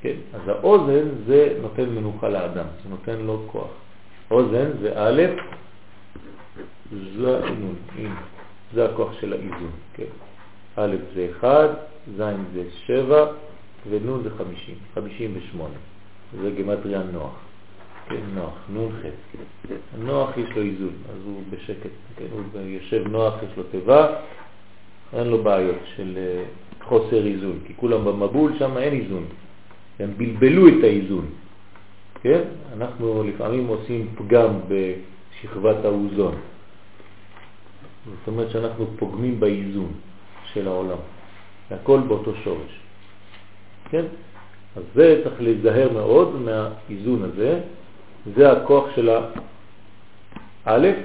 כן, 0.00 0.16
אז 0.34 0.48
האוזן 0.48 1.08
זה 1.26 1.58
נותן 1.62 1.88
מנוחה 1.88 2.28
לאדם, 2.28 2.66
זה 2.82 2.88
נותן 2.90 3.16
לו 3.16 3.42
כוח. 3.46 3.70
אוזן 4.30 4.70
זה 4.80 4.92
א', 4.94 5.22
זה 7.18 7.40
נ', 7.40 8.06
זה 8.74 8.84
הכוח 8.84 9.20
של 9.20 9.32
האיזון, 9.32 9.70
כן. 9.94 10.12
א' 10.76 10.96
זה 11.14 11.28
1, 11.40 11.70
ז' 12.16 12.22
זה 12.54 12.62
7 12.86 13.26
ונ' 13.90 14.22
זה 14.22 14.30
50, 14.38 14.74
58. 14.94 15.74
זה 16.42 16.50
גמטריה 16.50 17.02
נוח. 17.12 17.45
כן, 18.08 18.20
נוח, 18.34 18.54
נון 18.68 18.92
חץ. 19.02 19.40
נוח 19.98 20.36
יש 20.36 20.56
לו 20.56 20.62
איזון, 20.62 20.92
אז 21.10 21.18
הוא 21.24 21.42
בשקט, 21.50 21.90
כן, 22.16 22.24
הוא 22.32 22.60
יושב 22.60 23.08
נוח, 23.08 23.34
יש 23.42 23.56
לו 23.56 23.62
טבע, 23.62 24.16
אין 25.12 25.26
לו 25.26 25.42
בעיות 25.42 25.78
של 25.96 26.18
אה, 26.18 26.44
חוסר 26.84 27.26
איזון, 27.26 27.58
כי 27.66 27.72
כולם 27.76 28.04
במבול, 28.04 28.52
שם 28.58 28.78
אין 28.78 28.92
איזון. 28.92 29.24
הם 29.98 30.10
בלבלו 30.16 30.68
את 30.68 30.84
האיזון. 30.84 31.26
כן? 32.22 32.42
אנחנו 32.76 33.24
לפעמים 33.24 33.66
עושים 33.66 34.08
פגם 34.16 34.50
בשכבת 34.68 35.84
האוזון. 35.84 36.34
זאת 38.06 38.28
אומרת 38.28 38.50
שאנחנו 38.50 38.86
פוגמים 38.98 39.40
באיזון 39.40 39.92
של 40.52 40.68
העולם. 40.68 40.98
הכל 41.70 42.00
באותו 42.08 42.32
שורש. 42.44 42.80
כן? 43.90 44.04
אז 44.76 44.82
זה 44.94 45.20
צריך 45.24 45.40
להיזהר 45.40 45.92
מאוד 45.92 46.40
מהאיזון 46.40 47.22
הזה. 47.22 47.60
זה 48.34 48.52
הכוח 48.52 48.84
של 48.96 49.10
האלף, 50.64 50.96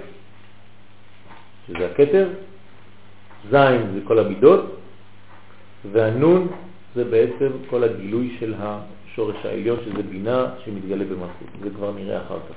שזה 1.68 1.86
הכתר, 1.92 2.30
זין 3.50 3.92
זה 3.94 4.00
כל 4.04 4.20
המידות, 4.20 4.78
והנון 5.92 6.48
זה 6.96 7.04
בעצם 7.04 7.50
כל 7.70 7.84
הגילוי 7.84 8.38
של 8.40 8.54
השורש 8.60 9.46
העליון, 9.46 9.80
שזה 9.86 10.04
בינה 10.04 10.46
שמתגלה 10.66 11.06
במלכות. 11.06 11.48
זה 11.64 11.70
כבר 11.70 11.92
נראה 11.92 12.22
אחר 12.22 12.40
כך. 12.50 12.56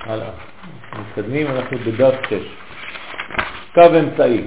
הלאה. 0.00 0.30
מתקדמים, 1.00 1.46
אנחנו 1.46 1.78
בדף 1.78 2.14
6. 2.28 2.42
קו 3.74 3.80
אמצעי. 3.98 4.44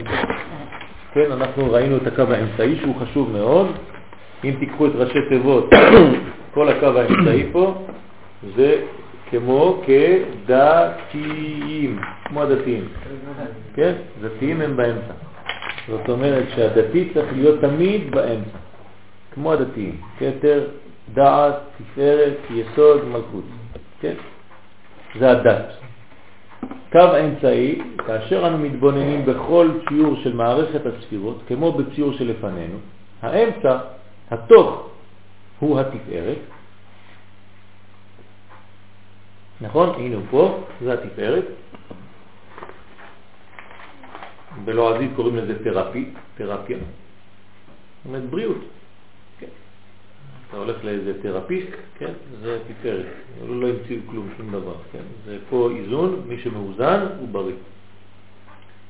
כן, 1.14 1.32
אנחנו 1.32 1.72
ראינו 1.72 1.98
את 1.98 2.08
הקו 2.08 2.22
האמצעי 2.22 2.80
שהוא 2.80 2.96
חשוב 3.02 3.32
מאוד. 3.32 3.68
אם 4.44 4.54
תיקחו 4.60 4.86
את 4.86 4.92
ראשי 4.96 5.20
תיבות, 5.30 5.70
כל 6.54 6.70
הקו 6.70 7.00
האמצעי 7.00 7.44
פה 7.52 7.86
זה 8.56 8.82
כמו 9.30 9.82
כדתיים, 9.86 12.00
כמו 12.26 12.42
הדתיים. 12.42 12.88
כן? 13.76 13.94
דתיים 14.22 14.62
הם 14.62 14.78
באמצע. 14.78 15.14
זאת 15.88 16.10
אומרת 16.10 16.46
שהדתי 16.56 17.10
צריך 17.14 17.34
להיות 17.34 17.62
תמיד 17.62 18.12
באמצע, 18.12 18.58
כמו 19.32 19.54
הדתיים. 19.54 19.98
כתר, 20.20 20.68
דעת, 21.14 21.54
תפארת, 21.78 22.38
יסוד, 22.50 23.06
מלכות. 23.06 23.44
כן? 24.00 24.14
זה 25.20 25.32
הדת. 25.32 25.66
קו 26.92 27.00
האמצעי, 27.00 27.82
כאשר 28.08 28.48
אנו 28.48 28.58
מתבוננים 28.58 29.26
בכל 29.26 29.70
ציור 29.90 30.16
של 30.16 30.36
מערכת 30.36 30.82
הספירות, 30.86 31.42
כמו 31.48 31.72
בציור 31.72 32.14
שלפנינו, 32.14 32.78
האמצע, 33.22 33.78
התוך, 34.32 34.90
הוא 35.60 35.80
התפארת. 35.80 36.38
נכון? 39.62 39.90
הנה 39.90 40.16
הוא 40.16 40.24
פה, 40.30 40.64
זה 40.82 40.94
התפארת. 40.94 41.46
בלועזית 44.66 45.12
קוראים 45.16 45.36
לזה 45.36 45.64
תרפי, 45.64 46.10
תרפיה. 46.36 46.78
זאת 46.78 48.06
אומרת 48.06 48.30
בריאות. 48.30 48.58
אתה 50.50 50.58
הולך 50.58 50.84
לאיזה 50.84 51.22
תרפיסט, 51.22 51.72
כן? 51.98 52.14
זה 52.42 52.60
תפארת, 52.68 53.06
לא, 53.48 53.68
המציאו 53.68 54.00
כלום, 54.06 54.30
שום 54.38 54.52
דבר, 54.52 54.76
כן? 54.92 55.04
זה 55.26 55.38
פה 55.50 55.70
איזון, 55.76 56.22
מי 56.28 56.40
שמאוזן 56.40 57.08
הוא 57.20 57.28
בריא. 57.28 57.56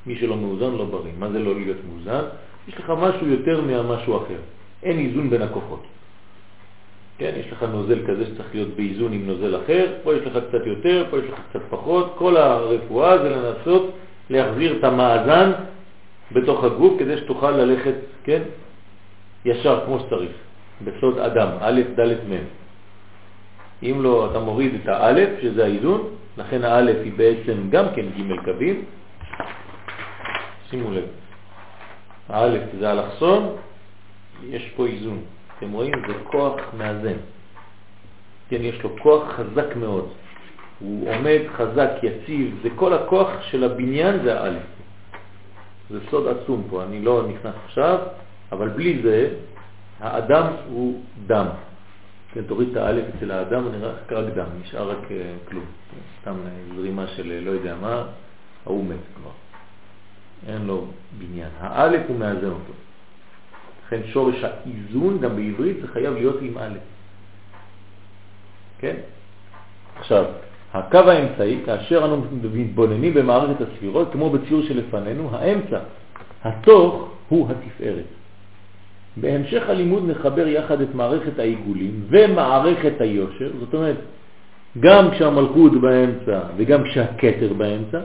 מי 0.06 0.16
שלא 0.16 0.36
מאוזן 0.36 0.70
לא 0.70 0.84
בריא. 0.84 1.12
מה 1.18 1.30
זה 1.30 1.38
לא 1.38 1.54
להיות 1.54 1.76
מאוזן? 1.88 2.24
יש 2.68 2.74
לך 2.74 2.92
משהו 2.98 3.26
יותר 3.26 3.60
ממשהו 3.60 4.16
אחר. 4.16 4.40
אין 4.82 4.98
איזון 4.98 5.30
בין 5.30 5.42
הכוחות. 5.42 5.82
כן, 7.18 7.32
יש 7.36 7.52
לך 7.52 7.62
נוזל 7.62 8.06
כזה 8.06 8.26
שצריך 8.26 8.54
להיות 8.54 8.68
באיזון 8.76 9.12
עם 9.12 9.26
נוזל 9.26 9.56
אחר, 9.56 9.86
פה 10.02 10.14
יש 10.14 10.22
לך 10.26 10.38
קצת 10.48 10.66
יותר, 10.66 11.06
פה 11.10 11.18
יש 11.18 11.24
לך 11.24 11.38
קצת 11.50 11.60
פחות. 11.70 12.14
כל 12.18 12.36
הרפואה 12.36 13.18
זה 13.18 13.28
לנסות 13.30 13.94
להחזיר 14.30 14.78
את 14.78 14.84
המאזן 14.84 15.52
בתוך 16.32 16.64
הגוף 16.64 16.98
כדי 16.98 17.16
שתוכל 17.16 17.50
ללכת, 17.50 17.94
כן, 18.24 18.42
ישר 19.44 19.82
כמו 19.86 20.00
שצריך. 20.00 20.32
בסוד 20.84 21.18
אדם, 21.18 21.48
א', 21.60 21.80
ד', 21.98 22.12
מ'. 22.30 22.44
אם 23.82 23.96
לא, 24.02 24.30
אתה 24.30 24.38
מוריד 24.38 24.74
את 24.74 24.88
האלף, 24.88 25.28
שזה 25.42 25.64
האיזון, 25.64 26.08
לכן 26.36 26.64
האלף 26.64 26.96
היא 27.04 27.12
בעצם 27.16 27.70
גם 27.70 27.84
כן 27.96 28.06
ג' 28.16 28.44
קווים. 28.44 28.84
שימו 30.70 30.90
לב, 30.90 31.04
האלף 32.28 32.62
זה 32.78 32.92
אלכסון, 32.92 33.56
יש 34.46 34.72
פה 34.76 34.86
איזון. 34.86 35.20
אתם 35.58 35.72
רואים? 35.72 35.92
זה 36.08 36.14
כוח 36.24 36.60
מאזן. 36.78 37.16
כן, 38.48 38.56
יש 38.60 38.82
לו 38.82 38.90
כוח 39.02 39.32
חזק 39.32 39.76
מאוד. 39.76 40.08
הוא 40.80 41.08
עומד 41.14 41.40
חזק, 41.56 41.90
יציב, 42.02 42.58
זה 42.62 42.68
כל 42.76 42.92
הכוח 42.92 43.28
של 43.50 43.64
הבניין 43.64 44.22
זה 44.24 44.40
האלף. 44.40 44.62
זה 45.90 45.98
סוד 46.10 46.26
עצום 46.26 46.66
פה, 46.70 46.82
אני 46.84 47.02
לא 47.02 47.22
נכנס 47.28 47.54
עכשיו, 47.64 47.98
אבל 48.52 48.68
בלי 48.68 49.02
זה 49.02 49.30
האדם 50.00 50.52
הוא 50.68 51.02
דם. 51.26 51.46
כן, 52.32 52.42
תוריד 52.42 52.68
את 52.70 52.76
האלף 52.76 53.04
אצל 53.16 53.30
האדם, 53.30 53.72
נראה 53.72 53.92
רק 54.10 54.34
דם, 54.34 54.46
נשאר 54.62 54.90
רק 54.90 55.10
אה, 55.10 55.34
כלום. 55.48 55.64
סתם 56.20 56.34
זרימה 56.76 57.06
של 57.06 57.32
אה, 57.32 57.40
לא 57.40 57.50
יודע 57.50 57.74
מה, 57.80 58.04
ההוא 58.66 58.84
מת 58.84 58.96
כבר. 59.16 59.30
אין 60.46 60.66
לו 60.66 60.86
בניין. 61.18 61.50
האלף 61.60 62.02
הוא 62.08 62.18
מאזן 62.18 62.50
אותו. 62.50 62.72
לכן 63.88 64.00
שורש 64.12 64.44
האיזון, 64.44 65.18
גם 65.20 65.36
בעברית, 65.36 65.76
זה 65.80 65.88
חייב 65.88 66.14
להיות 66.14 66.36
עם 66.42 66.58
אלף. 66.58 66.80
כן? 68.78 68.94
עכשיו, 69.98 70.24
הקו 70.74 70.98
האמצעי, 70.98 71.58
כאשר 71.66 72.04
אנו 72.04 72.24
מתבוננים 72.54 73.14
במערכת 73.14 73.60
הספירות, 73.60 74.12
כמו 74.12 74.30
בציור 74.30 74.62
שלפנינו, 74.62 75.28
האמצע, 75.32 75.78
התוך, 76.44 77.10
הוא 77.28 77.48
התפארת. 77.50 78.04
בהמשך 79.16 79.68
הלימוד 79.68 80.10
נחבר 80.10 80.46
יחד 80.46 80.80
את 80.80 80.94
מערכת 80.94 81.38
העיגולים 81.38 82.00
ומערכת 82.08 83.00
היושר, 83.00 83.50
זאת 83.60 83.74
אומרת, 83.74 83.96
גם 84.80 85.10
כשהמלכות 85.10 85.72
באמצע 85.80 86.40
וגם 86.56 86.84
כשהכתר 86.84 87.52
באמצע, 87.52 88.00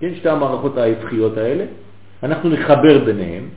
כן, 0.00 0.14
שתי 0.14 0.28
המערכות 0.28 0.76
ההפכיות 0.76 1.36
האלה, 1.36 1.64
אנחנו 2.22 2.50
נחבר 2.50 3.04
ביניהם, 3.04 3.48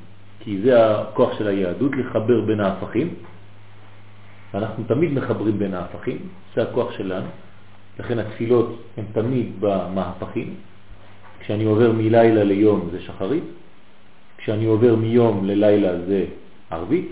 כי 0.43 0.61
זה 0.61 1.01
הכוח 1.01 1.37
של 1.37 1.47
היהדות, 1.47 1.91
לחבר 1.95 2.41
בין 2.41 2.59
ההפכים. 2.59 3.13
אנחנו 4.53 4.83
תמיד 4.87 5.13
מחברים 5.13 5.59
בין 5.59 5.73
ההפכים, 5.73 6.17
זה 6.55 6.61
הכוח 6.61 6.91
שלנו, 6.97 7.27
לכן 7.99 8.19
התפילות 8.19 8.81
הן 8.97 9.05
תמיד 9.13 9.47
במהפכים. 9.59 10.55
כשאני 11.39 11.63
עובר 11.63 11.91
מלילה 11.91 12.43
ליום 12.43 12.89
זה 12.91 13.01
שחרית, 13.01 13.43
כשאני 14.37 14.65
עובר 14.65 14.95
מיום 14.95 15.45
ללילה 15.45 16.01
זה 16.07 16.25
ערבית, 16.69 17.11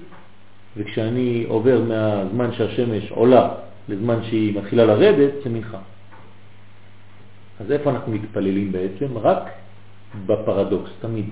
וכשאני 0.77 1.45
עובר 1.47 1.81
מהזמן 1.83 2.51
שהשמש 2.53 3.11
עולה 3.11 3.49
לזמן 3.89 4.23
שהיא 4.23 4.57
מתחילה 4.57 4.85
לרדת, 4.85 5.33
זה 5.43 5.49
מנחה. 5.49 5.79
אז 7.59 7.71
איפה 7.71 7.89
אנחנו 7.89 8.11
מתפללים 8.11 8.71
בעצם? 8.71 9.17
רק 9.17 9.43
בפרדוקס, 10.25 10.91
תמיד. 10.99 11.25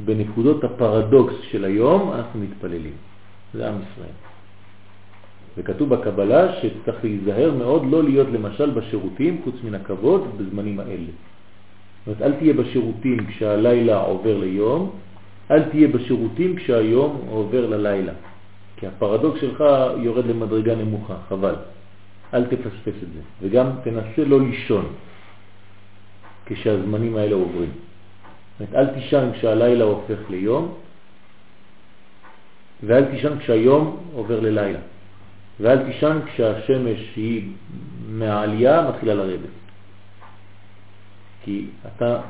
בנקודות 0.00 0.64
הפרדוקס 0.64 1.34
של 1.50 1.64
היום 1.64 2.12
אנחנו 2.12 2.40
מתפללים. 2.40 2.92
זה 3.54 3.68
עם 3.68 3.74
ישראל. 3.74 4.14
וכתוב 5.58 5.88
בקבלה 5.88 6.54
שצריך 6.60 7.04
להיזהר 7.04 7.54
מאוד 7.58 7.82
לא 7.90 8.02
להיות 8.02 8.28
למשל 8.32 8.70
בשירותים 8.70 9.40
חוץ 9.44 9.54
מן 9.64 9.74
הכבוד 9.74 10.38
בזמנים 10.38 10.80
האלה. 10.80 11.12
זאת 12.06 12.06
אומרת, 12.06 12.22
אל 12.22 12.38
תהיה 12.38 12.54
בשירותים 12.54 13.26
כשהלילה 13.26 14.00
עובר 14.00 14.38
ליום, 14.38 14.90
אל 15.50 15.62
תהיה 15.62 15.88
בשירותים 15.88 16.56
כשהיום 16.56 17.20
עובר 17.28 17.66
ללילה, 17.66 18.12
כי 18.76 18.86
הפרדוקס 18.86 19.40
שלך 19.40 19.64
יורד 19.98 20.26
למדרגה 20.26 20.74
נמוכה, 20.74 21.16
חבל. 21.28 21.54
אל 22.34 22.44
תפספס 22.44 22.98
את 23.02 23.08
זה, 23.14 23.20
וגם 23.42 23.66
תנסה 23.84 24.24
לא 24.26 24.40
לישון 24.40 24.84
כשהזמנים 26.46 27.16
האלה 27.16 27.34
עוברים. 27.34 27.70
זאת 28.58 28.74
אל 28.74 28.86
תישן 28.86 29.30
כשהלילה 29.32 29.84
הופך 29.84 30.30
ליום, 30.30 30.74
ואל 32.82 33.04
תישן 33.04 33.38
כשהיום 33.38 33.96
עובר 34.14 34.40
ללילה, 34.40 34.78
ואל 35.60 35.84
תישן 35.84 36.18
כשהשמש 36.26 37.12
היא 37.16 37.52
מהעלייה 38.08 38.88
מתחילה 38.88 39.14
לרדת. 39.14 39.54
כי 41.44 41.66
אתה 41.86 42.20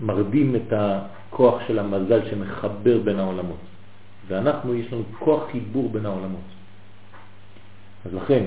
מרדים 0.00 0.56
את 0.56 0.72
הכוח 0.72 1.54
של 1.66 1.78
המזל 1.78 2.20
שמחבר 2.30 2.98
בין 2.98 3.18
העולמות. 3.18 3.60
ואנחנו, 4.28 4.74
יש 4.74 4.92
לנו 4.92 5.02
כוח 5.18 5.50
חיבור 5.52 5.90
בין 5.92 6.06
העולמות. 6.06 6.48
אז 8.06 8.14
לכן, 8.14 8.44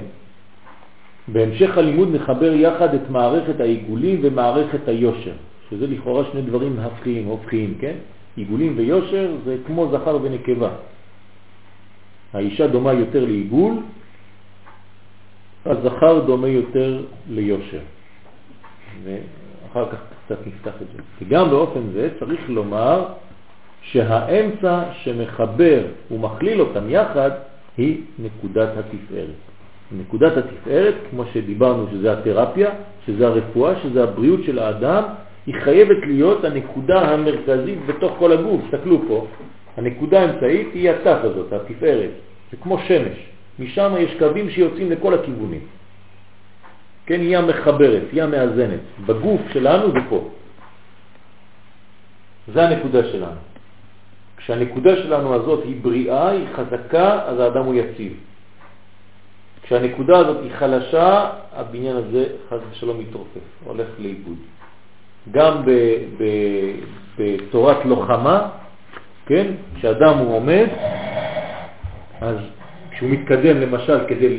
בהמשך 1.27 1.77
הלימוד 1.77 2.15
נחבר 2.15 2.53
יחד 2.53 2.93
את 2.93 3.09
מערכת 3.09 3.59
העיגולים 3.59 4.19
ומערכת 4.23 4.87
היושר, 4.87 5.33
שזה 5.69 5.87
לכאורה 5.87 6.23
שני 6.31 6.41
דברים 6.41 6.79
הפכיים, 6.79 7.25
הופכיים, 7.25 7.77
כן? 7.79 7.95
עיגולים 8.35 8.73
ויושר 8.77 9.31
זה 9.45 9.57
כמו 9.67 9.91
זכר 9.91 10.17
ונקבה. 10.21 10.69
האישה 12.33 12.67
דומה 12.67 12.93
יותר 12.93 13.25
לעיגול, 13.25 13.73
הזכר 15.65 16.25
דומה 16.25 16.47
יותר 16.47 17.03
ליושר. 17.29 17.79
ואחר 19.03 19.91
כך 19.91 19.97
קצת 20.25 20.47
נפתח 20.47 20.73
את 20.81 20.87
זה. 20.95 21.01
וגם 21.21 21.49
באופן 21.49 21.79
זה 21.93 22.09
צריך 22.19 22.49
לומר 22.49 23.05
שהאמצע 23.81 24.83
שמחבר 25.03 25.81
ומכליל 26.11 26.61
אותם 26.61 26.89
יחד 26.89 27.31
היא 27.77 28.01
נקודת 28.19 28.69
התפארת. 28.77 29.39
נקודת 29.91 30.37
התפארת, 30.37 30.95
כמו 31.09 31.23
שדיברנו 31.33 31.87
שזה 31.91 32.13
התרפיה, 32.13 32.69
שזה 33.05 33.27
הרפואה, 33.27 33.73
שזה 33.83 34.03
הבריאות 34.03 34.39
של 34.45 34.59
האדם, 34.59 35.03
היא 35.45 35.55
חייבת 35.55 35.97
להיות 36.03 36.43
הנקודה 36.43 37.01
המרכזית 37.01 37.85
בתוך 37.85 38.15
כל 38.19 38.31
הגוף. 38.31 38.61
תסתכלו 38.65 39.01
פה, 39.07 39.27
הנקודה 39.77 40.21
האמצעית 40.21 40.67
היא 40.73 40.89
התף 40.89 41.19
הזאת, 41.23 41.53
התפארת. 41.53 42.09
זה 42.51 42.57
כמו 42.57 42.79
שמש. 42.79 43.17
משם 43.59 43.93
יש 43.99 44.15
קווים 44.19 44.49
שיוצאים 44.49 44.91
לכל 44.91 45.13
הכיוונים. 45.13 45.61
כן, 47.05 47.19
היא 47.19 47.37
המחברת, 47.37 48.03
היא 48.11 48.23
המאזנת. 48.23 48.79
בגוף 49.05 49.41
שלנו 49.53 49.91
זה 49.91 49.99
פה. 50.09 50.29
זה 52.53 52.63
הנקודה 52.67 53.03
שלנו. 53.03 53.41
כשהנקודה 54.37 54.95
שלנו 54.95 55.33
הזאת 55.33 55.63
היא 55.63 55.75
בריאה, 55.81 56.29
היא 56.29 56.45
חזקה, 56.53 57.21
אז 57.25 57.39
האדם 57.39 57.65
הוא 57.65 57.75
יציב. 57.75 58.13
כשהנקודה 59.61 60.17
הזאת 60.17 60.37
היא 60.43 60.51
חלשה, 60.51 61.29
הבניין 61.53 61.95
הזה 61.95 62.25
חז 62.49 62.59
ושלום 62.71 62.99
מתרופף, 62.99 63.45
הולך 63.63 63.87
לאיבוד. 63.99 64.37
גם 65.31 65.63
בתורת 67.17 67.85
לוחמה, 67.85 68.49
כן, 69.25 69.51
כשאדם 69.75 70.17
הוא 70.17 70.35
עומד, 70.35 70.67
אז 72.21 72.37
כשהוא 72.91 73.09
מתקדם 73.09 73.61
למשל 73.61 73.97
כדי 74.07 74.37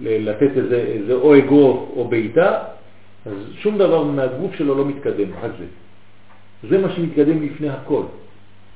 לתת 0.00 0.50
איזה, 0.56 0.76
איזה 0.76 1.14
או 1.14 1.38
אגרוף 1.38 1.88
או 1.96 2.08
בעיטה, 2.08 2.58
אז 3.26 3.32
שום 3.58 3.78
דבר 3.78 4.04
מהגוף 4.04 4.54
שלו 4.54 4.74
לא 4.74 4.84
מתקדם, 4.84 5.28
רק 5.42 5.50
זה. 5.58 5.64
זה 6.68 6.78
מה 6.78 6.92
שמתקדם 6.92 7.42
לפני 7.42 7.68
הכל. 7.68 8.02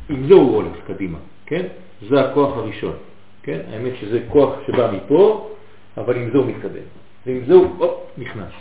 עם 0.09 0.27
זה 0.29 0.35
הוא 0.35 0.55
הולך 0.55 0.77
קדימה, 0.87 1.19
כן? 1.47 1.67
זה 2.09 2.21
הכוח 2.21 2.57
הראשון, 2.57 2.97
כן? 3.43 3.61
האמת 3.73 3.93
שזה 4.01 4.21
כוח 4.29 4.55
שבא 4.67 4.91
מפה, 4.93 5.51
אבל 5.97 6.17
עם 6.17 6.31
זה 6.33 6.39
הוא 6.39 6.47
מתקדם. 6.47 6.87
ועם 7.27 7.45
זה 7.47 7.55
הוא, 7.55 7.67
אופ, 7.81 8.01
נכנס. 8.19 8.53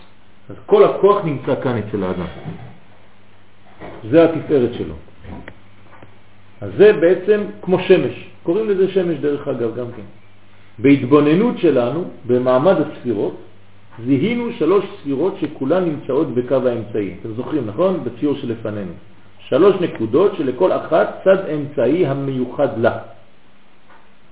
אז 0.49 0.55
כל 0.65 0.83
הכוח 0.83 1.25
נמצא 1.25 1.61
כאן 1.63 1.77
אצל 1.77 2.03
האדם. 2.03 2.25
זה 4.09 4.23
התפארת 4.23 4.73
שלו. 4.73 4.95
אז 6.61 6.71
זה 6.77 6.93
בעצם 6.93 7.41
כמו 7.61 7.79
שמש. 7.79 8.29
קוראים 8.43 8.69
לזה 8.69 8.91
שמש 8.91 9.17
דרך 9.19 9.47
אגב 9.47 9.75
גם 9.75 9.85
כן. 9.95 10.07
בהתבוננות 10.79 11.57
שלנו, 11.57 12.03
במעמד 12.27 12.75
הספירות, 12.81 13.35
זיהינו 14.05 14.51
שלוש 14.59 14.85
ספירות 14.99 15.35
שכולן 15.41 15.85
נמצאות 15.85 16.27
בקו 16.33 16.55
האמצעי. 16.55 17.15
אתם 17.21 17.33
זוכרים, 17.33 17.67
נכון? 17.67 18.03
בציור 18.03 18.35
שלפנינו. 18.35 18.91
שלוש 19.39 19.75
נקודות 19.81 20.31
שלכל 20.37 20.71
אחת 20.71 21.21
צד 21.23 21.49
אמצעי 21.49 22.05
המיוחד 22.05 22.77
לה. 22.77 22.97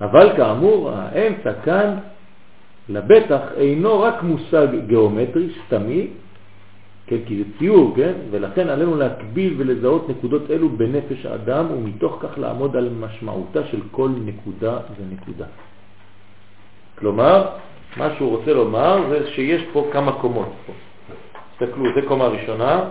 אבל 0.00 0.36
כאמור, 0.36 0.90
האמצע 0.94 1.52
כאן 1.64 1.94
לבטח 2.88 3.40
אינו 3.56 4.00
רק 4.00 4.22
מושג 4.22 4.66
גיאומטרי 4.86 5.48
סתמי, 5.66 6.06
כן, 7.06 7.16
כי 7.26 7.36
זה 7.38 7.44
ציור, 7.58 7.92
כן? 7.96 8.12
ולכן 8.30 8.68
עלינו 8.68 8.96
להקביל 8.96 9.54
ולזהות 9.58 10.08
נקודות 10.08 10.50
אלו 10.50 10.68
בנפש 10.68 11.26
האדם 11.26 11.66
ומתוך 11.70 12.18
כך 12.20 12.38
לעמוד 12.38 12.76
על 12.76 12.88
משמעותה 12.88 13.60
של 13.70 13.80
כל 13.90 14.10
נקודה 14.24 14.78
ונקודה. 14.96 15.46
כלומר, 16.98 17.46
מה 17.96 18.08
שהוא 18.16 18.36
רוצה 18.36 18.52
לומר 18.52 19.08
זה 19.08 19.30
שיש 19.30 19.62
פה 19.72 19.88
כמה 19.92 20.12
קומות. 20.12 20.52
תסתכלו, 21.52 21.84
זה 21.94 22.02
קומה 22.08 22.26
ראשונה, 22.26 22.84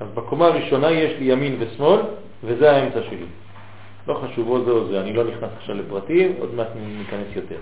אז 0.00 0.08
בקומה 0.14 0.46
הראשונה 0.46 0.90
יש 0.90 1.18
לי 1.18 1.32
ימין 1.32 1.56
ושמאל, 1.58 2.00
וזה 2.44 2.70
האמצע 2.70 3.02
שלי. 3.02 3.26
לא 4.08 4.14
חשוב 4.14 4.48
או 4.48 4.64
זה 4.64 4.70
או 4.70 4.88
זה, 4.88 5.00
אני 5.00 5.12
לא 5.12 5.24
נכנס 5.24 5.50
עכשיו 5.58 5.74
לפרטים, 5.74 6.32
עוד 6.38 6.54
מעט 6.54 6.68
ניכנס 6.98 7.36
יותר. 7.36 7.58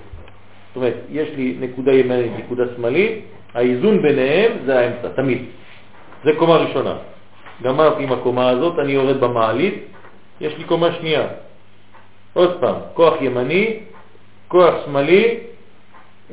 זאת 0.68 0.76
אומרת, 0.76 0.95
יש 1.11 1.28
לי 1.28 1.57
נקודה 1.61 1.93
ימנית, 1.93 2.32
נקודה 2.38 2.64
שמאלית, 2.76 3.24
האיזון 3.55 4.03
ביניהם 4.03 4.53
זה 4.64 4.78
האמצע, 4.78 5.09
תמיד. 5.09 5.45
זה 6.24 6.30
קומה 6.38 6.57
ראשונה. 6.57 6.97
גמרתי 7.62 8.03
עם 8.03 8.12
הקומה 8.12 8.49
הזאת, 8.49 8.78
אני 8.78 8.93
יורד 8.93 9.20
במעלית, 9.20 9.74
יש 10.41 10.59
לי 10.59 10.64
קומה 10.64 10.93
שנייה. 10.93 11.26
עוד 12.32 12.61
פעם, 12.61 12.76
כוח 12.95 13.14
ימני, 13.20 13.80
כוח 14.49 14.74
שמאלי 14.84 15.38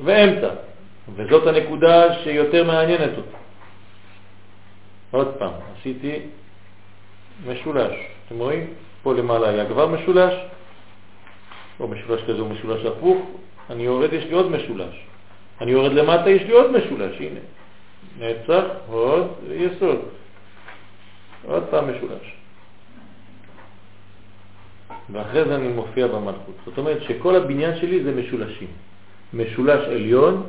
ואמצע. 0.04 0.50
וזאת 1.16 1.48
הנקודה 1.48 2.14
שיותר 2.24 2.64
מעניינת 2.64 3.18
אותי. 3.18 3.38
עוד 5.12 5.28
פעם, 5.40 5.52
עשיתי 5.80 6.20
משולש. 7.48 7.94
אתם 8.28 8.38
רואים? 8.38 8.68
פה 9.08 9.14
למעלה 9.14 9.50
היה 9.50 9.66
כבר 9.66 9.88
משולש, 9.88 10.34
או 11.80 11.88
משולש 11.88 12.22
כזה 12.24 12.42
הוא 12.42 12.50
משולש 12.50 12.86
הפוך, 12.86 13.18
אני 13.70 13.84
יורד, 13.84 14.14
יש 14.14 14.24
לי 14.24 14.34
עוד 14.34 14.52
משולש. 14.52 15.06
אני 15.62 15.72
יורד 15.72 15.92
למטה, 15.92 16.30
יש 16.30 16.42
לי 16.42 16.52
עוד 16.52 16.72
משולש, 16.72 17.16
הנה. 17.20 17.40
נצח, 18.20 18.64
עוד, 18.88 19.28
יסוד. 19.52 20.00
עוד 21.46 21.64
פעם 21.70 21.86
משולש. 21.96 22.36
ואחרי 25.10 25.46
זה 25.46 25.56
אני 25.56 25.68
מופיע 25.68 26.08
במלכות. 26.08 26.56
זאת 26.66 26.78
אומרת 26.78 27.04
שכל 27.04 27.36
הבניין 27.36 27.78
שלי 27.78 28.04
זה 28.04 28.12
משולשים. 28.12 28.68
משולש 29.34 29.88
עליון, 29.88 30.44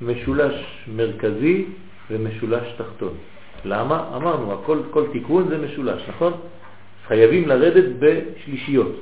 משולש 0.00 0.86
מרכזי 0.96 1.64
ומשולש 2.10 2.72
תחתון. 2.76 3.14
למה? 3.64 4.10
אמרנו, 4.16 4.52
הכל, 4.52 4.78
כל 4.90 5.04
תיקון 5.12 5.48
זה 5.48 5.58
משולש, 5.58 6.02
נכון? 6.08 6.32
חייבים 7.08 7.48
לרדת 7.48 7.84
בשלישיות. 7.98 8.92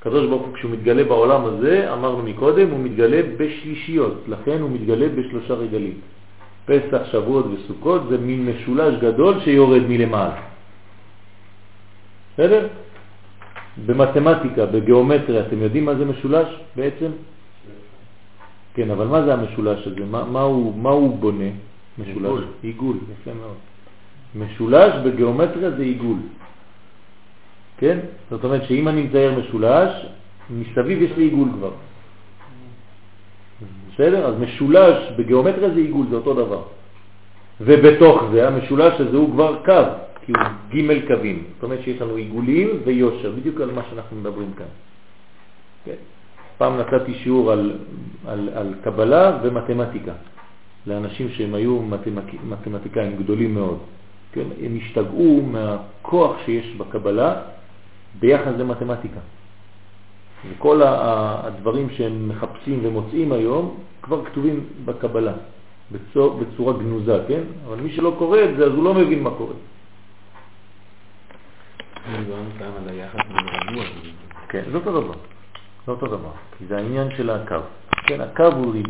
הקדוש 0.00 0.26
ברוך 0.26 0.42
הוא 0.42 0.54
כשהוא 0.54 0.70
מתגלה 0.70 1.04
בעולם 1.04 1.44
הזה, 1.44 1.92
אמרנו 1.92 2.22
מקודם, 2.22 2.70
הוא 2.70 2.80
מתגלה 2.80 3.20
בשלישיות, 3.36 4.24
לכן 4.28 4.60
הוא 4.60 4.70
מתגלה 4.70 5.08
בשלושה 5.08 5.54
רגלים. 5.54 5.94
פסח, 6.64 7.02
שבועות 7.12 7.46
וסוכות 7.46 8.02
זה 8.08 8.18
מין 8.18 8.46
משולש 8.46 8.94
גדול 9.00 9.40
שיורד 9.40 9.82
מלמעלה. 9.88 10.42
בסדר? 12.34 12.68
במתמטיקה, 13.86 14.66
בגיאומטריה, 14.66 15.46
אתם 15.46 15.62
יודעים 15.62 15.84
מה 15.84 15.94
זה 15.94 16.04
משולש 16.04 16.48
בעצם? 16.76 17.10
כן, 18.74 18.90
אבל 18.90 19.06
מה 19.06 19.22
זה 19.22 19.32
המשולש 19.34 19.86
הזה? 19.86 20.04
מה, 20.10 20.24
מה, 20.24 20.40
הוא, 20.40 20.78
מה 20.78 20.90
הוא 20.90 21.18
בונה? 21.18 21.50
משולש. 21.98 22.16
עיגול. 22.16 22.44
עיגול, 22.62 22.96
יפה 22.96 23.30
מאוד. 23.34 23.56
משולש 24.34 24.92
בגיאומטריה 25.04 25.70
זה 25.70 25.82
עיגול. 25.82 26.18
כן? 27.82 27.98
זאת 28.30 28.44
אומרת 28.44 28.62
שאם 28.64 28.88
אני 28.88 29.02
מצייר 29.02 29.38
משולש, 29.38 30.06
מסביב 30.50 31.02
יש 31.02 31.10
לי 31.16 31.24
עיגול 31.24 31.48
כבר. 31.54 31.70
בסדר? 33.94 34.26
אז 34.26 34.34
משולש 34.40 35.10
בגיאומטריה 35.18 35.70
זה 35.70 35.80
עיגול, 35.80 36.06
זה 36.10 36.16
אותו 36.16 36.34
דבר. 36.34 36.62
ובתוך 37.60 38.22
זה 38.32 38.48
המשולש 38.48 39.00
הזה 39.00 39.16
הוא 39.16 39.30
כבר 39.32 39.58
קו, 39.64 39.82
כי 40.26 40.32
הוא 40.32 40.82
ג' 40.86 41.06
קווים. 41.06 41.44
זאת 41.54 41.62
אומרת 41.62 41.82
שיש 41.82 42.02
לנו 42.02 42.14
עיגולים 42.14 42.70
ויושר, 42.84 43.30
בדיוק 43.30 43.60
על 43.60 43.70
מה 43.70 43.82
שאנחנו 43.90 44.16
מדברים 44.16 44.52
כאן. 44.58 44.72
כן? 45.84 45.98
פעם 46.58 46.78
נתתי 46.78 47.14
שיעור 47.14 47.52
על, 47.52 47.78
על, 48.26 48.48
על 48.54 48.74
קבלה 48.84 49.38
ומתמטיקה. 49.42 50.12
לאנשים 50.86 51.28
שהם 51.28 51.54
היו 51.54 51.82
מתמק... 51.82 52.24
מתמטיקאים 52.48 53.16
גדולים 53.16 53.54
מאוד. 53.54 53.78
כן? 54.32 54.46
הם 54.62 54.78
השתגעו 54.82 55.42
מהכוח 55.42 56.36
שיש 56.44 56.74
בקבלה 56.78 57.42
ביחס 58.20 58.52
למתמטיקה. 58.58 59.20
וכל 60.50 60.82
הדברים 60.84 61.90
שהם 61.90 62.28
מחפשים 62.28 62.80
ומוצאים 62.82 63.32
היום 63.32 63.78
כבר 64.02 64.24
כתובים 64.24 64.66
בקבלה, 64.84 65.32
בצורה, 65.92 66.40
בצורה 66.40 66.72
גנוזה, 66.72 67.24
כן? 67.28 67.42
אבל 67.66 67.80
מי 67.80 67.92
שלא 67.92 68.14
קורא 68.18 68.38
את 68.44 68.56
זה, 68.56 68.64
אז 68.66 68.72
הוא 68.72 68.84
לא 68.84 68.94
מבין 68.94 69.22
מה 69.22 69.30
קורה. 69.30 69.54
כן, 74.48 74.62
זה 74.70 74.76
אותו 74.76 75.00
דבר. 75.00 75.14
זה 75.86 75.92
אותו 75.92 76.06
דבר, 76.06 76.32
כי 76.58 76.66
זה 76.66 76.76
העניין 76.76 77.08
של 77.16 77.30
הקו. 77.30 77.56
כן, 78.06 78.20
הקו 78.20 78.46
הוא 78.56 78.74